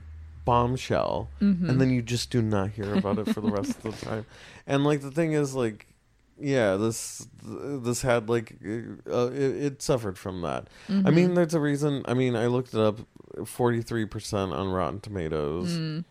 bombshell, 0.45 1.29
Mhm. 1.41 1.69
and 1.69 1.79
then 1.81 1.89
you 1.89 2.01
just 2.01 2.29
do 2.29 2.41
not 2.41 2.71
hear 2.71 2.93
about 2.95 3.17
it 3.17 3.29
for 3.33 3.41
the 3.41 3.49
rest 3.49 3.71
of 3.77 3.83
the 3.83 3.91
time, 4.05 4.25
and 4.67 4.83
like 4.83 5.01
the 5.01 5.11
thing 5.11 5.31
is 5.33 5.55
like. 5.55 5.87
Yeah, 6.45 6.75
this 6.75 7.25
this 7.41 8.01
had 8.01 8.27
like 8.27 8.57
uh, 9.09 9.27
it, 9.31 9.63
it 9.65 9.81
suffered 9.81 10.17
from 10.17 10.41
that. 10.41 10.67
I 10.89 10.91
Mhm. 10.91 11.13
mean, 11.13 11.33
there's 11.35 11.53
a 11.53 11.59
reason. 11.59 12.03
I 12.05 12.13
mean, 12.13 12.35
I 12.35 12.47
looked 12.47 12.73
it 12.73 12.79
up. 12.81 12.99
Forty 13.45 13.81
three 13.81 14.05
percent 14.05 14.51
on 14.51 14.67
Rotten 14.69 14.99
Tomatoes. 14.99 15.77
Mm. 15.77 16.03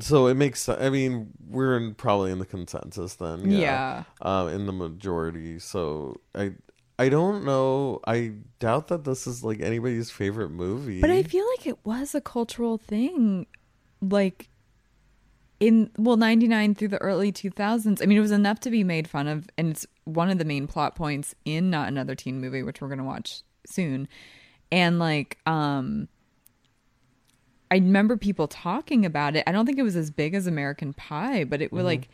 So 0.00 0.26
it 0.26 0.34
makes. 0.34 0.68
I 0.68 0.88
mean, 0.90 1.32
we're 1.48 1.76
in, 1.76 1.94
probably 1.94 2.32
in 2.32 2.38
the 2.38 2.46
consensus 2.46 3.14
then. 3.14 3.50
yeah. 3.50 4.04
Uh, 4.20 4.50
in 4.52 4.66
the 4.66 4.72
majority. 4.72 5.58
So 5.58 6.20
I. 6.34 6.52
I 6.98 7.08
don't 7.08 7.44
know. 7.44 8.00
I 8.06 8.32
doubt 8.60 8.88
that 8.88 9.04
this 9.04 9.26
is 9.26 9.42
like 9.42 9.60
anybody's 9.60 10.10
favorite 10.10 10.50
movie. 10.50 11.00
But 11.00 11.10
I 11.10 11.22
feel 11.24 11.44
like 11.56 11.66
it 11.66 11.78
was 11.84 12.14
a 12.14 12.20
cultural 12.20 12.78
thing, 12.78 13.46
like 14.00 14.48
in 15.62 15.90
well 15.96 16.16
ninety 16.16 16.48
nine 16.48 16.74
through 16.74 16.88
the 16.88 16.98
early 16.98 17.30
two 17.30 17.48
thousands. 17.48 18.02
I 18.02 18.06
mean, 18.06 18.18
it 18.18 18.22
was 18.22 18.32
enough 18.32 18.58
to 18.60 18.70
be 18.70 18.82
made 18.82 19.08
fun 19.08 19.28
of, 19.28 19.48
and 19.56 19.70
it's 19.70 19.86
one 20.04 20.28
of 20.28 20.38
the 20.38 20.44
main 20.44 20.66
plot 20.66 20.96
points 20.96 21.36
in 21.44 21.70
Not 21.70 21.86
Another 21.86 22.16
Teen 22.16 22.40
Movie, 22.40 22.64
which 22.64 22.80
we're 22.80 22.88
gonna 22.88 23.04
watch 23.04 23.42
soon. 23.66 24.08
And 24.72 24.98
like, 24.98 25.38
um, 25.46 26.08
I 27.70 27.76
remember 27.76 28.16
people 28.16 28.48
talking 28.48 29.06
about 29.06 29.36
it. 29.36 29.44
I 29.46 29.52
don't 29.52 29.64
think 29.64 29.78
it 29.78 29.84
was 29.84 29.94
as 29.94 30.10
big 30.10 30.34
as 30.34 30.48
American 30.48 30.94
Pie, 30.94 31.44
but 31.44 31.62
it 31.62 31.72
was 31.72 31.84
like 31.84 32.08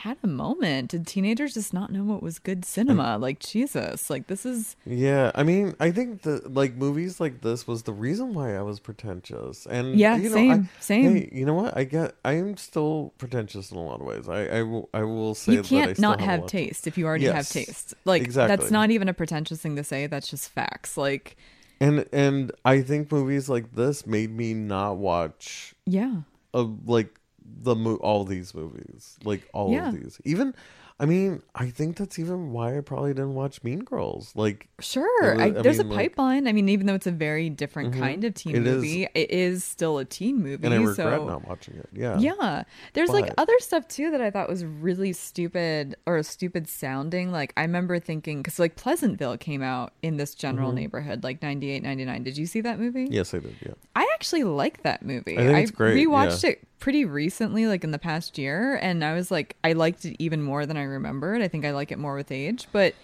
had 0.00 0.16
a 0.22 0.26
moment. 0.26 0.90
Did 0.90 1.06
teenagers 1.06 1.52
just 1.52 1.74
not 1.74 1.92
know 1.92 2.04
what 2.04 2.22
was 2.22 2.38
good 2.38 2.64
cinema? 2.64 3.18
Like 3.18 3.38
Jesus, 3.38 4.08
like 4.08 4.28
this 4.28 4.46
is 4.46 4.74
Yeah, 4.86 5.30
I 5.34 5.42
mean, 5.42 5.74
I 5.78 5.90
think 5.90 6.22
the 6.22 6.40
like 6.48 6.74
movies 6.74 7.20
like 7.20 7.42
this 7.42 7.66
was 7.66 7.82
the 7.82 7.92
reason 7.92 8.32
why 8.32 8.56
I 8.56 8.62
was 8.62 8.80
pretentious, 8.80 9.66
and 9.66 9.98
Yeah, 9.98 10.16
you 10.16 10.30
know, 10.30 10.34
same, 10.34 10.52
I, 10.52 10.80
same. 10.80 11.16
Hey, 11.16 11.28
you 11.32 11.44
know 11.44 11.52
what? 11.52 11.76
I 11.76 11.84
get. 11.84 12.14
I 12.24 12.32
am 12.32 12.56
still 12.56 13.12
pretentious 13.18 13.70
in 13.70 13.76
a 13.76 13.82
lot 13.82 14.00
of 14.00 14.06
ways. 14.06 14.26
I 14.26 14.46
I 14.46 14.62
will. 14.62 14.88
I 14.94 15.02
will 15.02 15.34
say 15.34 15.52
you 15.52 15.62
that 15.62 15.66
I 15.66 15.68
can't 15.68 15.98
not 15.98 16.20
have, 16.20 16.40
have 16.40 16.48
taste 16.48 16.86
if 16.86 16.96
you 16.96 17.06
already 17.06 17.26
have 17.26 17.48
taste. 17.48 17.92
Like 18.06 18.22
exactly. 18.22 18.56
that's 18.56 18.70
not 18.70 18.90
even 18.90 19.08
a 19.08 19.14
pretentious 19.14 19.60
thing 19.60 19.76
to 19.76 19.84
say. 19.84 20.06
That's 20.06 20.30
just 20.30 20.48
facts. 20.48 20.96
Like 20.96 21.36
And 21.78 22.06
and 22.12 22.52
I 22.64 22.80
think 22.80 23.12
movies 23.12 23.50
like 23.50 23.74
this 23.74 24.06
made 24.06 24.30
me 24.30 24.54
not 24.54 24.96
watch 24.96 25.74
yeah, 25.84 26.22
uh, 26.54 26.66
like 26.86 27.19
the 27.44 27.74
mo- 27.74 27.96
all 27.96 28.24
these 28.24 28.54
movies, 28.54 29.18
like 29.24 29.48
all 29.52 29.72
Yeah. 29.72 29.88
of 29.88 29.94
these. 29.94 30.20
Even 30.24 30.54
I 30.98 31.06
mean, 31.06 31.40
I 31.54 31.70
think 31.70 31.96
that's 31.96 32.18
even 32.18 32.52
why 32.52 32.76
I 32.76 32.82
probably 32.82 33.14
didn't 33.14 33.32
watch 33.34 33.62
Mean 33.64 33.78
Girls. 33.84 34.32
Like, 34.36 34.68
Sure. 34.80 35.32
Was- 35.34 35.40
I, 35.40 35.44
I 35.46 35.50
there's 35.52 35.78
mean, 35.78 35.86
a 35.86 35.90
like- 35.94 35.98
pipeline. 36.10 36.46
I 36.46 36.52
mean, 36.52 36.68
even 36.68 36.86
though 36.86 36.94
it's 36.94 37.06
a 37.06 37.10
very 37.10 37.48
different 37.48 37.94
Mhm. 37.94 37.98
kind 38.00 38.22
of 38.24 38.34
teen 38.34 38.54
It 38.54 38.66
is. 38.66 38.74
movie, 38.74 39.08
it 39.14 39.30
is 39.30 39.64
still 39.64 39.96
a 39.96 40.04
teen 40.04 40.42
movie. 40.42 40.62
and 40.62 40.74
I 40.74 40.76
regret 40.76 40.96
so 40.96 41.26
not 41.26 41.48
watching 41.48 41.76
it. 41.76 41.88
Yeah. 41.94 42.18
yeah. 42.18 42.64
There's 42.92 43.08
like 43.08 43.32
other 43.38 43.58
stuff 43.60 43.88
too 43.88 44.10
that 44.10 44.20
I 44.20 44.30
thought 44.30 44.46
was 44.50 44.62
really 44.62 45.14
stupid 45.14 45.94
or 46.06 46.18
a 46.18 46.22
stupid 46.22 46.68
sounding. 46.68 47.32
Like 47.32 47.54
I 47.56 47.62
remember 47.62 47.98
thinking 47.98 48.42
cuz 48.42 48.58
like 48.58 48.76
Pleasantville 48.76 49.38
came 49.38 49.62
out 49.62 49.94
in 50.02 50.18
this 50.18 50.34
general 50.34 50.72
neighborhood 50.72 51.24
like 51.24 51.40
98 51.40 51.82
99. 51.82 52.24
Did 52.24 52.36
you 52.36 52.44
see 52.44 52.60
that 52.60 52.78
movie? 52.78 53.04
Mm-hmm. 53.06 53.14
Yes, 53.14 53.32
I 53.32 53.38
did. 53.38 53.56
Yeah. 53.64 53.72
I 53.96 54.06
actually 54.12 54.44
like 54.44 54.82
that 54.82 55.02
movie. 55.02 55.38
I 55.38 55.46
think 55.46 55.58
it's 55.60 55.70
great, 55.70 55.96
rewatched 56.06 56.44
yeah. 56.44 56.50
it 56.50 56.64
pretty 56.80 57.04
recently, 57.04 57.66
like 57.66 57.84
in 57.84 57.90
the 57.92 57.98
past 57.98 58.36
year, 58.38 58.76
and 58.82 59.04
I 59.04 59.14
was 59.14 59.30
like, 59.30 59.56
I 59.62 59.74
liked 59.74 60.04
it 60.04 60.16
even 60.18 60.42
more 60.42 60.66
than 60.66 60.76
I 60.76 60.82
remembered. 60.82 61.42
I 61.42 61.48
think 61.48 61.64
I 61.64 61.70
like 61.70 61.92
it 61.92 61.98
more 61.98 62.16
with 62.16 62.32
age, 62.32 62.66
but 62.72 62.94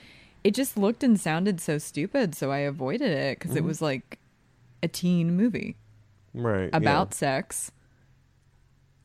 it 0.42 0.54
just 0.54 0.76
looked 0.76 1.04
and 1.04 1.18
sounded 1.20 1.60
so 1.60 1.78
stupid, 1.78 2.34
so 2.34 2.50
I 2.50 2.58
avoided 2.58 3.10
it 3.10 3.38
because 3.38 3.52
it 3.54 3.58
Mm-hmm. 3.60 3.68
was 3.68 3.82
like 3.82 4.18
a 4.82 4.88
teen 4.88 5.36
movie 5.36 5.76
Right. 6.34 6.70
about 6.72 7.14
sex, 7.14 7.70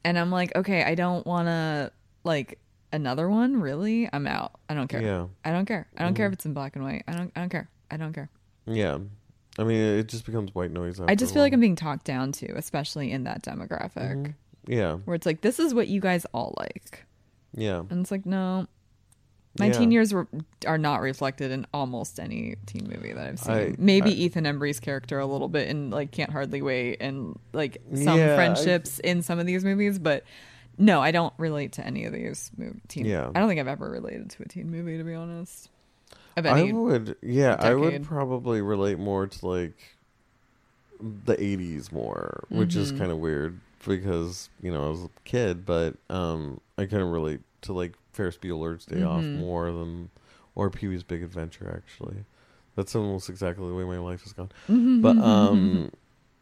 and 0.04 0.18
I'm 0.18 0.32
like, 0.32 0.56
okay, 0.56 0.84
I 0.84 0.96
don't 0.96 1.26
want 1.28 1.48
to 1.48 1.92
like 2.24 2.58
another 2.94 3.30
one. 3.30 3.62
Really, 3.62 4.10
I'm 4.12 4.28
out. 4.28 4.54
I 4.70 4.74
don't 4.74 4.88
care. 4.88 5.02
Yeah. 5.02 5.08
Mm-hmm. 5.10 5.32
I 5.46 5.52
don't 5.52 5.66
care. 5.66 5.88
I 5.98 6.04
don't 6.04 6.14
care 6.16 6.28
if 6.28 6.34
it's 6.34 6.46
in 6.46 6.54
black 6.54 6.76
and 6.76 6.84
white. 6.86 7.04
I 7.08 7.14
don't. 7.14 7.32
I 7.36 7.40
don't 7.42 7.50
care. 7.50 7.70
I 7.90 7.98
don't 7.98 8.14
care. 8.14 8.30
Yeah. 8.66 8.74
Yeah. 8.76 8.98
I 9.60 9.64
mean, 9.66 9.82
it 9.82 10.08
just 10.08 10.26
becomes 10.26 10.56
white 10.56 10.72
noise. 10.72 11.00
I 11.02 11.14
just 11.14 11.34
feel 11.34 11.42
like 11.44 11.52
I'm 11.52 11.60
being 11.60 11.76
talked 11.76 12.06
down 12.06 12.32
to, 12.34 12.54
especially 12.56 13.12
in 13.12 13.26
that 13.26 13.44
demographic. 13.44 14.16
Mhm. 14.16 14.34
Yeah. 14.68 14.96
where 15.06 15.16
it's 15.16 15.26
like 15.26 15.42
this 15.42 15.60
is 15.60 15.74
what 15.74 15.88
you 15.88 16.00
guys 16.02 16.26
all 16.34 16.54
like 16.58 17.06
Yeah. 17.56 17.80
and 17.90 18.02
it's 18.02 18.12
like 18.12 18.26
no 18.26 18.68
my 19.60 19.66
Yeah. 19.68 19.72
teen 19.74 19.92
years 19.92 20.14
were 20.14 20.28
are 20.66 20.78
not 20.78 21.02
reflected 21.02 21.52
in 21.52 21.66
almost 21.74 22.20
any 22.20 22.56
teen 22.68 22.88
movie 22.88 23.12
that 23.12 23.28
i've 23.28 23.40
seen 23.40 23.54
I- 23.54 23.76
maybe 23.78 24.12
I- 24.12 24.14
ethan 24.14 24.46
embry's 24.46 24.80
character 24.80 25.20
a 25.20 25.26
little 25.26 25.50
bit 25.50 25.68
in 25.68 25.90
like 25.90 26.12
can't 26.12 26.30
hardly 26.32 26.62
wait 26.62 26.98
and 27.02 27.38
like 27.54 27.82
some 27.94 28.18
Yeah, 28.18 28.34
I- 28.34 28.36
friendships 28.36 29.00
in 29.00 29.22
some 29.24 29.40
of 29.40 29.46
these 29.46 29.66
movies 29.66 30.00
but 30.00 30.24
no 30.78 31.02
i 31.02 31.12
don't 31.12 31.34
relate 31.38 31.74
to 31.74 31.86
any 31.86 32.06
of 32.06 32.14
these 32.14 32.50
mov- 32.58 32.80
teen 32.88 33.06
Yeah. 33.06 33.30
i 33.36 33.40
don't 33.40 33.50
think 33.50 33.60
i've 33.60 33.68
ever 33.68 33.90
related 33.90 34.30
to 34.30 34.44
a 34.44 34.48
teen 34.48 34.72
movie 34.72 34.98
to 34.98 35.04
be 35.04 35.14
honest 35.16 35.70
of 36.38 36.46
I 36.46 36.72
would, 36.72 37.18
yeah, 37.22 37.58
I 37.60 37.74
would 37.74 38.04
probably 38.04 38.62
relate 38.62 38.98
more 38.98 39.28
to 39.28 39.46
like 39.46 39.74
the 41.02 41.36
'80s 41.36 41.92
more, 41.92 42.46
which 42.48 42.76
is 42.78 42.94
Mhm. 42.94 42.98
kind 43.00 43.12
of 43.12 43.18
weird 43.18 43.60
because 43.88 44.50
you 44.62 44.72
know 44.72 44.86
I 44.88 44.90
was 44.90 45.04
a 45.04 45.10
kid, 45.26 45.66
but 45.66 45.96
um, 46.10 46.60
I 46.78 46.86
kind 46.86 47.02
of 47.04 47.10
relate 47.10 47.42
to 47.64 47.74
like 47.74 47.94
Ferris 48.14 48.38
Bueller's 48.38 48.86
Day 48.86 49.04
Off 49.04 49.22
Mhm. 49.24 49.38
more 49.40 49.72
than 49.72 50.10
or 50.56 50.70
Pee 50.70 50.88
Wee's 50.88 51.04
Big 51.04 51.24
Adventure. 51.24 51.72
Actually, 51.76 52.26
that's 52.76 52.96
almost 52.96 53.30
exactly 53.30 53.68
the 53.68 53.74
way 53.76 53.84
my 53.86 53.98
life 54.00 54.24
has 54.24 54.34
gone. 54.34 54.52
Mm-hmm. 54.70 55.02
But 55.02 55.18
um, 55.18 55.92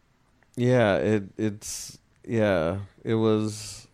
yeah, 0.55 0.95
it 0.97 1.23
it's 1.37 1.97
yeah, 2.27 2.79
it 3.03 3.15
was. 3.15 3.87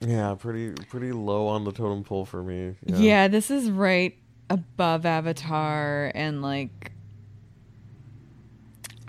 Yeah, 0.00 0.34
pretty 0.38 0.72
pretty 0.90 1.12
low 1.12 1.46
on 1.46 1.64
the 1.64 1.72
totem 1.72 2.04
pole 2.04 2.26
for 2.26 2.42
me. 2.42 2.74
Yeah. 2.84 3.28
this 3.28 3.50
is 3.50 3.70
right 3.70 4.14
above 4.50 5.06
Avatar 5.06 6.12
and 6.14 6.42
like 6.42 6.92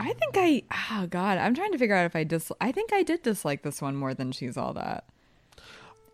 I 0.06 0.14
think 0.14 0.36
I 0.38 0.64
oh 0.99 1.08
god, 1.08 1.38
I'm 1.39 1.56
trying 1.56 1.72
to 1.72 1.78
figure 1.78 1.95
out 1.95 2.06
if 2.06 2.16
I 2.16 2.24
dis 2.24 2.51
I 2.62 2.72
think 2.72 2.93
I 2.93 3.03
did 3.03 3.24
dislike 3.24 3.64
this 3.64 3.82
one 3.82 3.95
more 3.95 4.14
than 4.14 4.32
She's 4.32 4.56
All 4.58 4.74
That. 4.74 5.06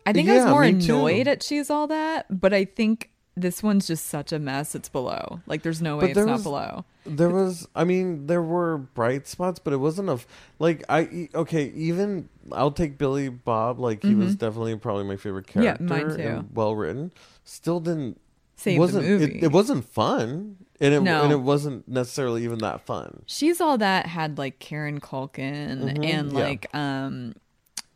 I 0.06 0.12
think 0.12 0.28
I 0.28 0.36
was 0.38 0.46
more 0.46 0.62
me 0.62 0.80
too. 0.80 0.94
annoyed 0.94 1.28
at 1.28 1.42
She's 1.42 1.70
All 1.70 1.86
That, 1.86 2.26
but 2.40 2.52
I 2.52 2.64
think 2.64 3.10
this 3.36 3.62
one's 3.62 3.86
just 3.86 4.06
such 4.06 4.32
a 4.32 4.38
mess 4.38 4.74
it's 4.74 4.88
below. 4.88 5.40
Like 5.46 5.62
there's 5.62 5.80
no 5.80 5.96
way 5.96 6.06
it's 6.06 6.14
there 6.14 6.26
not 6.26 6.34
was- 6.34 6.42
below. 6.42 6.84
There 7.04 7.30
was, 7.30 7.66
I 7.74 7.82
mean, 7.82 8.28
there 8.28 8.42
were 8.42 8.78
bright 8.78 9.26
spots, 9.26 9.58
but 9.58 9.72
it 9.72 9.78
wasn't 9.78 10.08
a 10.08 10.20
like 10.60 10.84
I 10.88 11.28
okay. 11.34 11.64
Even 11.74 12.28
I'll 12.52 12.70
take 12.70 12.96
Billy 12.96 13.28
Bob. 13.28 13.80
Like 13.80 14.04
he 14.04 14.14
was 14.14 14.36
definitely 14.36 14.76
probably 14.76 15.02
my 15.04 15.16
favorite 15.16 15.48
Mm-hmm. 15.48 15.62
Yeah, 15.62 15.76
character. 15.78 16.16
mine 16.18 16.42
too. 16.42 16.48
Well 16.54 16.76
written. 16.76 17.10
Still 17.44 17.80
didn't 17.80 18.20
Save 18.54 18.78
wasn't 18.78 19.04
the 19.04 19.10
movie. 19.10 19.38
It, 19.38 19.44
it 19.44 19.50
wasn't 19.52 19.84
fun, 19.84 20.58
and 20.82 20.92
it 20.94 21.00
No. 21.00 21.22
and 21.22 21.32
it 21.32 21.40
wasn't 21.40 21.86
necessarily 21.88 22.44
even 22.44 22.58
that 22.58 22.82
fun. 22.84 23.22
She's 23.26 23.60
all 23.60 23.78
that 23.78 24.04
had 24.06 24.36
like 24.36 24.58
Kieran 24.58 25.00
Culkin 25.00 25.96
Mhm, 25.96 26.04
and 26.04 26.32
yeah. 26.32 26.38
like 26.38 26.74
um 26.74 27.34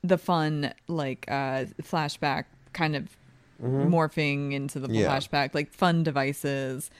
the 0.02 0.16
fun 0.16 0.72
like 0.88 1.26
uh 1.28 1.66
flashback 1.82 2.44
kind 2.72 2.96
of 2.96 3.16
morphing 3.62 4.52
into 4.52 4.78
the 4.78 4.86
Mm-hmm. 4.88 4.94
Yeah. 4.96 5.08
flashback 5.18 5.54
like 5.54 5.72
fun 5.72 6.02
devices. 6.02 6.90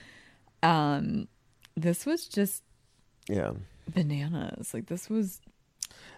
Um 0.63 1.27
this 1.75 2.05
was 2.05 2.27
just 2.27 2.63
Yeah, 3.29 3.51
bananas. 3.93 4.73
Like 4.73 4.87
this 4.87 5.09
was 5.09 5.39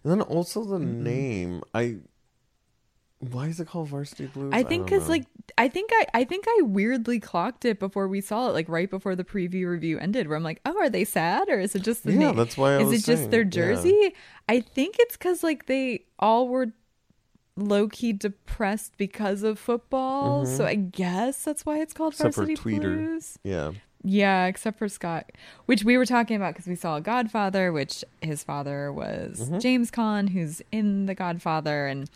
and 0.04 0.12
then 0.12 0.22
also 0.22 0.64
the 0.64 0.78
Mm-hmm. 0.80 1.04
name. 1.04 1.64
I 1.74 1.98
why 3.20 3.48
is 3.48 3.60
it 3.60 3.68
called 3.68 3.90
Varsity 3.90 4.28
Blues? 4.28 4.52
I 4.54 4.64
think 4.64 4.88
cuz 4.88 5.10
like 5.10 5.26
I 5.58 5.68
think 5.68 5.90
I 5.94 6.06
I 6.14 6.24
think 6.24 6.46
I 6.48 6.62
weirdly 6.64 7.20
clocked 7.20 7.66
it 7.66 7.78
before 7.80 8.08
we 8.08 8.22
saw 8.22 8.50
it 8.50 8.54
like 8.54 8.70
right 8.70 8.90
before 8.90 9.16
the 9.16 9.26
preview 9.26 9.68
review 9.70 10.00
ended 10.00 10.28
where 10.28 10.38
I'm 10.38 10.44
like, 10.44 10.62
"Oh, 10.66 10.78
are 10.80 10.90
they 10.90 11.04
sad 11.04 11.50
or 11.50 11.60
is 11.60 11.76
it 11.76 11.82
just 11.84 12.04
the 12.06 12.14
Yeah, 12.14 12.20
name? 12.20 12.36
that's 12.38 12.58
why 12.58 12.76
I 12.76 12.80
is 12.80 12.86
was 12.88 13.04
it 13.04 13.06
just 13.06 13.30
their 13.32 13.42
saying, 13.44 13.70
yeah. 13.70 13.76
jersey? 13.76 14.14
I 14.48 14.62
think 14.62 14.96
it's 15.00 15.18
because 15.18 15.44
like 15.44 15.66
they 15.66 16.06
all 16.18 16.48
were 16.48 16.72
low 17.58 17.90
key 17.90 18.14
depressed 18.14 18.94
because 18.98 19.44
of 19.44 19.60
football. 19.60 20.46
So 20.46 20.66
I 20.66 20.76
guess 20.76 21.44
that's 21.44 21.66
why 21.66 21.80
it's 21.82 21.94
called 21.94 22.14
Mm-hmm. 22.14 22.28
Except 22.28 22.36
Varsity 22.48 22.56
Tweeder. 22.56 22.96
Blues. 22.96 23.38
yeah, 23.44 23.72
Yeah, 24.02 24.46
except 24.46 24.78
for 24.80 24.88
Scott, 24.88 25.30
which 25.66 25.84
we 25.84 25.98
were 25.98 26.06
talking 26.06 26.38
about 26.38 26.54
because 26.54 26.68
we 26.68 26.76
saw 26.76 27.02
Godfather, 27.02 27.74
which 27.74 28.06
his 28.22 28.46
father 28.46 28.94
was 28.94 29.42
Mm-hmm. 29.50 29.60
James 29.60 29.92
Caan, 29.92 30.30
who's 30.30 30.62
in 30.72 31.06
The 31.06 31.16
Godfather, 31.16 31.86
and 31.86 32.10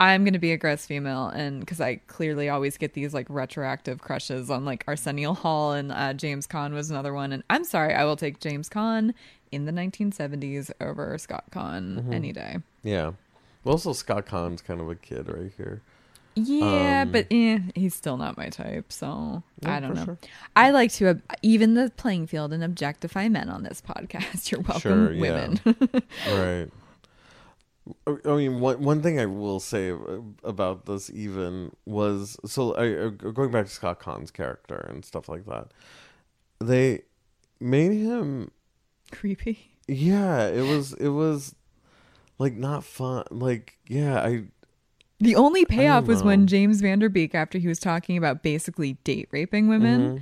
I'm 0.00 0.24
gonna 0.24 0.38
be 0.38 0.52
a 0.52 0.56
gross 0.56 0.84
female, 0.86 1.28
and 1.28 1.60
because 1.60 1.80
I 1.80 1.96
clearly 2.08 2.48
always 2.48 2.76
get 2.76 2.94
these 2.94 3.14
like 3.14 3.26
retroactive 3.28 4.00
crushes 4.00 4.50
on 4.50 4.64
like 4.64 4.84
Arsenio 4.88 5.34
Hall, 5.34 5.72
and 5.72 5.92
uh, 5.92 6.12
James 6.14 6.46
Caan 6.46 6.72
was 6.72 6.90
another 6.90 7.14
one, 7.14 7.32
and 7.32 7.42
I'm 7.48 7.64
sorry, 7.64 7.94
I 7.94 8.04
will 8.04 8.16
take 8.16 8.40
James 8.40 8.68
Caan 8.68 9.14
in 9.52 9.66
the 9.66 9.72
1970s 9.72 10.70
over 10.80 11.16
Scott 11.18 11.44
Caan 11.52 11.96
Mm-hmm. 11.98 12.12
any 12.12 12.32
day. 12.32 12.58
yeah. 12.82 13.12
Well, 13.62 13.74
also 13.76 13.92
Scott 13.94 14.26
Caan's 14.26 14.60
kind 14.60 14.80
of 14.80 14.90
a 14.90 14.94
kid 14.94 15.26
right 15.28 15.50
here. 15.56 15.80
Yeah, 16.34 17.02
Um, 17.06 17.12
but 17.12 17.26
eh, 17.30 17.60
he's 17.76 17.94
still 17.94 18.16
not 18.18 18.36
my 18.36 18.48
type, 18.50 18.92
so 18.92 19.42
Yeah, 19.62 19.76
I 19.76 19.80
don't 19.80 19.94
know. 19.94 20.04
sure. 20.04 20.18
I 20.56 20.70
like 20.72 20.90
to 20.94 21.10
ob- 21.10 21.22
even 21.40 21.72
the 21.74 21.90
playing 21.96 22.26
field 22.26 22.52
and 22.52 22.62
objectify 22.64 23.28
men 23.28 23.48
on 23.48 23.62
this 23.62 23.80
podcast. 23.80 24.50
You're 24.52 24.60
welcome, 24.62 24.80
Sure, 24.80 25.12
yeah. 25.12 25.20
women. 25.20 25.60
right. 26.28 26.68
I 28.06 28.30
mean, 28.36 28.60
one 28.60 28.82
one 28.82 29.02
thing 29.02 29.20
I 29.20 29.26
will 29.26 29.60
say 29.60 29.92
about 30.42 30.86
this 30.86 31.10
even 31.10 31.70
was 31.84 32.38
so 32.46 32.74
I, 32.74 33.06
I 33.06 33.08
going 33.32 33.50
back 33.50 33.66
to 33.66 33.70
Scott 33.72 33.98
Caan's 34.00 34.30
character 34.30 34.76
and 34.88 35.04
stuff 35.04 35.28
like 35.28 35.44
that. 35.46 35.68
They 36.60 37.02
made 37.60 37.92
him, 37.92 38.50
Creepy. 39.12 39.76
yeah. 39.86 40.46
It 40.48 40.62
was 40.62 40.94
it 40.94 41.10
was 41.10 41.54
like 42.38 42.54
not 42.54 42.84
fun. 42.84 43.24
Like 43.30 43.78
yeah, 43.86 44.22
I 44.22 44.44
The 45.20 45.36
only 45.36 45.66
payoff 45.66 46.06
was 46.06 46.22
when 46.22 46.46
James 46.46 46.80
Van 46.80 47.00
Der 47.00 47.10
Beek, 47.10 47.34
after 47.34 47.58
he 47.58 47.68
was 47.68 47.78
talking 47.78 48.16
about 48.16 48.42
basically 48.42 48.94
date 49.04 49.28
raping 49.30 49.68
women, 49.68 50.00
Mm-hmm. 50.00 50.18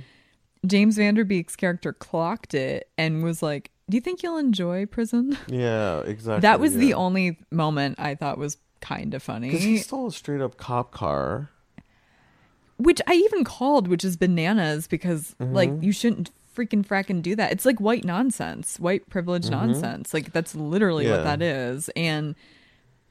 James 0.67 0.95
Van 0.95 1.13
Der 1.15 1.25
Beek's 1.25 1.55
character 1.57 1.91
clocked 1.91 2.53
it 2.53 2.89
and 2.97 3.21
was 3.21 3.43
like, 3.43 3.71
"Do 3.89 3.97
you 3.97 4.01
think 4.01 4.23
you'll 4.23 4.37
enjoy 4.37 4.85
prison?" 4.85 5.37
yeah 5.47 6.01
exactly. 6.01 6.41
that 6.41 6.59
was 6.59 6.75
the 6.75 6.93
only 6.93 7.37
moment 7.51 7.99
I 7.99 8.15
thought 8.15 8.37
was 8.37 8.57
kind 8.81 9.13
of 9.13 9.23
funny. 9.23 9.49
because 9.49 9.63
he 9.63 9.77
stole 9.77 10.07
a 10.07 10.11
straight 10.11 10.41
up 10.41 10.57
cop 10.57 10.91
car. 10.91 11.49
which 12.77 13.01
I 13.07 13.13
even 13.13 13.43
called, 13.43 13.87
which 13.87 14.03
is 14.03 14.17
bananas 14.17 14.87
because 14.87 15.35
like 15.39 15.69
Mm-hmm. 15.69 15.83
you 15.83 15.91
shouldn't 15.91 16.31
freaking 16.55 16.85
fracking 16.85 17.21
do 17.21 17.35
that. 17.35 17.51
It's 17.51 17.65
like 17.65 17.79
white 17.79 18.03
nonsense, 18.05 18.79
white 18.79 19.09
privilege 19.09 19.49
nonsense. 19.49 20.13
Like 20.13 20.33
that's 20.33 20.53
literally 20.55 21.09
what 21.09 21.21
Mm-hmm. 21.21 21.25
That 21.25 21.41
is, 21.41 21.89
and 21.95 22.35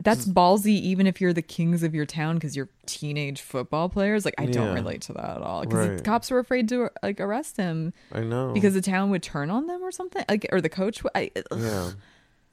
that's 0.02 0.26
ballsy. 0.26 0.80
Even 0.80 1.06
if 1.06 1.20
you're 1.20 1.32
the 1.32 1.42
kings 1.42 1.82
of 1.82 1.94
your 1.94 2.06
town 2.06 2.36
because 2.36 2.54
you're 2.56 2.68
teenage 2.86 3.40
football 3.40 3.88
players, 3.88 4.24
like 4.24 4.34
I 4.38 4.46
don't 4.46 4.68
Yeah. 4.68 4.74
relate 4.74 5.00
to 5.02 5.12
that 5.14 5.36
at 5.36 5.42
all. 5.42 5.62
Because 5.62 5.88
Right. 5.88 6.04
cops 6.04 6.30
were 6.30 6.38
afraid 6.38 6.68
to 6.70 6.90
like 7.02 7.20
arrest 7.20 7.56
him 7.56 7.92
I 8.12 8.20
know 8.20 8.52
because 8.52 8.74
the 8.74 8.82
town 8.82 9.10
would 9.10 9.22
turn 9.22 9.50
on 9.50 9.66
them 9.66 9.82
or 9.82 9.90
something, 9.90 10.24
like 10.28 10.46
or 10.52 10.60
the 10.60 10.68
coach. 10.68 11.02
would- 11.02 11.12
I, 11.14 11.30
yeah. 11.56 11.92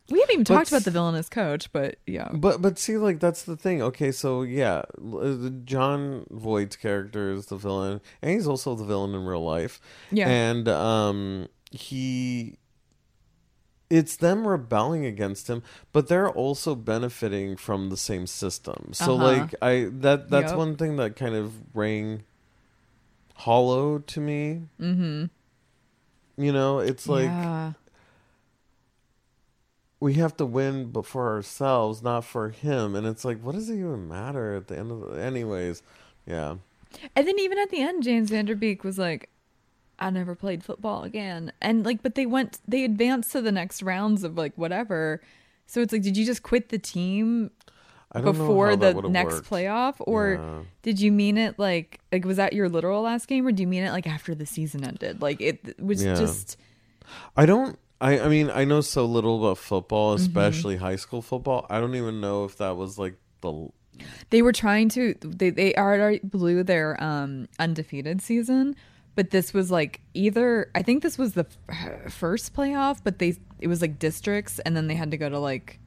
we 0.10 0.20
haven't 0.20 0.34
even 0.34 0.46
talked 0.46 0.70
about 0.70 0.84
the 0.86 0.92
villainous 0.92 1.30
coach, 1.30 1.72
but 1.72 1.98
yeah, 2.08 2.30
But 2.34 2.62
but 2.62 2.80
see, 2.80 2.98
like 2.98 3.20
that's 3.20 3.44
the 3.44 3.56
thing. 3.56 3.82
Okay, 3.82 4.12
so 4.12 4.42
yeah, 4.42 4.82
l- 5.00 5.46
uh, 5.46 5.50
Jon 5.66 6.26
Voight's 6.32 6.76
character 6.76 7.32
is 7.32 7.46
the 7.48 7.58
villain, 7.58 8.02
and 8.22 8.32
he's 8.32 8.48
also 8.48 8.74
the 8.76 8.86
villain 8.86 9.14
in 9.14 9.24
real 9.26 9.44
life. 9.44 9.80
Yeah. 10.12 10.28
and 10.28 10.68
um, 10.68 11.48
he 11.72 12.58
it's 13.90 14.16
them 14.16 14.48
rebelling 14.48 15.06
against 15.06 15.50
him, 15.50 15.64
but 15.92 16.08
they're 16.08 16.30
also 16.30 16.76
benefiting 16.76 17.56
from 17.58 17.90
the 17.90 17.98
same 17.98 18.28
system. 18.28 18.92
So 18.94 19.16
Uh-huh. 19.16 19.24
like 19.24 19.56
I 19.62 19.90
that 20.02 20.30
that's 20.30 20.52
Yep. 20.52 20.58
one 20.58 20.76
thing 20.78 20.96
that 20.98 21.16
kind 21.16 21.36
of 21.36 21.54
rang 21.76 22.24
hollow 23.36 24.00
to 24.00 24.20
me. 24.20 24.64
Mm-hmm. 24.80 25.26
You 26.44 26.52
know, 26.54 26.80
it's 26.80 27.08
like 27.08 27.26
yeah. 27.26 27.74
we 30.00 30.14
have 30.16 30.38
to 30.38 30.46
win 30.46 30.92
but 30.92 31.06
for 31.06 31.30
ourselves, 31.30 32.02
not 32.02 32.24
for 32.26 32.50
him. 32.50 32.96
And 32.96 33.06
it's 33.06 33.26
like, 33.26 33.42
what 33.42 33.56
does 33.56 33.70
it 33.70 33.76
even 33.76 34.08
matter 34.08 34.56
at 34.56 34.68
the 34.68 34.78
end 34.78 34.92
of 34.92 35.02
the 35.02 35.22
anyways? 35.22 35.82
Yeah. 36.26 36.56
And 37.16 37.28
then 37.28 37.38
even 37.40 37.58
at 37.60 37.70
the 37.70 37.82
end, 37.82 38.04
James 38.04 38.30
Van 38.30 38.46
Der 38.46 38.56
Beek 38.56 38.84
was 38.84 38.98
like, 38.98 39.30
I 40.00 40.10
never 40.10 40.36
played 40.36 40.64
football 40.64 41.04
again. 41.04 41.52
And 41.62 41.86
like, 41.86 42.02
but 42.02 42.16
they 42.16 42.26
went, 42.26 42.60
they 42.68 42.84
advanced 42.86 43.32
to 43.34 43.42
the 43.42 43.52
next 43.52 43.82
rounds 43.84 44.24
of 44.24 44.38
like 44.38 44.54
whatever. 44.56 45.22
So 45.68 45.82
it's 45.82 45.94
like, 45.94 46.02
did 46.02 46.18
you 46.18 46.26
just 46.26 46.42
quit 46.44 46.70
the 46.70 46.80
team 46.80 47.52
I 48.12 48.22
don't 48.22 48.38
know 48.38 48.48
before 48.48 48.76
the 48.76 48.94
next 49.10 49.34
worked. 49.34 49.50
playoff? 49.50 49.96
Or 50.00 50.34
Yeah. 50.34 50.60
did 50.82 51.00
you 51.00 51.12
mean 51.12 51.38
it 51.38 51.60
like, 51.60 52.00
like, 52.12 52.26
was 52.26 52.38
that 52.38 52.54
your 52.54 52.70
literal 52.70 53.02
last 53.04 53.28
game 53.28 53.46
or 53.46 53.52
do 53.52 53.62
you 53.62 53.68
mean 53.68 53.84
it 53.84 53.92
like 53.92 54.08
after 54.08 54.34
the 54.34 54.46
season 54.46 54.84
ended? 54.84 55.22
Like, 55.22 55.40
it 55.42 55.80
was 55.80 56.04
Yeah. 56.04 56.16
just, 56.16 56.58
I 57.38 57.46
don't. 57.46 57.78
I. 58.02 58.20
I 58.22 58.28
mean, 58.30 58.50
I 58.50 58.64
know 58.66 58.80
so 58.82 59.06
little 59.06 59.44
about 59.46 59.58
football, 59.58 60.16
Mm-hmm. 60.16 60.24
especially 60.24 60.76
high 60.78 60.96
school 60.96 61.22
football. 61.22 61.66
I 61.70 61.80
don't 61.82 61.96
even 61.96 62.22
know 62.22 62.46
if 62.46 62.58
that 62.58 62.78
was 62.78 62.98
like 62.98 63.16
the. 63.42 63.70
they 64.30 64.42
were 64.42 64.54
trying 64.54 64.88
to, 64.90 65.16
they, 65.22 65.50
they 65.50 65.74
already 65.76 66.20
blew 66.24 66.64
their 66.64 67.02
um 67.04 67.48
undefeated 67.60 68.22
season. 68.22 68.76
But 69.20 69.32
this 69.32 69.54
was 69.54 69.70
like 69.70 70.00
either 70.14 70.72
I 70.74 70.82
think 70.82 71.04
this 71.04 71.18
was 71.18 71.34
the 71.34 71.46
f- 71.68 72.14
first 72.14 72.56
playoff, 72.56 73.02
but 73.04 73.20
they 73.20 73.36
it 73.60 73.68
was 73.68 73.82
like 73.82 74.00
districts, 74.00 74.60
and 74.60 74.78
then 74.78 74.88
they 74.88 74.96
had 74.96 75.12
to 75.12 75.18
go 75.18 75.28
to 75.28 75.38
like, 75.40 75.78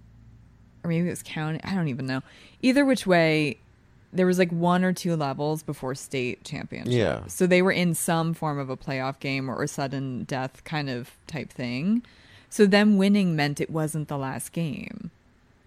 or 0.84 0.88
maybe 0.88 1.06
it 1.06 1.10
was 1.10 1.22
county. 1.22 1.58
I 1.64 1.74
don't 1.74 1.88
even 1.88 2.04
know. 2.04 2.20
Either 2.60 2.84
which 2.84 3.06
way, 3.06 3.56
there 4.12 4.26
was 4.26 4.38
like 4.38 4.50
one 4.50 4.84
or 4.84 4.92
two 4.92 5.16
levels 5.16 5.62
before 5.62 5.94
state 5.94 6.44
championship. 6.44 6.92
Yeah. 6.92 7.26
So 7.26 7.46
they 7.46 7.62
were 7.62 7.72
in 7.72 7.94
some 7.94 8.34
form 8.34 8.58
of 8.58 8.68
a 8.68 8.76
playoff 8.76 9.18
game 9.18 9.48
or 9.48 9.62
a 9.62 9.68
sudden 9.68 10.24
death 10.24 10.62
kind 10.64 10.90
of 10.90 11.12
type 11.26 11.50
thing. 11.50 12.02
So 12.50 12.66
them 12.66 12.98
winning 12.98 13.34
meant 13.34 13.62
it 13.62 13.70
wasn't 13.70 14.08
the 14.08 14.18
last 14.18 14.52
game. 14.52 15.10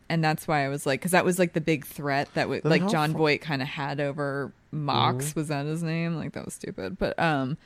And 0.09 0.23
that's 0.23 0.47
why 0.47 0.63
I 0.65 0.69
was 0.69 0.85
like, 0.85 0.99
because 0.99 1.11
that 1.11 1.25
was 1.25 1.39
like 1.39 1.53
the 1.53 1.61
big 1.61 1.85
threat 1.85 2.29
that 2.35 2.43
w- 2.43 2.61
like 2.63 2.87
Jon 2.87 3.13
Voight 3.13 3.41
kind 3.41 3.61
of 3.61 3.67
had 3.67 3.99
over 3.99 4.53
Mox. 4.71 5.29
Mm-hmm. 5.29 5.39
Was 5.39 5.47
that 5.47 5.65
his 5.65 5.81
name? 5.81 6.15
Like 6.15 6.33
that 6.33 6.45
was 6.45 6.53
stupid. 6.53 6.97
But 6.99 7.17
um, 7.19 7.57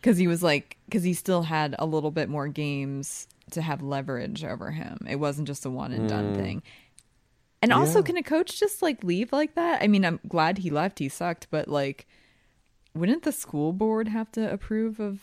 because 0.00 0.16
he 0.16 0.28
was 0.28 0.42
like, 0.42 0.76
because 0.86 1.02
he 1.02 1.12
still 1.14 1.42
had 1.42 1.74
a 1.78 1.86
little 1.86 2.10
bit 2.12 2.28
more 2.28 2.46
games 2.48 3.26
to 3.50 3.62
have 3.62 3.82
leverage 3.82 4.44
over 4.44 4.70
him. 4.70 4.98
It 5.10 5.16
wasn't 5.16 5.48
just 5.48 5.66
a 5.66 5.70
one 5.70 5.92
and 5.92 6.08
done 6.08 6.34
thing. 6.34 6.62
And 7.60 7.72
also, 7.72 7.94
Mm. 8.00 8.02
Yeah. 8.02 8.06
can 8.06 8.16
a 8.18 8.22
coach 8.22 8.58
just 8.60 8.80
like 8.82 9.02
leave 9.04 9.32
like 9.32 9.54
that? 9.56 9.82
I 9.82 9.88
mean, 9.88 10.04
I'm 10.04 10.20
glad 10.28 10.58
he 10.58 10.70
left. 10.70 10.98
He 11.00 11.08
sucked, 11.08 11.48
but 11.50 11.66
like, 11.68 12.06
wouldn't 12.94 13.22
the 13.24 13.32
school 13.32 13.72
board 13.72 14.06
have 14.08 14.30
to 14.32 14.52
approve 14.52 15.00
of 15.00 15.20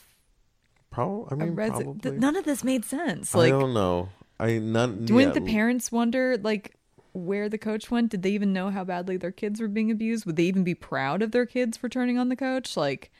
Probably. 0.92 1.28
I 1.32 1.36
mean, 1.36 1.56
resi- 1.56 1.70
probably. 1.84 2.00
th- 2.12 2.20
None 2.20 2.36
of 2.36 2.44
this 2.46 2.64
made 2.64 2.84
sense. 2.84 3.34
Like, 3.36 3.54
I 3.54 3.60
don't 3.60 3.74
know. 3.74 4.10
I 4.40 4.60
none. 4.60 5.02
wouldn't 5.02 5.36
yeah, 5.36 5.40
the 5.40 5.42
parents 5.42 5.92
wonder 5.92 6.38
like 6.38 6.76
where 7.14 7.50
the 7.50 7.58
coach 7.58 7.92
went? 7.92 8.12
Did 8.12 8.24
they 8.24 8.32
even 8.32 8.54
know 8.54 8.70
how 8.70 8.84
badly 8.84 9.18
their 9.18 9.32
kids 9.32 9.60
were 9.60 9.68
being 9.68 9.92
abused? 9.92 10.26
Would 10.26 10.36
they 10.36 10.44
even 10.44 10.64
be 10.64 10.76
proud 10.76 11.22
of 11.22 11.32
their 11.32 11.46
kids 11.46 11.78
for 11.78 11.90
turning 11.90 12.18
on 12.18 12.30
the 12.30 12.36
coach? 12.36 12.78
Like, 12.78 13.12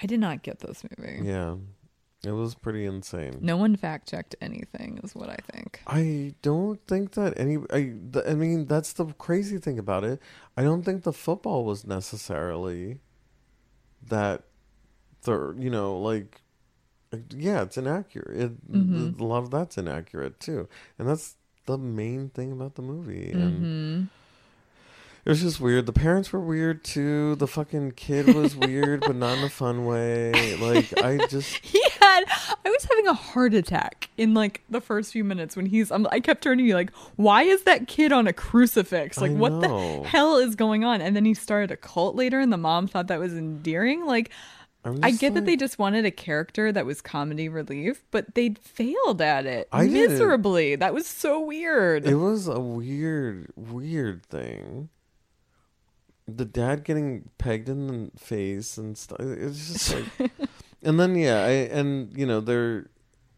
I 0.00 0.06
did 0.06 0.20
not 0.20 0.42
get 0.42 0.60
this 0.60 0.82
movie. 0.84 1.20
Yeah, 1.22 1.56
it 2.24 2.32
was 2.32 2.54
pretty 2.54 2.86
insane. 2.86 3.38
No 3.40 3.56
one 3.56 3.76
fact 3.76 4.08
checked 4.08 4.36
anything, 4.40 5.00
is 5.02 5.14
what 5.14 5.28
I 5.28 5.38
think. 5.52 5.82
I 5.86 6.34
don't 6.42 6.80
think 6.86 7.12
that 7.12 7.34
any. 7.38 7.58
I. 7.70 7.92
I 8.26 8.34
mean, 8.34 8.66
that's 8.66 8.92
the 8.92 9.06
crazy 9.06 9.58
thing 9.58 9.78
about 9.78 10.04
it. 10.04 10.20
I 10.56 10.62
don't 10.62 10.82
think 10.82 11.02
the 11.02 11.12
football 11.12 11.64
was 11.64 11.86
necessarily 11.86 13.00
that. 14.08 14.44
The 15.22 15.54
you 15.58 15.70
know 15.70 15.98
like. 15.98 16.40
Yeah, 17.30 17.62
it's 17.62 17.76
inaccurate. 17.76 18.30
It, 18.40 18.72
Mhm. 18.72 19.20
A 19.20 19.24
lot 19.24 19.42
of 19.42 19.50
that's 19.50 19.76
inaccurate 19.78 20.40
too, 20.40 20.68
and 20.98 21.08
that's 21.08 21.36
the 21.66 21.78
main 21.78 22.28
thing 22.30 22.52
about 22.52 22.74
the 22.74 22.82
movie. 22.82 23.30
Mm-hmm. 23.34 23.64
And 23.64 24.08
it 25.24 25.28
was 25.28 25.40
just 25.42 25.60
weird. 25.60 25.86
The 25.86 25.92
parents 25.92 26.32
were 26.32 26.40
weird 26.40 26.82
too. 26.82 27.36
The 27.36 27.46
fucking 27.46 27.92
kid 27.92 28.34
was 28.34 28.56
weird, 28.68 29.00
but 29.02 29.14
not 29.14 29.38
in 29.38 29.44
a 29.44 29.48
fun 29.48 29.84
way. 29.86 30.56
Like 30.56 30.92
I 31.02 31.24
just 31.28 31.54
He 31.64 31.80
had. 32.00 32.24
I 32.64 32.68
was 32.70 32.84
having 32.84 33.06
a 33.06 33.14
heart 33.14 33.54
attack 33.54 34.08
in 34.16 34.34
like 34.34 34.62
the 34.68 34.80
first 34.80 35.12
few 35.12 35.22
minutes 35.22 35.54
when 35.54 35.66
he's. 35.66 35.92
I'm, 35.92 36.06
I 36.10 36.18
kept 36.20 36.42
turning 36.42 36.64
to 36.64 36.68
you 36.68 36.74
like, 36.74 36.90
why 37.16 37.42
is 37.44 37.62
that 37.64 37.86
kid 37.86 38.10
on 38.12 38.26
a 38.26 38.32
crucifix? 38.32 39.20
Like, 39.20 39.32
what 39.32 39.60
the 39.60 40.02
hell 40.08 40.36
is 40.38 40.56
going 40.56 40.82
on? 40.84 41.00
And 41.00 41.14
then 41.14 41.24
he 41.24 41.34
started 41.34 41.70
a 41.70 41.76
cult 41.76 42.16
later, 42.16 42.40
and 42.40 42.52
the 42.52 42.56
mom 42.58 42.88
thought 42.88 43.06
that 43.06 43.20
was 43.20 43.32
endearing. 43.34 44.04
Like, 44.04 44.30
I 44.84 45.12
get 45.12 45.34
that 45.34 45.46
they 45.46 45.54
just 45.56 45.78
wanted 45.78 46.04
a 46.04 46.10
character 46.10 46.72
that 46.72 46.84
was 46.84 47.00
comedy 47.00 47.48
relief, 47.48 48.04
but 48.10 48.34
they 48.34 48.54
failed 48.60 49.22
at 49.22 49.46
it 49.46 49.68
I 49.70 49.86
didn't- 49.86 50.10
miserably. 50.12 50.74
That 50.74 50.92
was 50.92 51.06
so 51.06 51.40
weird. 51.40 52.04
It 52.04 52.16
was 52.16 52.48
a 52.48 52.58
weird, 52.58 53.52
weird 53.54 54.26
thing. 54.26 54.88
The 56.26 56.44
dad 56.44 56.84
getting 56.84 57.28
pegged 57.38 57.68
in 57.68 57.86
the 57.86 58.10
face 58.18 58.76
and 58.76 58.96
stuff. 58.98 59.20
It's 59.20 59.72
just 59.72 59.94
like, 59.94 60.30
and 60.82 60.98
then 60.98 61.14
yeah, 61.16 61.44
I 61.44 61.50
and 61.50 62.16
you 62.16 62.26
know 62.26 62.40
they're, 62.40 62.90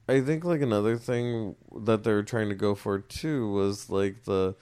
I 0.09 0.21
think 0.21 0.45
like 0.45 0.61
another 0.63 0.97
thing 0.97 1.57
that 1.83 2.05
they're 2.05 2.23
trying 2.23 2.51
to 2.51 2.55
go 2.55 2.75
for 2.75 2.99
too 3.01 3.51
was 3.53 3.89
like 3.91 4.25
the 4.25 4.55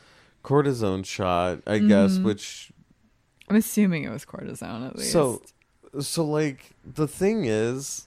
cortisone 0.45 1.05
shot, 1.05 1.61
I 1.67 1.79
guess, 1.79 2.19
Mhm. 2.19 2.25
which 2.25 2.73
I'm 3.49 3.57
assuming 3.57 4.05
it 4.05 4.11
was 4.11 4.25
cortisone 4.25 4.87
at 4.87 4.97
least. 4.97 5.13
So, 5.13 5.43
so 6.01 6.25
like 6.25 6.71
the 6.85 7.09
thing 7.09 7.45
is, 7.45 8.07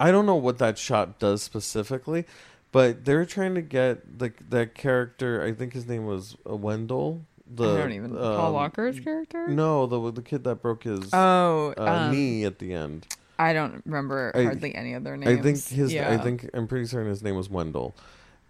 I 0.00 0.10
don't 0.10 0.26
know 0.26 0.36
what 0.36 0.58
that 0.58 0.78
shot 0.78 1.18
does 1.18 1.42
specifically, 1.42 2.24
but 2.72 3.04
they're 3.04 3.26
trying 3.26 3.54
to 3.54 3.62
get 3.62 4.18
the 4.18 4.32
that 4.50 4.74
character. 4.74 5.42
I 5.42 5.52
think 5.52 5.72
his 5.72 5.86
name 5.86 6.06
was 6.06 6.36
uh, 6.48 6.56
Wendell. 6.56 7.22
The 7.54 7.74
I 7.74 7.78
don't 7.78 7.92
even. 7.92 8.14
Paul 8.14 8.46
um, 8.48 8.52
Walker's 8.52 9.00
character. 9.00 9.48
No, 9.48 9.86
the 9.86 10.12
the 10.12 10.22
kid 10.22 10.44
that 10.44 10.56
broke 10.56 10.84
his 10.84 11.08
Oh, 11.12 11.74
uh, 11.78 11.82
um, 11.82 12.12
knee 12.12 12.44
at 12.44 12.58
the 12.58 12.72
end. 12.72 13.06
I 13.38 13.52
don't 13.52 13.82
remember 13.86 14.32
I- 14.34 14.44
hardly 14.44 14.74
any 14.74 14.94
other 14.94 15.16
names. 15.16 15.38
I 15.38 15.42
think 15.42 15.64
his. 15.64 15.92
Yeah. 15.92 16.12
I 16.12 16.18
think 16.18 16.48
I'm 16.54 16.66
pretty 16.66 16.86
certain 16.86 17.08
his 17.08 17.22
name 17.22 17.36
was 17.36 17.48
Wendell, 17.48 17.94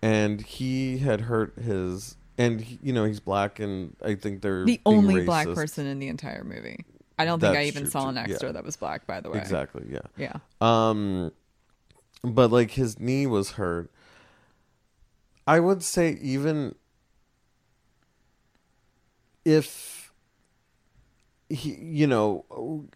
and 0.02 0.40
he 0.40 0.98
had 0.98 1.22
hurt 1.22 1.54
his. 1.58 2.16
And 2.40 2.60
he, 2.60 2.78
you 2.84 2.92
know 2.92 3.04
he's 3.04 3.18
black, 3.18 3.58
and 3.58 3.96
I 4.04 4.14
think 4.14 4.42
they're 4.42 4.64
the 4.64 4.80
only 4.86 5.24
black 5.24 5.48
person 5.48 5.86
in 5.86 5.98
the 5.98 6.06
entire 6.06 6.44
movie. 6.44 6.84
I 7.18 7.24
don't 7.24 7.40
think 7.40 7.56
I 7.56 7.64
even 7.64 7.86
saw 7.90 8.04
too. 8.04 8.08
an 8.10 8.18
extra 8.18 8.48
Yeah. 8.48 8.52
that 8.52 8.64
was 8.64 8.76
black. 8.76 9.06
By 9.06 9.20
the 9.20 9.30
way, 9.30 9.38
Exactly. 9.38 9.84
Yeah. 9.90 10.00
Yeah. 10.16 10.36
Um, 10.60 11.32
but 12.22 12.50
like 12.52 12.72
his 12.72 12.98
knee 13.00 13.26
was 13.26 13.52
hurt. 13.52 13.90
I 15.46 15.60
would 15.60 15.82
say 15.82 16.18
even 16.20 16.74
if 19.44 20.12
he, 21.48 21.70
you 21.74 22.06
know, 22.06 22.86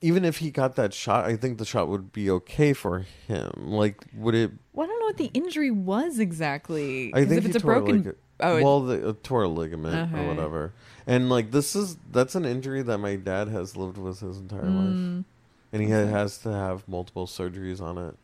even 0.00 0.24
if 0.24 0.38
he 0.38 0.50
got 0.50 0.76
that 0.76 0.94
shot, 0.94 1.24
I 1.24 1.36
think 1.36 1.58
the 1.58 1.64
shot 1.64 1.88
would 1.88 2.12
be 2.12 2.30
okay 2.30 2.72
for 2.72 3.00
him. 3.26 3.50
Like, 3.56 4.04
would 4.14 4.34
it? 4.34 4.52
Well, 4.72 4.84
I 4.86 4.88
don't 4.88 5.00
know 5.00 5.06
what 5.06 5.16
the 5.16 5.30
injury 5.34 5.70
was 5.70 6.18
exactly. 6.18 7.12
I 7.14 7.24
think 7.24 7.38
if 7.38 7.46
it's 7.46 7.56
a 7.56 7.60
broken, 7.60 8.14
a, 8.40 8.46
oh, 8.46 8.56
it- 8.58 8.62
well, 8.62 8.80
the 8.82 9.08
a 9.08 9.12
tore 9.14 9.42
a 9.44 9.48
ligament 9.48 10.12
Okay. 10.12 10.24
or 10.24 10.28
whatever. 10.28 10.72
And 11.06 11.28
like 11.30 11.50
this 11.52 11.76
is 11.76 11.96
that's 12.10 12.34
an 12.34 12.44
injury 12.44 12.82
that 12.82 12.98
my 12.98 13.16
dad 13.16 13.48
has 13.48 13.76
lived 13.76 13.96
with 13.98 14.20
his 14.20 14.38
entire 14.38 14.62
life, 14.62 14.94
Mm, 14.94 15.24
and 15.72 15.82
he 15.82 15.88
ha- 15.90 16.06
has 16.06 16.38
to 16.38 16.52
have 16.52 16.86
multiple 16.88 17.26
surgeries 17.26 17.80
on 17.80 17.96
it. 17.98 18.16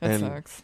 that 0.00 0.10
and 0.10 0.20
sucks. 0.20 0.62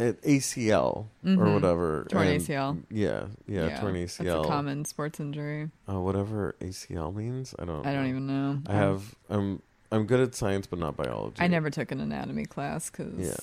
at 0.00 0.20
ACL 0.22 1.06
or 1.24 1.30
Mhm. 1.30 1.54
whatever. 1.54 2.06
Torn 2.08 2.26
and- 2.26 2.40
ACL. 2.40 2.78
Yeah, 2.90 3.26
yeah, 3.46 3.78
torn 3.80 3.92
That's 3.94 4.18
ACL. 4.18 4.44
a 4.44 4.48
common 4.48 4.84
sports 4.86 5.20
injury. 5.20 5.70
uh, 5.88 6.00
whatever 6.00 6.54
ACL 6.60 7.12
means, 7.12 7.54
I 7.58 7.66
don't. 7.66 7.86
I 7.86 7.92
don't 7.92 8.04
know. 8.04 8.08
even 8.08 8.26
know. 8.26 8.58
I 8.66 8.72
have. 8.72 9.14
I'm. 9.28 9.62
I'm 9.92 10.06
good 10.06 10.20
at 10.20 10.34
science, 10.34 10.66
but 10.68 10.78
not 10.78 10.96
biology. 10.96 11.36
I 11.42 11.46
never 11.48 11.68
took 11.68 11.90
an 11.92 12.00
anatomy 12.00 12.46
class 12.46 12.88
because 12.90 13.12
Yeah. 13.18 13.34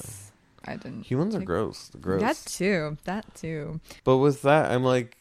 I 0.72 0.76
didn't. 0.78 1.04
Humans 1.04 1.36
are 1.36 1.42
gross. 1.42 1.92
Gross. 2.02 2.22
That 2.22 2.38
too. 2.50 2.98
That 3.04 3.36
too. 3.36 3.80
But 4.06 4.18
with 4.18 4.42
that, 4.44 4.72
I'm 4.72 4.84
like, 4.84 5.18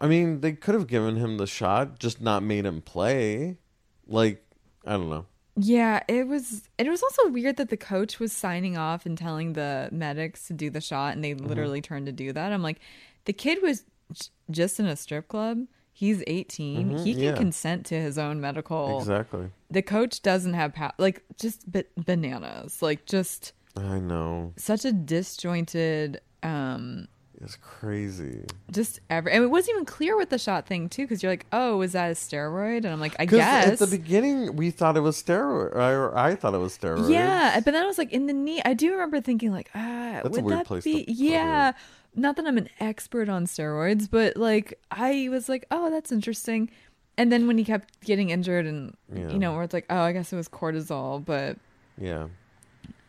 I 0.00 0.06
mean, 0.08 0.40
they 0.40 0.52
could 0.52 0.74
have 0.74 0.86
given 0.86 1.16
him 1.16 1.36
the 1.38 1.46
shot, 1.46 1.98
just 1.98 2.20
not 2.20 2.42
made 2.42 2.64
him 2.66 2.80
play. 2.80 3.58
Like, 4.06 4.44
I 4.86 4.92
don't 4.92 5.10
know. 5.10 5.26
Yeah, 5.56 6.02
it 6.08 6.26
was. 6.26 6.68
It 6.78 6.88
was 6.88 7.02
also 7.02 7.28
weird 7.28 7.56
that 7.58 7.68
the 7.68 7.76
coach 7.76 8.18
was 8.18 8.32
signing 8.32 8.76
off 8.76 9.06
and 9.06 9.16
telling 9.16 9.52
the 9.52 9.88
medics 9.92 10.48
to 10.48 10.52
do 10.52 10.68
the 10.68 10.80
shot, 10.80 11.14
and 11.14 11.24
Mm-hmm. 11.24 11.36
they 11.42 11.48
literally 11.48 11.80
turned 11.80 12.06
to 12.06 12.12
do 12.12 12.32
that. 12.32 12.52
I'm 12.52 12.62
like, 12.62 12.80
the 13.24 13.32
kid 13.32 13.62
was 13.62 13.84
j- 14.12 14.26
just 14.50 14.80
in 14.80 14.86
a 14.86 14.96
strip 14.96 15.28
club. 15.28 15.64
He's 15.92 16.24
18. 16.26 16.90
Mhm, 16.90 17.04
he 17.04 17.14
can 17.14 17.22
yeah. 17.22 17.34
consent 17.36 17.86
to 17.86 17.94
his 17.94 18.18
own 18.18 18.40
medical. 18.40 18.98
Exactly. 18.98 19.50
The 19.70 19.80
coach 19.82 20.22
doesn't 20.22 20.54
have 20.54 20.74
power. 20.74 20.90
Like 20.98 21.22
just 21.38 21.70
ba- 21.70 21.84
bananas. 21.96 22.82
Like 22.82 23.06
just 23.06 23.52
I 23.76 24.00
know. 24.00 24.54
such 24.56 24.84
a 24.84 24.90
disjointed 24.92 26.20
um 26.42 27.06
It's 27.44 27.56
crazy. 27.56 28.44
just 28.70 29.00
every 29.10 29.32
and 29.32 29.44
it 29.44 29.48
wasn't 29.48 29.74
even 29.76 29.84
clear 29.84 30.16
with 30.16 30.30
the 30.30 30.38
shot 30.38 30.66
thing 30.66 30.88
too 30.88 31.02
because 31.02 31.22
you're 31.22 31.30
like 31.32 31.46
oh 31.52 31.76
was 31.76 31.92
that 31.92 32.10
a 32.10 32.14
steroid 32.14 32.78
and 32.78 32.86
i'm 32.86 33.00
like 33.00 33.14
i 33.18 33.26
guess 33.26 33.68
at 33.68 33.78
the 33.78 33.86
beginning 33.86 34.56
we 34.56 34.70
thought 34.70 34.96
it 34.96 35.00
was 35.00 35.22
steroid, 35.22 35.74
or 35.74 36.16
I 36.16 36.34
thought 36.34 36.54
it 36.54 36.58
was 36.58 36.76
steroid. 36.76 37.10
yeah 37.10 37.60
but 37.60 37.72
then 37.72 37.82
i 37.82 37.86
was 37.86 37.98
like 37.98 38.12
in 38.12 38.26
the 38.26 38.32
knee 38.32 38.62
i 38.64 38.72
do 38.74 38.90
remember 38.92 39.20
thinking 39.20 39.52
like 39.52 39.70
ah 39.74 40.20
That's 40.22 40.26
a 40.26 40.30
would 40.30 40.44
weird 40.44 40.58
that 40.60 40.66
place 40.66 40.84
be 40.84 41.04
yeah 41.08 41.72
not 42.16 42.36
that 42.36 42.46
i'm 42.46 42.56
an 42.58 42.68
expert 42.80 43.28
on 43.28 43.44
steroids 43.46 44.08
but 44.10 44.36
like 44.36 44.78
i 44.90 45.28
was 45.30 45.48
like 45.48 45.66
oh 45.70 45.90
that's 45.90 46.10
interesting 46.12 46.70
and 47.18 47.30
then 47.30 47.46
when 47.46 47.58
he 47.58 47.64
kept 47.64 48.00
getting 48.00 48.30
injured 48.30 48.66
and 48.66 48.96
Yeah. 49.14 49.28
you 49.30 49.38
know 49.38 49.52
where 49.54 49.62
it's 49.64 49.74
like 49.74 49.86
oh 49.90 50.00
i 50.00 50.12
guess 50.12 50.32
it 50.32 50.36
was 50.36 50.48
cortisol 50.48 51.24
but 51.24 51.58
Yeah. 52.00 52.28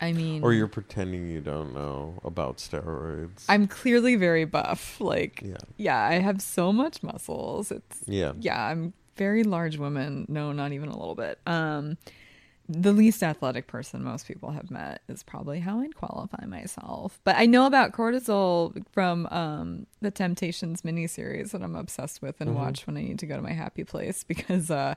I 0.01 0.11
mean 0.13 0.43
Or 0.43 0.53
you're 0.53 0.67
pretending 0.67 1.29
you 1.29 1.41
don't 1.41 1.73
know 1.73 2.19
about 2.23 2.57
steroids. 2.57 3.45
i'm 3.49 3.67
clearly 3.67 4.15
very 4.15 4.45
buff 4.45 4.99
like 4.99 5.41
Yeah. 5.43 5.57
yeah 5.77 6.01
i 6.03 6.15
have 6.15 6.41
so 6.41 6.71
much 6.73 7.01
muscles 7.03 7.71
it's 7.71 8.01
Yeah. 8.07 8.33
yeah, 8.39 8.61
I'm 8.67 8.93
very 9.17 9.43
large 9.43 9.77
woman. 9.77 10.25
No, 10.27 10.51
not 10.51 10.73
even 10.73 10.89
a 10.89 10.97
little 10.97 11.15
bit. 11.15 11.39
Um, 11.47 11.95
the 12.67 12.91
least 12.91 13.23
athletic 13.23 13.65
person 13.65 14.03
most 14.03 14.27
people 14.27 14.51
have 14.51 14.69
met 14.69 15.01
is 15.07 15.23
probably 15.23 15.61
how 15.61 15.79
I'd 15.79 15.95
qualify 15.95 16.45
myself. 16.47 17.21
But 17.23 17.37
I 17.37 17.45
know 17.45 17.65
about 17.65 17.93
cortisol 17.93 18.83
from 18.91 19.25
um, 19.27 19.87
the 20.01 20.11
Temptations 20.11 20.81
miniseries 20.81 21.51
that 21.51 21.61
I'm 21.63 21.75
obsessed 21.77 22.21
with 22.21 22.41
and 22.41 22.49
Mhm. 22.49 22.55
watch 22.55 22.85
when 22.87 22.97
I 22.97 23.03
need 23.03 23.19
to 23.19 23.25
go 23.25 23.37
to 23.37 23.41
my 23.41 23.53
happy 23.53 23.85
place 23.85 24.23
because 24.27 24.69
uh, 24.69 24.95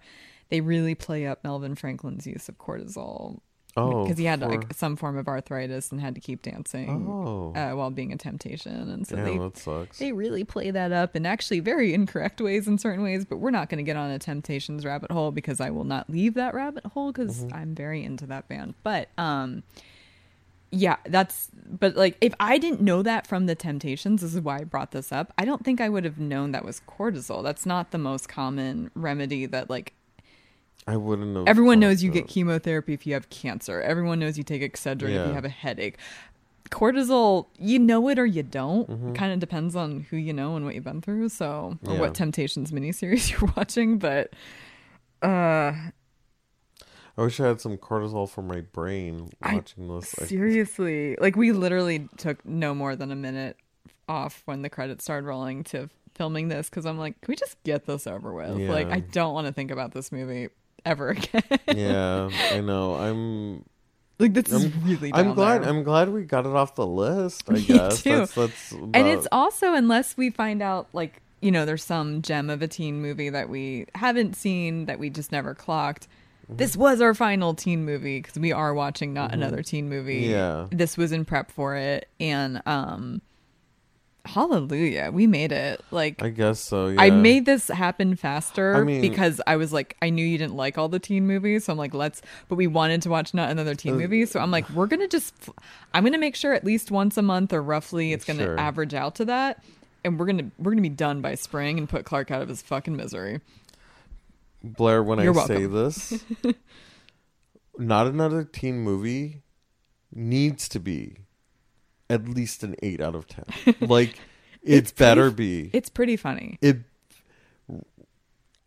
they 0.49 0.61
really 0.63 0.97
play 0.97 1.25
up 1.25 1.45
Melvin 1.45 1.77
Franklin's 1.77 2.27
use 2.27 2.49
of 2.49 2.59
cortisol 2.59 3.39
Oh. 3.79 4.03
because 4.05 4.19
he 4.19 4.25
had 4.25 4.41
for- 4.41 4.49
like 4.49 4.75
some 4.75 4.97
form 4.97 5.17
of 5.17 5.29
arthritis 5.29 5.91
and 5.93 6.01
had 6.01 6.15
to 6.15 6.21
keep 6.21 6.43
dancing 6.43 7.07
Oh. 7.09 7.53
uh, 7.55 7.73
while 7.75 7.91
being 7.91 8.13
a 8.13 8.17
temptation, 8.17 8.91
and 8.91 9.07
so 9.07 9.17
Damn, 9.17 9.25
they 9.25 9.39
that 9.39 9.57
sucks. 9.57 9.99
they 9.99 10.13
really 10.13 10.45
play 10.45 10.71
that 10.71 10.93
up 10.93 11.15
in 11.17 11.25
actually 11.27 11.61
very 11.61 11.95
incorrect 11.95 12.41
ways 12.41 12.67
in 12.69 12.79
certain 12.79 13.03
ways, 13.03 13.25
but 13.25 13.37
we're 13.39 13.51
not 13.51 13.69
going 13.69 13.79
to 13.79 13.85
get 13.85 13.97
on 13.97 14.11
a 14.11 14.19
Temptations 14.19 14.85
rabbit 14.85 15.11
hole 15.11 15.31
because 15.31 15.61
I 15.61 15.71
will 15.71 15.85
not 15.85 16.11
leave 16.11 16.35
that 16.35 16.55
rabbit 16.55 16.85
hole 16.87 17.13
because 17.13 17.45
Mhm. 17.45 17.55
I'm 17.55 17.75
very 17.75 18.05
into 18.05 18.27
that 18.27 18.49
band. 18.49 18.75
But 18.83 19.09
um 19.19 19.63
yeah, 20.71 20.97
that's 21.07 21.49
but 21.67 21.97
like 21.97 22.19
if 22.21 22.35
I 22.39 22.59
didn't 22.59 22.83
know 22.83 23.03
that 23.03 23.27
from 23.27 23.47
the 23.47 23.55
Temptations, 23.55 24.21
this 24.21 24.35
is 24.35 24.41
why 24.43 24.59
I 24.59 24.65
brought 24.65 24.91
this 24.91 25.11
up. 25.13 25.33
I 25.39 25.47
don't 25.47 25.65
think 25.65 25.81
I 25.81 25.89
would 25.89 26.05
have 26.05 26.19
known 26.19 26.53
that 26.53 26.63
was 26.65 26.83
cortisol. 26.87 27.43
That's 27.43 27.65
not 27.65 27.91
the 27.91 27.97
most 27.99 28.29
common 28.29 28.91
remedy 28.95 29.47
that 29.47 29.71
like 29.71 29.95
I 30.89 30.97
wouldn't 30.97 31.29
know. 31.35 31.45
everyone 31.47 31.81
knows 31.81 32.03
you 32.03 32.11
thought 32.11 32.15
get 32.21 32.29
chemotherapy 32.29 32.95
if 32.95 33.07
you 33.07 33.13
have 33.15 33.29
cancer. 33.31 33.81
Everyone 33.83 34.19
knows 34.19 34.39
you 34.39 34.45
take 34.45 34.63
Excedrin 34.63 35.11
if 35.11 35.27
you 35.29 35.35
have 35.35 35.45
a 35.45 35.49
headache. 35.51 35.99
Cortisol, 36.71 37.47
you 37.59 37.79
know 37.79 38.09
it 38.09 38.19
or 38.19 38.27
you 38.27 38.43
don't. 38.43 38.89
Mhm. 38.91 39.15
Kind 39.15 39.33
of 39.33 39.39
depends 39.39 39.75
on 39.77 40.07
who 40.11 40.17
you 40.17 40.33
know 40.33 40.57
and 40.57 40.65
what 40.65 40.75
you've 40.75 40.85
been 40.85 41.01
through. 41.01 41.29
So, 41.31 41.79
or 41.87 41.95
Yeah. 41.95 42.01
what 42.01 42.15
Temptations 42.15 42.71
miniseries 42.73 43.31
you're 43.41 43.51
watching. 43.57 43.99
But, 43.99 44.33
uh, 45.23 45.73
I 47.17 47.23
wish 47.23 47.41
I 47.41 47.49
had 47.49 47.61
some 47.61 47.77
cortisol 47.79 48.29
for 48.29 48.43
my 48.43 48.61
brain 48.61 49.31
I- 49.43 49.57
watching 49.57 49.89
this. 49.89 50.09
Seriously, 50.11 51.17
like 51.21 51.37
we 51.37 51.53
literally 51.53 52.09
took 52.17 52.45
no 52.47 52.75
more 52.75 52.95
than 52.97 53.11
a 53.11 53.17
minute 53.17 53.57
off 54.09 54.43
when 54.47 54.63
the 54.63 54.71
credits 54.71 55.05
started 55.05 55.27
rolling 55.27 55.65
to 55.65 55.91
filming 56.15 56.49
this 56.49 56.69
because 56.71 56.87
I'm 56.87 56.99
like, 56.99 57.21
can 57.21 57.33
we 57.33 57.37
just 57.37 57.63
get 57.65 57.87
this 57.87 58.07
over 58.07 58.33
with? 58.33 58.57
Like, 58.69 58.89
I 58.89 59.01
don't 59.01 59.35
want 59.35 59.47
to 59.49 59.53
think 59.53 59.71
about 59.71 59.93
this 59.93 60.11
movie 60.13 60.49
ever 60.89 61.11
again. 61.11 61.43
yeah, 61.75 62.29
I 62.53 62.61
know. 62.61 62.95
I'm. 62.95 63.65
like, 64.19 64.35
this 64.35 64.53
is 64.53 64.65
I'm- 64.65 64.73
really. 64.85 65.13
I'm 65.15 65.35
glad. 65.35 65.63
there. 65.63 65.71
I'm 65.71 65.83
glad 65.83 66.09
we 66.09 66.25
got 66.25 66.47
it 66.47 66.53
off 66.53 66.75
the 66.75 66.87
list. 66.87 67.45
I 67.49 67.53
Me 67.55 67.61
guess 67.63 68.03
too. 68.03 68.17
that's 68.19 68.35
that's. 68.35 68.73
and 68.73 68.97
it's 69.07 69.29
also 69.31 69.75
unless 69.75 70.17
we 70.17 70.31
find 70.31 70.63
out 70.63 70.89
like 70.93 71.23
you 71.41 71.51
know 71.53 71.65
there's 71.65 71.85
some 71.85 72.23
gem 72.23 72.51
of 72.51 72.63
a 72.63 72.69
teen 72.69 73.01
movie 73.01 73.29
that 73.31 73.49
we 73.49 73.87
haven't 73.95 74.35
seen 74.35 74.87
that 74.87 74.99
we 74.99 75.09
just 75.11 75.31
never 75.31 75.55
clocked 75.55 76.09
this 76.51 76.77
was 76.79 77.03
our 77.03 77.13
final 77.15 77.53
teen 77.55 77.85
movie 77.85 78.19
because 78.21 78.39
we 78.39 78.51
are 78.53 78.73
watching 78.73 79.13
not 79.13 79.33
another 79.35 79.63
teen 79.63 79.89
movie 79.89 80.21
Yeah. 80.31 80.67
this 80.71 80.97
was 80.97 81.13
in 81.13 81.25
prep 81.27 81.51
for 81.53 81.77
it 81.77 82.09
and 82.19 82.61
um 82.67 83.21
hallelujah 84.29 85.11
we 85.13 85.27
made 85.27 85.53
it 85.53 85.81
like 85.91 86.23
I 86.23 86.29
guess 86.29 86.61
so. 86.61 86.89
Yeah. 86.89 87.01
I 87.01 87.11
made 87.11 87.47
this 87.47 87.69
happen 87.69 88.15
faster 88.17 88.75
I 88.77 88.83
mean- 88.85 89.01
because 89.01 89.41
I 89.47 89.57
was 89.57 89.73
like, 89.73 89.97
I 90.03 90.11
knew 90.11 90.25
you 90.25 90.39
didn't 90.39 90.55
like 90.57 90.77
all 90.79 90.89
the 90.89 90.99
teen 90.99 91.27
movies, 91.27 91.65
so 91.65 91.73
I'm 91.73 91.79
like, 91.79 91.95
let's. 91.95 92.21
But 92.49 92.57
we 92.57 92.67
wanted 92.67 93.03
to 93.03 93.11
watch 93.11 93.33
not 93.35 93.51
another 93.51 93.75
teen 93.75 93.95
Uh, 93.95 93.99
movie, 93.99 94.27
so 94.27 94.41
I'm 94.41 94.51
like, 94.51 94.69
we're 94.71 94.87
gonna 94.87 95.09
just. 95.09 95.35
I'm 95.95 96.05
gonna 96.05 96.19
make 96.19 96.37
sure 96.37 96.53
at 96.53 96.65
least 96.65 96.91
once 96.91 97.17
a 97.17 97.23
month 97.23 97.53
or 97.53 97.63
roughly 97.63 98.13
it's 98.13 98.25
gonna 98.25 98.45
Sure. 98.45 98.59
average 98.61 98.95
out 98.95 99.15
to 99.17 99.25
that, 99.27 99.65
and 100.05 100.19
we're 100.19 100.27
gonna 100.27 100.51
we're 100.59 100.73
gonna 100.73 100.83
be 100.83 100.89
done 100.89 101.21
by 101.21 101.35
spring 101.35 101.79
and 101.79 101.89
put 101.89 102.05
Clark 102.05 102.31
out 102.31 102.43
of 102.43 102.49
his 102.49 102.61
fucking 102.63 102.97
misery. 102.97 103.41
Blair, 104.63 105.03
when 105.03 105.21
You're 105.21 105.39
I 105.39 105.47
say 105.47 105.67
this, 105.67 106.23
not 107.79 108.07
another 108.07 108.45
teen 108.45 108.81
movie 108.81 109.43
needs 110.13 110.69
to 110.71 110.81
be 110.81 111.17
at 112.11 112.29
least 112.29 112.63
an 112.63 112.75
eight 112.83 113.01
out 113.01 113.15
of 113.15 113.27
ten. 113.27 113.45
Like 113.81 114.11
it 114.63 114.75
It's 114.75 114.93
pretty 114.93 115.09
better 115.11 115.27
f- 115.29 115.37
be. 115.37 115.71
It's 115.73 115.89
pretty 115.89 116.17
funny. 116.17 116.59
It. 116.61 116.79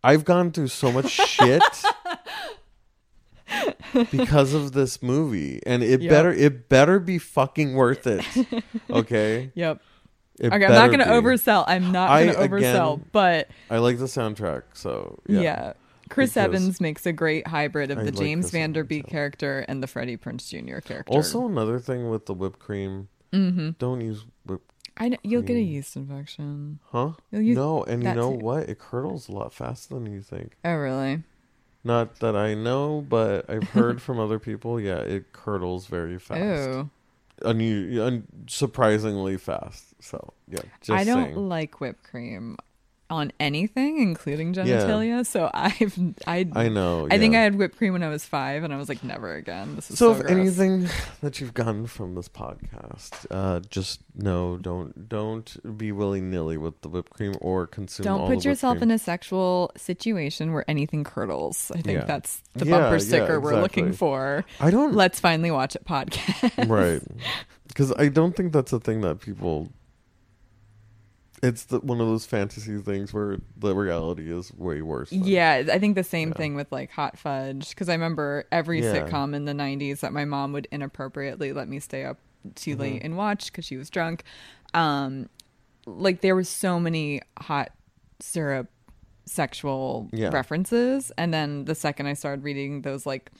I've 0.03 0.25
gone 0.25 0.51
through 0.51 0.69
so 0.69 0.91
much 0.91 1.09
shit 1.11 1.61
because 4.11 4.53
of 4.53 4.71
this 4.71 5.01
movie, 5.03 5.59
and 5.65 5.83
it 5.83 6.01
Yep. 6.01 6.09
better 6.09 6.31
it 6.33 6.69
better 6.69 6.99
be 6.99 7.17
fucking 7.17 7.73
worth 7.75 8.07
it. 8.07 8.23
Okay. 8.89 9.51
Yep. 9.55 9.81
It 10.39 10.47
Okay, 10.53 10.65
I'm 10.65 10.71
not 10.71 10.91
gonna 10.91 11.05
be. 11.05 11.11
oversell. 11.11 11.63
I'm 11.67 11.91
not 11.91 12.07
gonna 12.09 12.33
oversell, 12.33 12.93
again, 12.95 13.05
but 13.11 13.49
I 13.69 13.77
like 13.77 13.99
the 13.99 14.05
soundtrack, 14.05 14.63
so 14.73 15.19
yeah. 15.27 15.41
yeah. 15.41 15.73
Chris 16.09 16.31
Because- 16.31 16.45
Evans 16.45 16.81
makes 16.81 17.05
a 17.05 17.13
great 17.13 17.47
hybrid 17.47 17.91
of 17.91 17.99
I 17.99 18.03
the 18.03 18.11
like 18.11 18.19
James 18.19 18.49
Van 18.51 18.73
Der 18.73 18.83
Beek 18.83 19.07
character 19.07 19.63
and 19.67 19.81
the 19.83 19.87
Freddie 19.87 20.17
Prinze 20.17 20.49
Jr. 20.49 20.79
character. 20.79 21.13
Also, 21.13 21.45
another 21.47 21.79
thing 21.79 22.09
with 22.09 22.25
the 22.25 22.33
whipped 22.33 22.59
cream, 22.59 23.07
hmm 23.31 23.69
don't 23.79 24.01
use 24.01 24.25
whipped, 24.45 24.71
I 24.97 25.09
know 25.09 25.17
you'll 25.23 25.41
get 25.41 25.55
a 25.55 25.61
yeast 25.61 25.95
infection. 25.95 26.79
huh? 26.91 27.11
You'll 27.31 27.41
use 27.41 27.55
no, 27.55 27.83
and 27.83 28.03
you 28.03 28.13
know 28.13 28.31
too. 28.31 28.37
what? 28.37 28.69
It 28.69 28.77
curdles 28.79 29.29
a 29.29 29.31
lot 29.31 29.53
faster 29.53 29.95
than 29.95 30.11
you 30.11 30.21
think. 30.21 30.57
Oh, 30.65 30.75
really? 30.75 31.23
Not 31.83 32.19
that 32.19 32.35
I 32.35 32.53
know, 32.53 33.03
but 33.07 33.49
I've 33.49 33.69
heard 33.69 34.01
from 34.05 34.19
other 34.19 34.37
people. 34.37 34.79
Yeah, 34.79 34.99
it 34.99 35.31
curdles 35.33 35.87
very 35.87 36.19
fast. 36.19 36.39
Oh, 36.39 36.89
Unu- 37.41 37.99
un- 38.05 38.27
surprisingly 38.47 39.37
fast. 39.37 39.95
So 39.99 40.33
yeah, 40.47 40.61
just 40.81 40.91
I 40.91 41.03
don't 41.03 41.33
saying. 41.33 41.49
like 41.49 41.79
whipped 41.81 42.03
cream 42.03 42.57
on 43.11 43.31
anything, 43.39 44.01
including 44.01 44.53
genitalia. 44.53 45.25
So 45.25 45.51
I've 45.53 45.97
I 46.25 46.47
I 46.53 46.69
know. 46.69 47.07
I 47.11 47.17
think 47.19 47.35
I 47.35 47.39
yeah. 47.39 47.43
had 47.43 47.55
whipped 47.55 47.77
cream 47.77 47.93
when 47.93 48.01
I 48.03 48.09
was 48.09 48.25
five, 48.25 48.63
and 48.63 48.73
I 48.73 48.77
was 48.77 48.89
like, 48.89 49.03
never 49.03 49.35
again. 49.35 49.75
This 49.75 49.91
is 49.91 49.99
So, 49.99 50.13
so, 50.13 50.19
if 50.19 50.25
gross. 50.25 50.31
anything 50.31 50.87
that 51.21 51.39
you've 51.39 51.53
gotten 51.53 51.85
from 51.87 52.15
this 52.15 52.29
podcast, 52.29 53.25
uh, 53.29 53.59
just 53.69 54.01
know 54.15 54.57
don't 54.57 55.09
don't 55.09 55.77
be 55.77 55.91
willy 55.91 56.21
nilly 56.21 56.57
with 56.57 56.81
the 56.81 56.89
whipped 56.89 57.11
cream 57.11 57.33
or 57.41 57.67
consume. 57.67 58.05
Don't 58.05 58.17
the 58.21 58.23
put 58.23 58.29
whipped 58.29 58.45
yourself 58.45 58.77
cream. 58.77 58.89
in 58.89 58.91
a 58.91 58.97
sexual 58.99 59.71
situation 59.77 60.53
where 60.53 60.65
anything 60.69 61.03
curdles. 61.03 61.71
I 61.75 61.81
think 61.81 61.99
Yeah. 61.99 62.05
that's 62.05 62.41
the 62.53 62.65
Yeah, 62.65 62.79
bumper 62.79 62.99
sticker 62.99 63.39
we're 63.39 63.59
looking 63.61 63.87
exactly. 63.87 63.97
for. 63.97 64.45
I 64.59 64.71
don't 64.71 64.95
Let's 64.95 65.19
finally 65.19 65.51
watch 65.51 65.75
it 65.75 65.83
podcast. 65.85 66.69
right 66.69 67.01
because 67.67 67.91
I 67.97 68.07
don't 68.07 68.35
think 68.35 68.53
that's 68.53 68.71
a 68.73 68.79
thing 68.79 69.01
that 69.01 69.19
people. 69.19 69.69
It's 71.43 71.63
the, 71.63 71.79
one 71.79 71.99
of 71.99 72.07
those 72.07 72.25
fantasy 72.25 72.77
things 72.77 73.13
where 73.13 73.37
the 73.57 73.73
reality 73.75 74.31
is 74.31 74.53
way 74.53 74.81
worse. 74.83 75.09
than- 75.09 75.23
Yeah, 75.25 75.63
I 75.73 75.79
think 75.79 75.95
the 75.95 76.03
same 76.03 76.29
Yeah. 76.29 76.35
thing 76.35 76.55
with 76.55 76.71
like 76.71 76.91
Hot 76.91 77.17
Fudge 77.17 77.69
because 77.69 77.89
I 77.89 77.93
remember 77.93 78.45
every 78.51 78.81
Yeah. 78.83 78.93
sitcom 79.09 79.33
in 79.33 79.45
the 79.45 79.53
'90s 79.53 80.01
that 80.01 80.13
my 80.13 80.23
mom 80.25 80.53
would 80.53 80.67
inappropriately 80.71 81.51
let 81.53 81.67
me 81.67 81.79
stay 81.79 82.05
up 82.05 82.19
too 82.55 82.71
Mm-hmm. 82.71 82.81
late 82.81 83.01
and 83.03 83.17
watch 83.17 83.47
because 83.51 83.65
she 83.65 83.77
was 83.77 83.89
drunk. 83.89 84.23
Um, 84.73 85.29
like 85.87 86.21
there 86.21 86.35
was 86.35 86.47
so 86.47 86.79
many 86.79 87.21
hot 87.39 87.71
syrup 88.19 88.69
sexual 89.25 90.09
Yeah. 90.11 90.29
references, 90.31 91.11
and 91.17 91.33
then 91.33 91.65
the 91.65 91.75
second 91.75 92.05
I 92.07 92.13
started 92.13 92.43
reading 92.43 92.81
those 92.83 93.05
like 93.05 93.31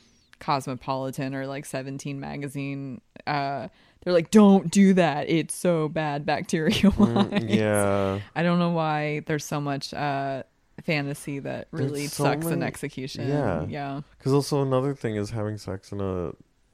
Cosmopolitan 0.41 1.33
or 1.33 1.47
like 1.47 1.65
Seventeen 1.65 2.19
magazine, 2.19 2.99
uh, 3.25 3.69
they're 4.03 4.13
like, 4.13 4.31
"Don't 4.31 4.69
do 4.69 4.93
that. 4.95 5.29
It's 5.29 5.55
so 5.55 5.87
bad 5.87 6.25
bacteria 6.25 6.89
wise." 6.97 7.27
Mm, 7.29 7.49
yeah. 7.55 8.19
I 8.35 8.43
don't 8.43 8.59
know 8.59 8.71
why 8.71 9.21
there's 9.27 9.45
so 9.45 9.61
much 9.61 9.93
uh 9.93 10.43
fantasy 10.83 11.39
that 11.39 11.67
really 11.71 12.07
so 12.07 12.23
sucks 12.25 12.47
in 12.47 12.63
execution. 12.63 13.27
yeah. 13.29 13.65
Yeah. 13.69 14.01
Because 14.17 14.33
also 14.33 14.61
another 14.61 14.95
thing 14.95 15.15
is 15.15 15.29
having 15.29 15.57
sex 15.57 15.91
in 15.93 16.01
a 16.01 16.31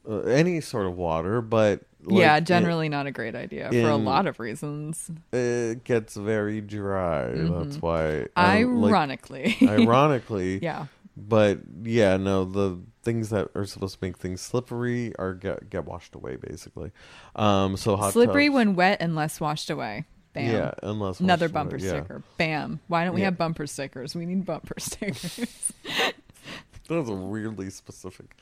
uh, 0.09 0.21
any 0.21 0.61
sort 0.61 0.85
of 0.85 0.95
water, 0.95 1.41
but 1.41 1.81
like, 2.03 2.19
yeah, 2.21 2.37
it- 2.37 2.45
generally 2.45 2.87
not 2.87 3.07
a 3.07 3.11
great 3.11 3.35
idea 3.35 3.69
for 3.69 3.89
a 3.89 3.97
lot 3.97 4.25
of 4.25 4.39
reasons. 4.39 5.11
it, 5.33 5.83
gets 5.83 6.15
very 6.15 6.61
dry. 6.61 7.31
That's 7.33 7.81
why. 7.81 8.27
I, 8.37 8.63
like, 8.63 8.91
Ironically. 8.93 9.57
ironically, 9.61 10.59
yeah. 10.63 10.85
but 11.17 11.59
yeah, 11.83 12.15
no 12.15 12.45
the 12.45 12.79
things 13.07 13.29
that 13.29 13.47
are 13.55 13.65
supposed 13.65 13.97
to 13.97 14.05
make 14.05 14.17
things 14.17 14.41
slippery 14.41 15.15
are 15.17 15.33
get 15.33 15.69
get 15.69 15.85
washed 15.85 16.13
away 16.13 16.35
basically. 16.35 16.91
Um, 17.37 17.77
so 17.77 17.95
hot 17.95 18.11
Slippery 18.11 18.47
tubs- 18.47 18.55
when 18.55 18.75
wet 18.75 18.97
and 18.99 19.15
less 19.15 19.39
washed 19.39 19.69
away. 19.69 20.03
Bam. 20.33 20.51
Yeah, 20.53 20.71
unless 20.83 21.21
Another 21.21 21.45
washed 21.45 21.53
away, 21.55 21.63
bumper 21.63 21.77
yeah. 21.77 21.87
sticker. 21.89 22.23
Bam. 22.37 22.81
Why 22.87 23.05
don't 23.05 23.13
we 23.15 23.21
Yeah. 23.21 23.27
have 23.27 23.37
bumper 23.37 23.65
stickers? 23.65 24.13
We 24.13 24.25
need 24.25 24.45
bumper 24.45 24.75
stickers. 24.79 25.71
That 26.89 26.95
was 26.95 27.07
a 27.09 27.13
weirdly 27.13 27.69
specific, 27.69 28.35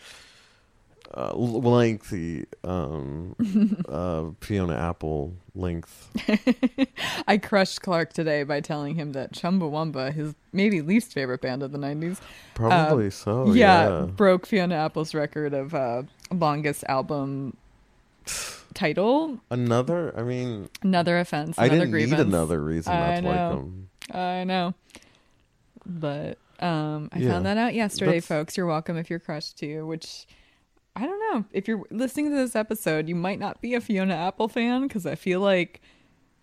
uh, 1.15 1.33
lengthy 1.35 2.45
um, 2.63 3.35
uh, 3.89 4.25
Fiona 4.41 4.75
Apple 4.75 5.33
length. 5.55 6.09
I 7.27 7.37
crushed 7.37 7.81
Clark 7.81 8.11
today 8.13 8.43
by 8.43 8.59
telling 8.61 8.95
him 8.95 9.13
that 9.13 9.31
Chumbawamba, 9.33 10.13
his 10.13 10.35
maybe 10.51 10.81
least 10.81 11.13
favorite 11.13 11.41
band 11.41 11.63
of 11.63 11.71
the 11.71 11.77
90s, 11.77 12.19
Probably 12.53 13.09
so. 13.09 13.53
yeah, 13.53 13.87
Yeah. 14.01 14.05
broke 14.07 14.45
Fiona 14.45 14.75
Apple's 14.75 15.13
record 15.13 15.53
of 15.53 15.73
uh, 15.73 16.03
longest 16.31 16.83
album 16.89 17.55
title. 18.73 19.39
Another. 19.49 20.13
I 20.17 20.23
mean, 20.23 20.69
Another 20.81 21.17
offense. 21.19 21.57
I 21.57 21.69
didn't 21.69 21.91
grievance. 21.91 22.19
need 22.19 22.27
another 22.27 22.61
reason 22.61 22.91
I 22.93 22.97
not 22.99 23.21
to 23.21 23.27
like 23.27 23.35
know. 23.37 23.49
them. 23.51 23.89
I 24.11 24.43
know. 24.43 24.73
But 25.85 26.37
um, 26.59 27.09
I 27.13 27.19
Yeah. 27.19 27.31
found 27.31 27.45
that 27.45 27.57
out 27.57 27.73
yesterday, 27.73 28.19
That's- 28.19 28.27
folks. 28.27 28.57
You're 28.57 28.65
welcome 28.65 28.97
if 28.97 29.09
you're 29.09 29.19
crushed 29.19 29.57
too, 29.57 29.85
which 29.85 30.25
I 30.95 31.05
don't 31.05 31.19
know. 31.19 31.45
If 31.51 31.67
you're 31.67 31.83
listening 31.91 32.29
to 32.29 32.35
this 32.35 32.55
episode, 32.55 33.09
you 33.09 33.15
might 33.15 33.39
not 33.39 33.61
be 33.61 33.73
a 33.73 33.81
Fiona 33.81 34.13
Apple 34.15 34.47
fan 34.47 34.83
because 34.87 35.05
I 35.05 35.15
feel 35.15 35.41
like 35.41 35.81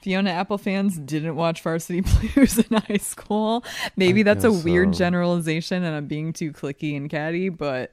Fiona 0.00 0.30
Apple 0.30 0.58
fans 0.58 0.98
didn't 0.98 1.36
watch 1.36 1.62
Varsity 1.62 2.00
Blues 2.34 2.58
in 2.58 2.76
high 2.76 2.98
school. 2.98 3.64
Maybe 3.96 4.20
I 4.20 4.24
that's 4.24 4.44
a 4.44 4.52
weird 4.52 4.94
so. 4.94 4.98
generalization 4.98 5.82
and 5.84 5.96
I'm 5.96 6.06
being 6.06 6.32
too 6.32 6.52
clicky 6.52 6.96
and 6.96 7.08
catty, 7.08 7.48
but 7.48 7.92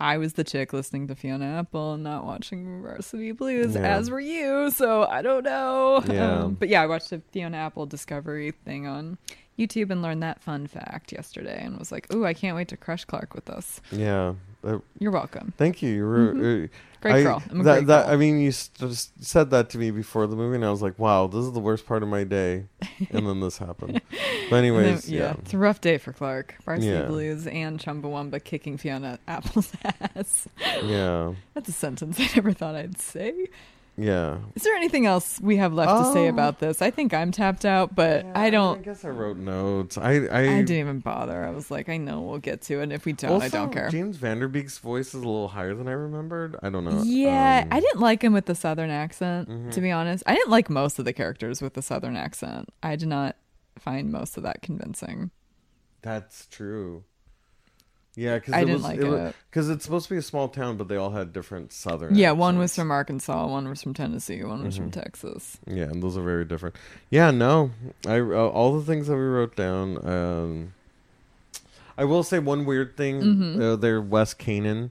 I 0.00 0.16
was 0.16 0.32
the 0.32 0.44
chick 0.44 0.72
listening 0.72 1.06
to 1.08 1.14
Fiona 1.14 1.44
Apple 1.58 1.94
and 1.94 2.02
not 2.02 2.24
watching 2.24 2.82
Varsity 2.82 3.32
Blues, 3.32 3.74
Yeah. 3.74 3.82
as 3.96 4.10
were 4.10 4.20
you. 4.20 4.70
So 4.70 5.04
I 5.04 5.22
don't 5.22 5.44
know. 5.44 6.02
Yeah. 6.08 6.38
Um, 6.44 6.54
but 6.54 6.68
yeah, 6.68 6.82
I 6.82 6.86
watched 6.86 7.10
the 7.10 7.20
Fiona 7.32 7.58
Apple 7.58 7.84
Discovery 7.86 8.52
thing 8.64 8.86
on 8.86 9.18
YouTube 9.58 9.90
and 9.90 10.02
learned 10.02 10.22
that 10.22 10.40
fun 10.42 10.66
fact 10.66 11.12
yesterday 11.12 11.62
and 11.62 11.78
was 11.78 11.92
like, 11.92 12.12
ooh, 12.14 12.24
I 12.24 12.32
can't 12.34 12.56
wait 12.56 12.68
to 12.68 12.76
crush 12.76 13.04
Clark 13.04 13.34
with 13.34 13.44
this. 13.44 13.80
Yeah. 13.92 14.34
Uh, 14.64 14.78
You're 14.98 15.12
welcome. 15.12 15.52
thank 15.58 15.82
you. 15.82 15.90
You 15.92 16.04
were, 16.06 16.30
uh, 16.30 16.34
Mm-hmm. 16.34 16.74
Great 17.02 17.16
I, 17.16 17.22
girl. 17.22 17.42
I'm 17.50 17.58
that, 17.64 17.74
great 17.80 17.86
that, 17.88 18.04
girl. 18.06 18.14
I 18.14 18.16
mean, 18.16 18.38
you 18.40 18.48
s- 18.48 18.70
just 18.78 19.22
said 19.22 19.50
that 19.50 19.68
to 19.70 19.78
me 19.78 19.90
before 19.90 20.26
the 20.26 20.36
movie, 20.36 20.54
and 20.54 20.64
I 20.64 20.70
was 20.70 20.80
like, 20.80 20.98
"Wow, 20.98 21.26
this 21.26 21.44
is 21.44 21.52
the 21.52 21.60
worst 21.60 21.84
part 21.84 22.02
of 22.02 22.08
my 22.08 22.24
day," 22.24 22.64
and 23.10 23.26
then 23.28 23.40
this 23.40 23.58
happened. 23.58 24.00
But 24.10 24.18
And 24.20 24.50
then- 24.50 24.64
anyways, 24.64 25.10
yeah, 25.10 25.20
yeah, 25.20 25.34
it's 25.38 25.52
a 25.52 25.58
rough 25.58 25.82
day 25.82 25.98
for 25.98 26.14
Clark. 26.14 26.54
Varsity 26.64 26.88
Yeah. 26.88 27.02
Blues 27.02 27.46
and 27.46 27.78
Chumbawamba 27.78 28.42
kicking 28.42 28.78
Fiona 28.78 29.18
Apple's 29.28 29.70
ass. 29.84 30.48
yeah, 30.82 31.34
That's 31.52 31.68
a 31.68 31.72
sentence 31.72 32.18
I 32.18 32.28
never 32.36 32.52
thought 32.54 32.74
I'd 32.74 32.98
say. 32.98 33.48
Yeah. 33.96 34.38
Is 34.56 34.62
there 34.64 34.74
anything 34.74 35.06
else 35.06 35.40
we 35.40 35.56
have 35.58 35.72
left 35.72 36.04
to 36.04 36.12
say 36.12 36.26
Um, 36.26 36.34
about 36.34 36.58
this? 36.58 36.82
I 36.82 36.90
think 36.90 37.14
I'm 37.14 37.30
tapped 37.30 37.64
out, 37.64 37.94
but 37.94 38.26
I 38.34 38.46
I 38.46 38.50
don't. 38.50 38.78
I 38.80 38.82
guess 38.82 39.04
I 39.04 39.10
wrote 39.10 39.36
notes. 39.36 39.96
I 39.96 40.12
I, 40.26 40.40
I 40.40 40.46
didn't 40.62 40.70
even 40.72 40.98
bother. 40.98 41.44
I 41.44 41.50
was 41.50 41.70
like, 41.70 41.88
I 41.88 41.96
know 41.96 42.20
we'll 42.20 42.38
get 42.38 42.60
to 42.62 42.80
it. 42.80 42.84
And 42.84 42.92
if 42.92 43.04
we 43.04 43.12
don't, 43.12 43.30
also, 43.30 43.46
I 43.46 43.48
don't 43.48 43.72
care. 43.72 43.88
James 43.90 44.16
Van 44.16 44.40
Der 44.40 44.48
Beek's 44.48 44.78
voice 44.78 45.08
is 45.08 45.14
a 45.14 45.18
little 45.18 45.48
higher 45.48 45.74
than 45.74 45.86
I 45.86 45.92
remembered. 45.92 46.56
I 46.62 46.70
don't 46.70 46.84
know. 46.84 47.02
Yeah, 47.04 47.62
Um, 47.64 47.68
I 47.70 47.80
didn't 47.80 48.00
like 48.00 48.22
him 48.22 48.32
with 48.32 48.46
the 48.46 48.54
southern 48.56 48.90
accent, 48.90 49.72
to 49.72 49.80
be 49.80 49.92
honest. 49.92 50.24
I 50.26 50.34
didn't 50.34 50.50
like 50.50 50.68
most 50.68 50.98
of 50.98 51.04
the 51.04 51.12
characters 51.12 51.62
with 51.62 51.74
the 51.74 51.82
southern 51.82 52.16
accent. 52.16 52.70
I 52.82 52.96
did 52.96 53.08
not 53.08 53.36
find 53.78 54.10
most 54.10 54.36
of 54.36 54.42
that 54.42 54.60
convincing. 54.60 55.30
That's 56.02 56.46
true. 56.46 57.04
Yeah, 58.16 58.36
because 58.36 58.54
I 58.54 58.58
it 58.58 58.66
didn't 58.66 58.74
was, 58.74 58.82
like 58.84 59.00
it. 59.00 59.34
Because 59.50 59.68
it's 59.68 59.84
supposed 59.84 60.06
to 60.08 60.14
be 60.14 60.18
a 60.18 60.22
small 60.22 60.48
town, 60.48 60.76
but 60.76 60.86
they 60.88 60.96
all 60.96 61.10
had 61.10 61.32
different 61.32 61.72
southern. 61.72 62.14
Yeah, 62.14 62.30
one 62.30 62.58
was 62.58 62.70
accents. 62.70 62.76
from 62.76 62.90
Arkansas, 62.92 63.46
one 63.48 63.68
was 63.68 63.82
from 63.82 63.92
Tennessee, 63.94 64.44
one 64.44 64.64
was 64.64 64.76
from 64.76 64.90
Mhm. 64.90 65.02
Texas. 65.02 65.58
Yeah, 65.66 65.84
and 65.84 66.00
those 66.02 66.16
are 66.16 66.22
very 66.22 66.44
different. 66.44 66.76
Yeah, 67.10 67.32
no, 67.32 67.72
I 68.06 68.20
uh, 68.20 68.24
all 68.48 68.78
the 68.78 68.84
things 68.84 69.08
that 69.08 69.16
we 69.16 69.22
wrote 69.22 69.56
down. 69.56 70.06
Um, 70.08 70.72
I 71.98 72.04
will 72.04 72.22
say 72.22 72.38
one 72.38 72.64
weird 72.64 72.96
thing. 72.96 73.20
Mhm. 73.20 73.60
Uh, 73.60 73.76
they're 73.76 74.00
West 74.00 74.38
Canaan, 74.38 74.90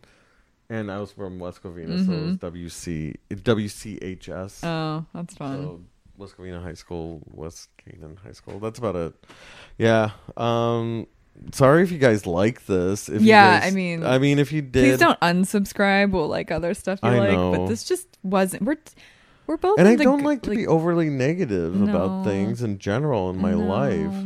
and 0.70 0.92
I 0.92 1.00
was 1.00 1.12
from 1.14 1.40
West 1.40 1.64
Covina, 1.64 2.06
so 2.06 2.12
it 2.12 2.26
was 2.26 2.36
Mhm. 2.38 2.40
WC 2.40 3.16
WCHS. 3.44 4.64
Oh, 4.64 5.06
that's 5.14 5.36
fun. 5.36 5.62
So 5.64 5.82
West 6.18 6.38
Covina 6.38 6.62
High 6.62 6.74
School, 6.76 7.22
West 7.32 7.70
Canaan 7.78 8.18
High 8.24 8.32
School. 8.34 8.60
That's 8.60 8.80
about 8.80 8.96
it. 8.96 9.14
Yeah. 9.78 10.12
Um. 10.38 11.08
Sorry 11.52 11.84
if 11.84 11.92
you 11.92 11.98
guys 11.98 12.26
like 12.26 12.66
this. 12.68 13.10
If 13.10 13.22
you 13.22 13.28
Yeah, 13.28 13.60
guys- 13.60 13.72
I 13.72 13.76
mean, 13.76 14.06
I 14.06 14.18
mean, 14.18 14.40
if 14.40 14.52
you 14.52 14.62
did, 14.62 14.98
Please 14.98 15.00
don't 15.00 15.20
unsubscribe. 15.20 16.12
We'll 16.12 16.28
like 16.28 16.52
other 16.52 16.74
stuff 16.74 17.00
you 17.04 17.10
I 17.10 17.20
like, 17.20 17.32
know. 17.32 17.52
but 17.52 17.68
this 17.68 17.84
just 17.84 18.08
wasn't. 18.24 18.64
We're 18.64 18.78
we're 19.46 19.58
both. 19.58 19.78
and 19.78 19.88
I 19.88 19.96
don't 19.98 20.20
g- 20.20 20.26
like 20.26 20.42
to 20.44 20.50
be 20.52 20.66
overly 20.66 21.10
negative 21.10 21.76
No. 21.76 21.90
about 21.90 22.26
things 22.26 22.62
in 22.64 22.80
general 22.80 23.30
in 23.30 23.38
my 23.40 23.52
No. 23.52 23.58
life. 23.60 24.26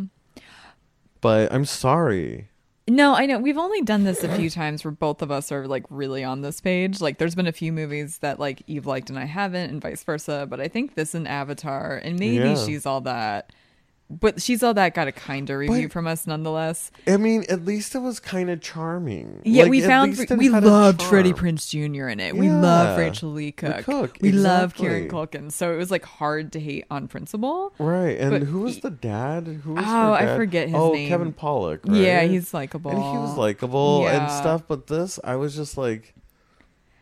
But 1.21 1.51
I'm 1.51 1.65
sorry. 1.65 2.49
No, 2.89 3.15
I 3.15 3.25
know. 3.25 3.39
We've 3.39 3.57
only 3.57 3.81
done 3.81 4.03
this 4.05 4.23
a 4.23 4.33
few 4.33 4.49
times 4.49 4.85
where 4.85 4.91
both 4.91 5.21
of 5.21 5.29
us 5.29 5.51
are 5.51 5.67
like 5.67 5.83
really 5.89 6.23
on 6.23 6.41
this 6.41 6.61
page. 6.61 7.01
Like 7.01 7.17
there's 7.17 7.35
been 7.35 7.47
a 7.47 7.51
few 7.51 7.73
movies 7.73 8.19
that 8.19 8.39
like 8.39 8.61
you've 8.65 8.85
liked 8.85 9.09
and 9.09 9.19
I 9.19 9.25
haven't 9.25 9.71
and 9.71 9.81
vice 9.81 10.03
versa, 10.03 10.45
but 10.49 10.61
I 10.61 10.67
think 10.69 10.95
this 10.95 11.13
and 11.13 11.27
Avatar 11.27 11.97
and 12.01 12.17
maybe 12.19 12.35
Yeah. 12.49 12.55
she's 12.65 12.85
all 12.85 13.01
that. 13.01 13.51
But 14.09 14.41
she's 14.41 14.63
all 14.63 14.73
that 14.75 14.93
got 14.93 15.09
a 15.09 15.11
kinder 15.11 15.57
review 15.57 15.87
But- 15.87 15.91
from 15.91 16.07
us 16.07 16.25
nonetheless. 16.25 16.91
I 17.05 17.17
mean, 17.17 17.43
at 17.49 17.65
least 17.65 17.93
it 17.93 17.99
was 17.99 18.21
kind 18.21 18.49
of 18.49 18.61
charming. 18.61 19.41
Yeah, 19.43 19.63
Like, 19.63 19.71
we 19.71 19.81
found 19.81 20.17
we 20.37 20.47
loved. 20.47 21.01
Freddie 21.01 21.33
Prinze 21.33 21.67
Jr. 21.69 22.07
in 22.07 22.21
it. 22.21 22.37
We 22.37 22.49
love 22.49 22.97
Rachael 22.97 23.31
Leigh 23.31 23.51
Cook. 23.51 23.83
Cook, 23.83 24.17
We 24.21 24.31
love 24.31 24.75
Kieran 24.75 25.03
exactly. 25.03 25.39
Culkin. 25.41 25.51
So 25.51 25.73
it 25.73 25.77
was 25.77 25.91
like 25.91 26.05
hard 26.05 26.53
to 26.53 26.59
hate 26.61 26.85
on 26.89 27.09
principle. 27.09 27.73
Right, 27.79 28.17
and 28.17 28.31
But 28.31 28.43
who 28.43 28.61
was 28.61 28.75
he- 28.75 28.81
the 28.81 28.91
dad? 28.91 29.47
Who 29.65 29.73
was 29.73 29.83
Oh, 29.85 30.13
I 30.13 30.37
forget 30.37 30.67
his 30.67 30.75
oh, 30.77 30.93
name. 30.93 31.09
Kevin 31.09 31.33
Pollak. 31.33 31.79
Right? 31.85 31.97
Yeah, 31.97 32.21
he's 32.23 32.53
likable. 32.53 32.91
and 32.91 32.99
he 33.01 33.17
was 33.17 33.35
likable 33.37 34.07
and 34.07 34.31
stuff. 34.31 34.63
But 34.69 34.87
this, 34.87 35.19
I 35.23 35.35
was 35.35 35.53
just 35.55 35.77
like, 35.77 36.13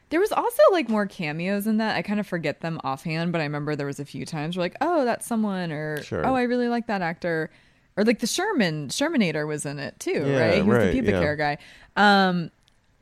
There 0.09 0.19
was 0.19 0.31
also 0.31 0.61
like 0.71 0.87
more 0.87 1.07
cameos 1.07 1.65
in 1.67 1.77
that. 1.77 1.95
I 1.95 2.01
kind 2.01 2.19
of 2.19 2.27
forget 2.27 2.61
them 2.61 2.79
offhand, 2.83 3.31
but 3.31 3.41
I 3.41 3.45
remember 3.45 3.75
there 3.75 3.87
was 3.87 3.99
a 3.99 4.05
few 4.05 4.25
times 4.25 4.55
where 4.55 4.63
like, 4.65 4.75
oh, 4.81 5.03
that's 5.05 5.25
someone, 5.25 5.71
or 5.71 6.01
Sure. 6.03 6.25
oh, 6.25 6.35
I 6.35 6.43
really 6.43 6.67
like 6.67 6.87
that 6.87 7.01
actor, 7.01 7.49
or 7.97 8.03
like 8.03 8.19
the 8.19 8.27
Sherman 8.27 8.89
Shermanator 8.89 9.47
was 9.47 9.65
in 9.65 9.79
it 9.79 9.99
too, 9.99 10.23
Yeah, 10.27 10.39
right? 10.39 10.55
He 10.55 10.61
was 10.61 10.77
right, 10.77 10.85
the 10.87 10.91
pubic 10.91 11.11
yeah. 11.13 11.19
hair 11.19 11.35
guy. 11.35 11.57
Um, 11.95 12.51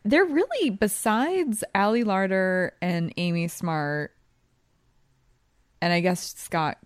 they're 0.06 0.26
really 0.26 0.70
besides 0.70 1.64
Ali 1.76 2.04
Larter 2.04 2.72
and 2.82 3.14
Amy 3.18 3.48
Smart, 3.50 4.12
and 5.82 5.92
I 5.94 6.00
guess 6.00 6.36
Scott 6.38 6.78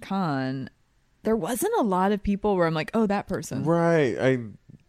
Caan. 0.00 0.68
There 1.24 1.36
wasn't 1.36 1.74
a 1.78 1.82
lot 1.82 2.12
of 2.12 2.22
people 2.22 2.56
where 2.56 2.66
I'm 2.66 2.74
like, 2.74 2.90
oh, 2.94 3.06
that 3.06 3.26
person. 3.26 3.64
right, 3.64 4.16
I. 4.18 4.38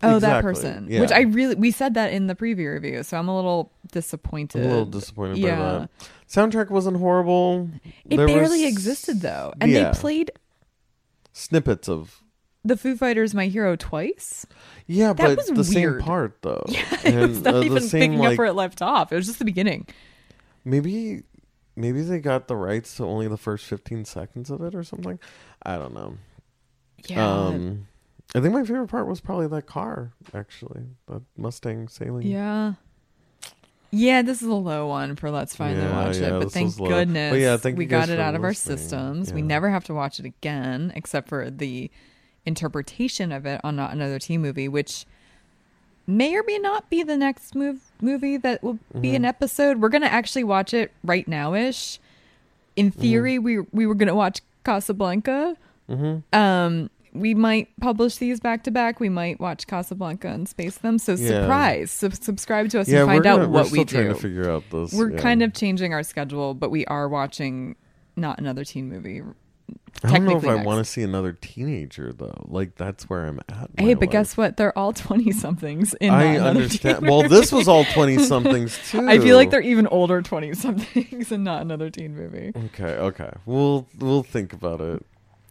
Oh, 0.01 0.19
that 0.19 0.41
person. 0.41 0.87
yeah. 0.89 1.01
Which 1.01 1.11
I 1.11 1.21
really 1.21 1.55
we 1.55 1.71
said 1.71 1.93
that 1.95 2.13
in 2.13 2.27
the 2.27 2.35
preview 2.35 2.73
review, 2.73 3.03
so 3.03 3.17
I'm 3.17 3.27
a 3.27 3.35
little 3.35 3.71
disappointed. 3.91 4.61
I'm 4.61 4.67
a 4.67 4.69
little 4.69 4.85
disappointed 4.85 5.37
Yeah. 5.39 5.55
by 5.57 5.79
that. 5.79 5.89
Soundtrack 6.29 6.69
wasn't 6.69 6.97
horrible. 6.97 7.69
It 8.09 8.17
There 8.17 8.27
barely 8.27 8.63
was 8.63 8.71
existed 8.71 9.21
though, 9.21 9.53
and 9.59 9.69
yeah. 9.71 9.91
they 9.91 9.99
played 9.99 10.31
Snippets 11.33 11.87
of 11.89 12.21
the 12.63 12.77
Foo 12.77 12.95
Fighters 12.95 13.33
"My 13.33 13.47
Hero" 13.47 13.75
twice. 13.75 14.45
yeah, 14.87 15.13
That 15.13 15.17
but 15.17 15.37
was 15.37 15.47
the 15.47 15.63
same 15.63 15.89
weird. 15.91 16.01
part 16.01 16.37
though. 16.41 16.63
it 16.67 17.05
and 17.05 17.29
was 17.29 17.41
not 17.41 17.55
uh, 17.55 17.61
even 17.63 17.81
same 17.83 18.11
picking 18.13 18.25
up 18.25 18.37
where 18.37 18.47
it 18.47 18.53
left 18.53 18.81
off. 18.81 19.11
It 19.11 19.15
was 19.15 19.25
just 19.27 19.39
the 19.39 19.45
beginning. 19.45 19.87
maybe 20.65 21.23
maybe 21.75 22.01
they 22.01 22.19
got 22.19 22.47
the 22.47 22.55
rights 22.55 22.95
to 22.97 23.05
only 23.05 23.27
the 23.27 23.37
first 23.37 23.65
15 23.65 24.03
seconds 24.05 24.49
of 24.49 24.61
it 24.61 24.75
or 24.75 24.83
something. 24.83 25.17
I 25.63 25.77
don't 25.77 25.93
know. 25.93 26.17
Yeah, 27.07 27.25
Um, 27.45 27.87
I 28.35 28.41
think 28.41 28.53
my 28.53 28.63
favorite 28.63 28.87
part 28.89 29.07
was 29.07 29.21
probably 29.21 29.47
that 29.47 29.65
car, 29.65 30.11
actually, 30.33 30.83
that 31.07 31.21
Mustang 31.37 31.87
sailing. 31.87 32.27
yeah, 32.27 32.73
yeah. 33.91 34.21
This 34.21 34.41
is 34.41 34.47
a 34.47 34.53
low 34.53 34.87
one 34.87 35.15
for 35.15 35.31
let's 35.31 35.55
finally 35.55 35.81
Yeah, 35.83 36.05
watch 36.05 36.17
yeah, 36.17 36.35
it. 36.37 36.39
But 36.39 36.51
thank 36.51 36.75
goodness, 36.77 37.31
But 37.31 37.39
yeah, 37.39 37.57
thank 37.57 37.77
we 37.77 37.85
got 37.85 38.09
it 38.09 38.19
out 38.19 38.35
of 38.35 38.43
our 38.43 38.53
systems. 38.53 39.33
We 39.33 39.41
never 39.41 39.69
have 39.71 39.83
to 39.85 39.93
watch 39.95 40.19
it 40.19 40.25
again, 40.25 40.91
except 40.95 41.27
for 41.27 41.49
the 41.49 41.89
interpretation 42.45 43.31
of 43.31 43.45
it 43.45 43.61
on 43.63 43.75
not 43.75 43.91
another 43.93 44.19
teen 44.19 44.41
movie, 44.41 44.67
which 44.67 45.05
may 46.07 46.35
or 46.35 46.43
may 46.43 46.57
not 46.59 46.89
be 46.89 47.03
the 47.03 47.17
next 47.17 47.55
move 47.55 47.81
movie 48.01 48.37
that 48.37 48.61
will 48.63 48.73
be 48.73 48.79
Mm-hmm. 49.09 49.15
an 49.15 49.25
episode. 49.25 49.81
We're 49.81 49.89
gonna 49.89 50.05
actually 50.07 50.43
watch 50.43 50.73
it 50.73 50.91
right 51.03 51.27
now 51.27 51.53
ish. 51.55 51.99
In 52.75 52.91
Mm-hmm. 52.91 53.01
theory, 53.01 53.39
we 53.39 53.59
we 53.71 53.87
were 53.87 53.95
gonna 53.95 54.15
watch 54.15 54.41
Casablanca. 54.63 55.57
Mm-hmm. 55.89 56.35
Um, 56.39 56.89
we 57.13 57.33
might 57.33 57.69
publish 57.79 58.17
these 58.17 58.39
back 58.39 58.63
to 58.63 58.71
back. 58.71 58.99
We 58.99 59.09
might 59.09 59.39
watch 59.39 59.67
Casablanca 59.67 60.27
and 60.27 60.47
space 60.47 60.77
them. 60.77 60.97
So 60.99 61.13
Yeah. 61.13 61.41
surprise, 61.41 61.91
Sub- 61.91 62.13
subscribe 62.15 62.69
to 62.69 62.79
us 62.79 62.87
Yeah, 62.87 62.99
and 63.01 63.07
find 63.09 63.23
gonna, 63.23 63.43
out 63.43 63.49
we're 63.49 63.53
what 63.53 63.67
still 63.67 63.79
we 63.79 63.85
trying 63.85 64.07
do. 64.07 64.13
to 64.13 64.19
figure 64.19 64.49
out 64.49 64.63
this. 64.71 64.93
We're 64.93 65.11
yeah. 65.11 65.19
kind 65.19 65.43
of 65.43 65.53
changing 65.53 65.93
our 65.93 66.03
schedule, 66.03 66.53
but 66.53 66.71
we 66.71 66.85
are 66.85 67.07
watching 67.07 67.75
not 68.15 68.39
another 68.39 68.63
teen 68.63 68.89
movie 68.89 69.21
I 70.03 70.11
don't 70.11 70.25
know 70.25 70.37
if 70.37 70.41
technically 70.43 70.61
I 70.61 70.63
want 70.63 70.85
to 70.85 70.89
see 70.89 71.03
another 71.03 71.33
teenager 71.33 72.13
though. 72.13 72.45
Like 72.47 72.75
that's 72.75 73.09
where 73.09 73.25
I'm 73.25 73.39
at. 73.49 73.69
Hey, 73.77 73.93
but 73.95 74.03
life. 74.03 74.11
guess 74.11 74.37
what? 74.37 74.55
They're 74.55 74.77
all 74.77 74.93
twenty 74.93 75.31
somethings. 75.31 75.93
In 75.95 76.11
I 76.11 76.37
understand. 76.37 77.07
Well, 77.07 77.23
this 77.27 77.51
was 77.51 77.67
all 77.67 77.83
twenty 77.85 78.17
somethings 78.19 78.79
too. 78.89 79.05
I 79.09 79.19
feel 79.19 79.35
like 79.35 79.49
they're 79.51 79.61
even 79.61 79.87
older 79.87 80.21
twenty 80.21 80.53
somethings 80.53 81.31
and 81.33 81.43
not 81.43 81.61
another 81.61 81.89
teen 81.89 82.15
movie. 82.15 82.51
Okay, 82.55 82.93
okay. 82.93 83.31
We'll 83.45 83.87
we'll 83.99 84.23
think 84.23 84.53
about 84.53 84.79
it. 84.79 85.05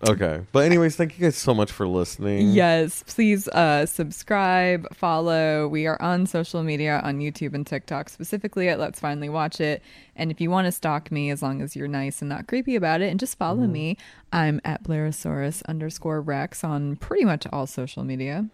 Okay. 0.07 0.43
But 0.53 0.61
anyways, 0.65 0.95
thank 0.95 1.19
you 1.19 1.25
guys 1.25 1.37
so 1.37 1.53
much 1.53 1.73
for 1.73 1.87
listening. 1.89 2.51
Yes, 2.51 3.03
please 3.07 3.49
uh, 3.49 3.85
subscribe, 3.85 4.87
follow. 4.95 5.67
We 5.67 5.89
are 5.89 6.01
on 6.01 6.27
social 6.27 6.63
media 6.63 7.01
on 7.03 7.19
YouTube 7.19 7.53
and 7.53 7.67
TikTok, 7.67 8.09
specifically 8.09 8.69
at 8.69 8.79
Let's 8.79 9.01
Finally 9.01 9.29
Watch 9.29 9.61
It. 9.61 9.83
And 10.15 10.31
if 10.31 10.41
you 10.41 10.51
want 10.51 10.67
to 10.67 10.73
stalk 10.73 11.11
me, 11.11 11.31
as 11.31 11.43
long 11.43 11.61
as 11.63 11.75
you're 11.75 11.89
nice 11.89 12.23
and 12.23 12.29
not 12.29 12.47
creepy 12.47 12.77
about 12.77 13.01
it, 13.01 13.11
and 13.11 13.19
just 13.19 13.37
follow 13.39 13.63
Mm-hmm. 13.63 13.73
me, 13.73 13.97
I'm 14.33 14.61
at 14.65 14.85
Blairosaurus 14.85 15.65
underscore 15.67 16.21
Rex 16.21 16.63
on 16.63 16.95
pretty 16.97 17.25
much 17.25 17.47
all 17.53 17.67
social 17.67 18.05
media. 18.05 18.47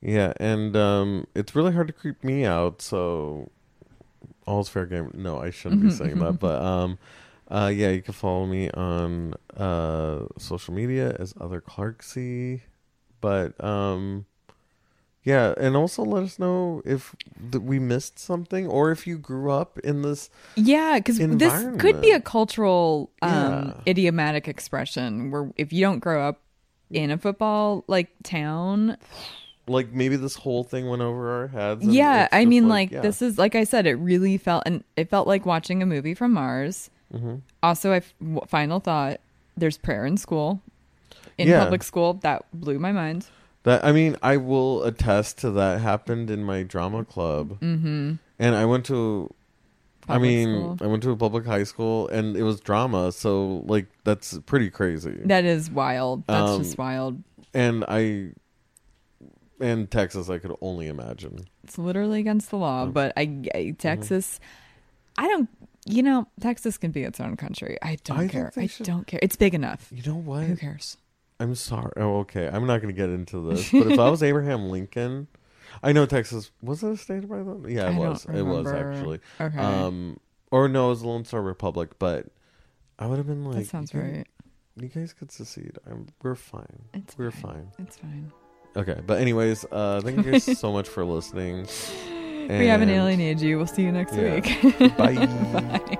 Yeah, 0.00 0.32
and 0.40 0.76
um 0.76 1.26
it's 1.34 1.54
really 1.54 1.72
hard 1.72 1.88
to 1.88 1.92
creep 1.92 2.22
me 2.24 2.44
out, 2.46 2.80
so 2.80 3.50
all's 4.46 4.68
fair 4.70 4.86
game. 4.86 5.10
No, 5.14 5.38
I 5.40 5.50
shouldn't 5.50 5.82
be 5.82 5.90
saying 5.90 6.20
that, 6.20 6.38
but 6.38 6.62
um 6.62 6.98
uh 7.50 7.70
yeah, 7.74 7.90
you 7.90 8.02
can 8.02 8.14
follow 8.14 8.46
me 8.46 8.70
on 8.70 9.34
uh 9.56 10.26
social 10.38 10.74
media 10.74 11.14
as 11.18 11.34
other 11.40 11.60
Clarksy. 11.60 12.62
But 13.20 13.62
um 13.62 14.26
yeah, 15.22 15.54
and 15.58 15.74
also 15.76 16.04
let 16.04 16.22
us 16.22 16.38
know 16.38 16.82
if 16.84 17.16
th- 17.50 17.60
we 17.60 17.80
missed 17.80 18.16
something 18.16 18.68
or 18.68 18.92
if 18.92 19.08
you 19.08 19.18
grew 19.18 19.50
up 19.50 19.76
in 19.80 20.02
this 20.02 20.30
Yeah, 20.54 20.98
because 21.00 21.18
this 21.18 21.66
could 21.78 22.00
be 22.00 22.12
a 22.12 22.20
cultural 22.20 23.10
um, 23.22 23.32
Yeah. 23.32 23.72
idiomatic 23.88 24.46
expression 24.46 25.32
where 25.32 25.50
if 25.56 25.72
you 25.72 25.80
don't 25.80 25.98
grow 25.98 26.28
up 26.28 26.42
in 26.92 27.10
a 27.10 27.18
football 27.18 27.82
like 27.88 28.08
town, 28.22 28.96
like 29.66 29.90
maybe 29.92 30.14
this 30.14 30.36
whole 30.36 30.62
thing 30.62 30.88
went 30.88 31.02
over 31.02 31.28
our 31.40 31.48
heads. 31.48 31.84
yeah, 31.84 32.28
I 32.30 32.44
mean, 32.44 32.68
like, 32.68 32.92
yeah. 32.92 33.00
this 33.00 33.20
is 33.20 33.36
like 33.36 33.56
I 33.56 33.64
said, 33.64 33.86
it 33.88 33.94
really 33.94 34.38
felt 34.38 34.62
and 34.64 34.84
it 34.96 35.10
felt 35.10 35.26
like 35.26 35.44
watching 35.44 35.82
a 35.82 35.86
movie 35.86 36.14
from 36.14 36.34
Mars. 36.34 36.88
Mhm. 37.16 37.40
Also, 37.62 37.92
I 37.92 38.00
final 38.46 38.80
thought: 38.80 39.20
there's 39.56 39.78
prayer 39.78 40.04
in 40.06 40.16
school, 40.16 40.60
in 41.38 41.48
Yeah. 41.48 41.62
public 41.64 41.82
school. 41.82 42.14
That 42.14 42.44
blew 42.52 42.78
my 42.78 42.92
mind. 42.92 43.26
That 43.64 43.84
I 43.84 43.92
mean, 43.92 44.16
I 44.22 44.36
will 44.36 44.84
attest 44.84 45.38
to 45.38 45.50
that 45.52 45.80
happened 45.80 46.30
in 46.30 46.44
my 46.44 46.62
drama 46.62 47.04
club, 47.04 47.58
Mm-hmm. 47.60 48.14
and 48.38 48.54
I 48.54 48.64
went 48.64 48.84
to. 48.86 49.30
I 50.08 50.18
mean, 50.18 50.48
school. 50.76 50.78
I 50.80 50.86
went 50.86 51.02
to 51.02 51.10
a 51.10 51.16
public 51.16 51.46
high 51.46 51.64
school, 51.64 52.06
and 52.08 52.36
it 52.36 52.44
was 52.44 52.60
drama, 52.60 53.10
so 53.10 53.64
like 53.66 53.86
that's 54.04 54.38
pretty 54.46 54.70
crazy. 54.70 55.18
That 55.24 55.44
is 55.44 55.68
wild. 55.68 56.22
That's 56.28 56.50
Um, 56.52 56.62
just 56.62 56.78
wild. 56.78 57.22
and 57.52 57.84
I, 57.88 58.30
and 59.60 59.90
Texas, 59.90 60.28
I 60.30 60.38
could 60.38 60.54
only 60.60 60.86
imagine. 60.86 61.46
It's 61.64 61.78
literally 61.78 62.20
against 62.20 62.50
the 62.50 62.56
law, 62.56 62.86
but 62.86 63.12
I, 63.16 63.26
Mm-hmm. 63.26 63.56
I 63.56 63.70
Texas, 63.78 64.38
I 65.18 65.26
don't. 65.26 65.48
You 65.88 66.02
know, 66.02 66.26
Texas 66.40 66.76
can 66.78 66.90
be 66.90 67.02
its 67.04 67.20
own 67.20 67.36
country. 67.36 67.78
I 67.80 67.96
don't 68.04 68.18
I 68.18 68.28
care. 68.28 68.52
I 68.56 68.66
should- 68.66 68.86
don't 68.86 69.06
care. 69.06 69.20
It's 69.22 69.36
big 69.36 69.54
enough. 69.54 69.88
You 69.92 70.02
know 70.10 70.18
what? 70.18 70.44
Who 70.44 70.56
cares? 70.56 70.96
I'm 71.38 71.54
sorry. 71.54 71.92
Oh, 71.96 72.18
okay. 72.20 72.48
I'm 72.48 72.66
not 72.66 72.80
going 72.82 72.92
to 72.94 72.98
get 72.98 73.10
into 73.10 73.48
this, 73.50 73.70
but 73.70 73.92
if 73.92 73.98
I 73.98 74.08
was 74.10 74.22
Abraham 74.24 74.68
Lincoln, 74.70 75.28
I 75.82 75.92
know 75.92 76.06
Texas 76.06 76.50
was 76.62 76.82
it 76.82 76.90
a 76.92 76.96
state 76.96 77.28
by 77.28 77.36
then? 77.38 77.64
Yeah, 77.68 77.88
it 77.90 77.94
I 77.94 77.98
was. 77.98 78.24
It 78.26 78.42
was 78.42 78.66
actually. 78.66 79.20
Okay, 79.40 79.58
Um, 79.58 80.18
or 80.50 80.66
no, 80.68 80.86
it 80.86 80.90
was 80.90 81.02
the 81.02 81.08
Lone 81.08 81.24
Star 81.24 81.42
Republic, 81.42 81.98
but 81.98 82.26
I 82.98 83.06
would 83.06 83.18
have 83.18 83.26
been 83.26 83.44
like, 83.44 83.58
that 83.58 83.66
sounds 83.66 83.92
you 83.94 84.00
guys- 84.00 84.10
right. 84.12 84.26
You 84.78 84.88
guys 84.88 85.12
could 85.14 85.30
secede. 85.32 85.78
I'm, 85.90 86.06
we're 86.22 86.34
fine. 86.34 86.84
It's 86.94 87.16
We're 87.16 87.30
fine. 87.30 87.70
fine. 87.76 87.86
It's 87.86 87.96
fine. 87.96 88.32
Okay, 88.76 89.00
but 89.06 89.20
anyways, 89.20 89.64
uh, 89.72 90.00
thank 90.02 90.18
you 90.18 90.32
guys 90.32 90.58
so 90.58 90.70
much 90.72 90.86
for 90.88 91.02
listening. 91.04 91.66
We 92.48 92.66
haven't 92.66 92.90
alienated 92.90 93.40
you. 93.40 93.56
We'll 93.56 93.66
see 93.66 93.82
you 93.82 93.92
next 93.92 94.14
Yeah. 94.14 94.34
week. 94.34 94.96
Bye. 94.96 95.26
Bye. 95.26 95.98